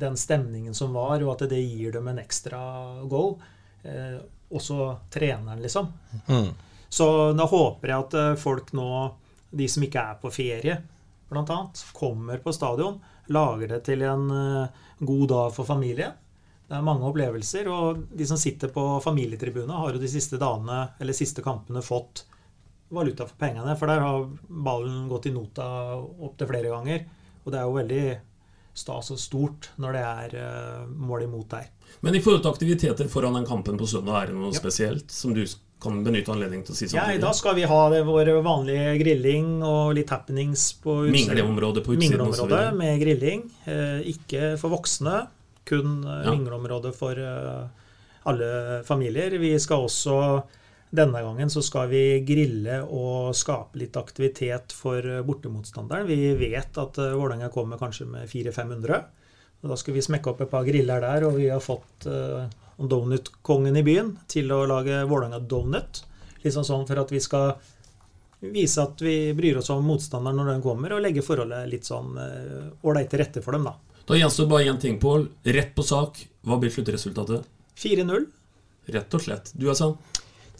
den 0.00 0.16
stemningen 0.16 0.74
som 0.74 0.92
var, 0.92 1.22
og 1.22 1.34
at 1.34 1.48
det 1.50 1.60
gir 1.60 1.92
dem 1.92 2.08
en 2.08 2.20
ekstra 2.20 2.60
goal. 3.08 3.34
Eh, 3.82 4.18
også 4.50 4.96
treneren, 5.12 5.62
liksom. 5.62 5.88
Mm. 6.26 6.50
Så 6.88 7.32
da 7.32 7.46
håper 7.46 7.92
jeg 7.92 8.06
at 8.06 8.16
eh, 8.18 8.38
folk 8.40 8.72
nå, 8.76 8.88
de 9.50 9.68
som 9.68 9.84
ikke 9.86 10.02
er 10.12 10.18
på 10.22 10.32
ferie, 10.34 10.76
bl.a., 11.30 11.58
kommer 11.94 12.42
på 12.42 12.52
stadion, 12.52 12.98
lager 13.30 13.76
det 13.76 13.84
til 13.86 14.02
en 14.02 14.24
uh, 14.34 14.80
god 14.98 15.28
dag 15.30 15.52
for 15.54 15.68
familien. 15.68 16.16
Det 16.66 16.74
er 16.74 16.86
mange 16.86 17.06
opplevelser, 17.06 17.68
og 17.70 18.00
de 18.10 18.26
som 18.26 18.38
sitter 18.38 18.72
på 18.74 18.82
familietribunet, 19.04 19.76
har 19.76 19.94
jo 19.94 20.02
de 20.02 20.10
siste 20.10 20.38
dagene, 20.38 20.80
eller 20.98 21.14
siste 21.14 21.44
kampene 21.46 21.82
fått 21.86 22.24
valuta 22.90 23.26
for 23.26 23.38
pengene. 23.40 23.76
For 23.78 23.90
der 23.90 24.02
har 24.04 24.26
ballen 24.48 25.06
gått 25.10 25.30
i 25.30 25.34
nota 25.34 25.66
opptil 25.98 26.50
flere 26.50 26.72
ganger. 26.72 27.06
Og 27.44 27.52
det 27.52 27.60
er 27.60 27.68
jo 27.68 27.78
veldig 27.78 28.04
stas 28.80 29.10
og 29.12 29.18
stort 29.20 29.70
når 29.82 29.96
det 29.96 30.04
er 30.04 30.36
uh, 30.38 30.84
mål 30.88 31.26
imot 31.26 31.50
der. 31.52 31.66
Men 32.06 32.14
i 32.14 32.20
forhold 32.22 32.44
til 32.44 32.52
aktiviteter 32.52 33.10
foran 33.10 33.34
den 33.38 33.48
kampen 33.48 33.78
på 33.80 33.88
søndag, 33.90 34.22
er 34.22 34.30
det 34.30 34.38
noe 34.38 34.52
ja. 34.54 34.60
spesielt 34.60 35.10
som 35.12 35.34
du 35.34 35.42
kan 35.80 36.02
benytte 36.04 36.30
anledningen 36.32 36.66
til 36.68 36.76
å 36.76 36.78
si 36.78 36.86
sånn? 36.86 37.00
Ja, 37.00 37.08
i 37.16 37.20
dag 37.20 37.34
skal 37.36 37.56
vi 37.56 37.64
ha 37.68 37.80
det, 37.92 38.02
vår 38.06 38.30
vanlige 38.44 38.94
grilling 39.00 39.58
og 39.66 39.94
litt 39.96 40.12
happenings 40.12 40.68
på 40.84 41.00
Mingleområdet 41.08 41.82
på 41.86 41.96
utsiden 41.96 42.20
Mingleområdet 42.20 42.62
med 42.78 43.00
grilling. 43.02 43.44
Uh, 43.66 43.98
ikke 44.12 44.54
for 44.60 44.76
voksne, 44.76 45.24
kun 45.70 46.00
eh, 46.02 46.22
ja. 46.24 46.32
mingleområde 46.32 46.90
for 46.96 47.18
alle 48.30 48.46
familier. 48.86 49.36
Vi 49.38 49.52
skal 49.62 49.84
også 49.86 50.14
denne 50.90 51.22
gangen 51.22 51.50
så 51.52 51.62
skal 51.62 51.88
vi 51.92 52.02
grille 52.26 52.80
og 52.82 53.30
skape 53.38 53.78
litt 53.78 53.96
aktivitet 53.98 54.74
for 54.74 55.04
bortemotstanderen. 55.26 56.08
Vi 56.08 56.34
vet 56.40 56.78
at 56.82 56.98
uh, 56.98 57.14
Vålerenga 57.14 57.50
kommer 57.54 57.78
kanskje 57.78 58.08
med 58.10 58.30
400-500. 58.30 59.02
Da 59.60 59.76
skal 59.76 59.94
vi 59.94 60.02
smekke 60.02 60.32
opp 60.32 60.40
et 60.42 60.50
par 60.50 60.64
griller 60.66 61.02
der, 61.04 61.26
og 61.28 61.36
vi 61.38 61.50
har 61.52 61.62
fått 61.62 62.08
uh, 62.10 62.48
donutkongen 62.80 63.76
i 63.76 63.84
byen 63.86 64.14
til 64.30 64.50
å 64.54 64.64
lage 64.68 65.04
Vålerenga 65.06 65.42
donut. 65.44 66.02
Liksom 66.42 66.64
sånn 66.66 66.88
for 66.88 67.02
at 67.02 67.12
vi 67.12 67.20
skal 67.22 67.52
vise 68.40 68.80
at 68.82 69.02
vi 69.04 69.34
bryr 69.36 69.60
oss 69.60 69.68
om 69.70 69.84
motstanderen 69.84 70.40
når 70.40 70.54
den 70.54 70.64
kommer, 70.64 70.96
og 70.96 71.04
legge 71.04 71.24
forholdet 71.24 71.68
litt 71.68 71.84
sånn 71.84 72.14
eh, 72.16 72.70
ålreit 72.88 73.10
uh, 73.10 73.10
til 73.12 73.20
rette 73.20 73.42
for 73.44 73.56
dem, 73.56 73.66
da. 73.68 73.74
Da 74.08 74.16
gjenstår 74.16 74.48
bare 74.50 74.70
én 74.72 74.80
ting, 74.80 74.96
Pål. 74.98 75.28
Rett 75.44 75.74
på 75.76 75.84
sak. 75.86 76.18
Hva 76.48 76.56
blir 76.58 76.72
sluttresultatet? 76.72 77.44
4-0. 77.78 78.24
Rett 78.96 79.14
og 79.14 79.22
slett. 79.22 79.52
Du, 79.54 79.68
altså? 79.70 79.92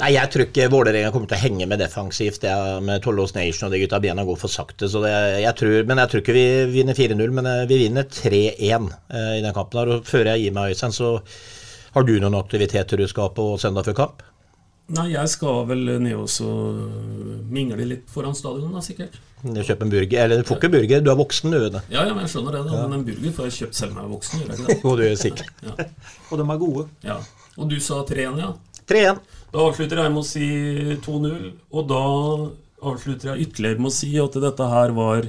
Nei, 0.01 0.13
Jeg 0.15 0.31
tror 0.33 0.47
ikke 0.47 0.69
Vålerenga 0.73 1.11
kommer 1.13 1.29
til 1.29 1.37
å 1.37 1.43
henge 1.43 1.67
med 1.69 1.81
defensivt 1.83 2.41
det 2.45 2.55
med 2.87 3.03
Tollås 3.05 3.35
Nation 3.37 3.69
og 3.69 3.75
de 3.75 3.83
gutta 3.83 4.01
bena 4.01 4.25
går 4.25 4.39
for 4.41 4.49
sakte. 4.53 4.89
så 4.89 5.03
det, 5.05 5.13
jeg 5.45 5.55
tror, 5.61 5.85
Men 5.91 6.01
jeg 6.03 6.09
tror 6.13 6.23
ikke 6.25 6.37
vi 6.37 6.47
vinner 6.79 6.97
4-0, 6.97 7.35
men 7.37 7.47
eh, 7.47 7.67
vi 7.69 7.79
vinner 7.85 8.09
3-1 8.09 8.89
eh, 9.13 9.39
i 9.39 9.45
den 9.45 9.53
kampen. 9.57 9.81
her, 9.83 9.93
og 9.99 10.05
Før 10.09 10.33
jeg 10.33 10.47
gir 10.47 10.57
meg, 10.57 10.73
Øystein, 10.73 10.93
så 10.97 11.19
har 11.95 12.07
du 12.07 12.15
noen 12.23 12.39
aktiviteter 12.39 12.97
du 12.97 13.07
skal 13.11 13.33
på 13.37 13.51
søndag 13.61 13.85
før 13.91 13.99
kamp? 14.05 14.23
Nei, 14.91 15.13
jeg 15.13 15.29
skal 15.31 15.67
vel 15.69 15.85
ned 16.03 16.17
og 16.19 17.45
mingle 17.53 17.85
litt 17.87 18.09
foran 18.11 18.35
stadion, 18.35 18.73
da, 18.75 18.81
sikkert. 18.83 19.21
Kjøpe 19.45 19.87
en 19.87 19.93
burger. 19.93 20.25
Eller 20.25 20.41
du 20.41 20.49
får 20.49 20.59
ikke 20.59 20.73
burger, 20.73 21.05
du 21.05 21.11
er 21.13 21.19
voksen, 21.21 21.53
du. 21.55 21.77
Ja, 21.93 22.03
ja, 22.09 22.15
men 22.15 22.25
jeg 22.25 22.33
skjønner 22.33 22.57
det. 22.57 22.65
da. 22.67 22.81
Men 22.89 22.97
en 22.99 23.05
burger 23.07 23.37
får 23.37 23.47
jeg 23.51 23.57
kjøpt 23.61 23.79
selv 23.79 23.93
om 23.93 24.01
jeg 24.01 24.09
er 24.09 24.15
voksen. 24.17 24.41
gjør 24.41 24.51
jeg 24.51 24.59
ikke 24.59 24.67
det? 24.73 24.79
Og 24.91 24.97
du 24.99 25.05
er 25.07 25.21
sikker. 25.21 25.53
Ja. 25.69 25.77
Og 26.31 26.41
de 26.41 26.47
er 26.49 26.61
gode. 26.65 26.87
Ja. 27.07 27.19
Og 27.61 27.71
du 27.71 27.77
sa 27.85 28.01
3-1, 28.09 28.41
ja? 28.43 28.51
3-1. 28.91 29.23
Da 29.51 29.65
avslutter 29.67 29.99
jeg 29.99 30.11
med 30.15 30.23
å 30.23 30.27
si 30.27 30.49
2-0, 31.03 31.47
og 31.75 31.87
da 31.91 32.03
avslutter 32.87 33.33
jeg 33.33 33.49
ytterligere 33.49 33.83
med 33.83 33.91
å 33.91 33.97
si 33.97 34.11
at 34.23 34.37
dette 34.45 34.67
her 34.71 34.93
var, 34.95 35.25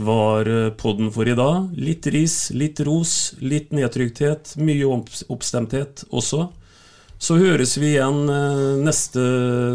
var 0.00 0.48
eh, 0.48 0.68
podden 0.80 1.10
for 1.12 1.28
i 1.28 1.34
dag. 1.36 1.66
Litt 1.76 2.08
ris, 2.14 2.38
litt 2.56 2.80
ros, 2.88 3.34
litt 3.44 3.74
nedtrykthet, 3.76 4.54
mye 4.56 4.88
oppstemthet 4.88 6.06
også. 6.08 6.46
Så 7.20 7.36
høres 7.40 7.74
vi 7.76 7.90
igjen 7.92 8.22
eh, 8.32 8.80
neste 8.80 9.26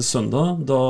søndag. 0.10 0.64
Da, 0.66 0.82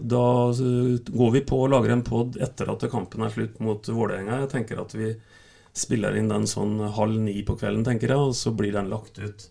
da 0.00 0.24
eh, 0.56 1.12
går 1.12 1.34
vi 1.34 1.42
på 1.44 1.60
og 1.66 1.74
lager 1.74 1.92
en 1.92 2.06
pod 2.08 2.40
etter 2.40 2.72
at 2.72 2.86
kampen 2.92 3.26
er 3.26 3.34
slutt 3.36 3.60
mot 3.60 3.84
Vålerenga. 3.84 4.40
Jeg 4.46 4.54
tenker 4.54 4.80
at 4.80 4.96
vi 4.96 5.12
spiller 5.76 6.16
inn 6.16 6.32
den 6.32 6.48
sånn 6.48 6.78
halv 6.96 7.20
ni 7.20 7.36
på 7.44 7.58
kvelden, 7.60 7.84
tenker 7.84 8.16
jeg, 8.16 8.30
og 8.30 8.32
så 8.38 8.54
blir 8.56 8.72
den 8.72 8.88
lagt 8.88 9.20
ut 9.20 9.50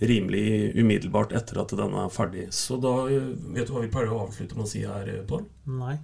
rimelig 0.00 0.76
umiddelbart 0.76 1.32
etter 1.36 1.62
at 1.62 1.72
den 1.78 1.94
er 1.96 2.10
ferdig. 2.12 2.48
Så 2.54 2.76
da 2.80 2.92
vet 3.06 3.68
du 3.68 3.74
hva 3.74 3.84
vi 3.84 3.92
pleier 3.92 4.12
å 4.12 4.24
avslutte 4.26 4.58
med 4.58 4.66
å 4.66 4.70
si 4.70 4.84
her, 4.84 5.08
Pål? 5.28 5.46
Nei. 5.78 5.96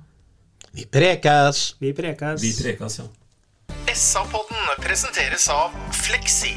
Vi 0.72 0.86
prekes! 0.88 1.74
Vi 1.82 1.93
prekes. 1.97 2.40
Vi 2.40 2.53
prekes, 2.57 3.03
ja. 3.03 3.09
SA-podden 3.93 4.70
presenteres 4.80 5.45
av 5.53 5.74
Fleksi. 5.93 6.55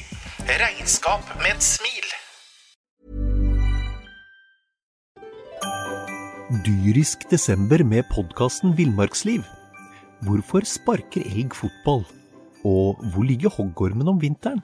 Regnskap 0.47 1.25
med 1.41 1.51
et 1.55 1.65
smil. 1.65 2.05
Dyrisk 6.63 7.25
desember 7.31 7.83
med 7.83 8.05
podkasten 8.13 8.75
Villmarksliv. 8.77 9.43
Hvorfor 10.23 10.63
sparker 10.69 11.25
elg 11.27 11.57
fotball? 11.57 12.05
Og 12.63 13.01
hvor 13.11 13.27
ligger 13.27 13.51
hoggormen 13.51 14.07
om 14.07 14.21
vinteren? 14.21 14.63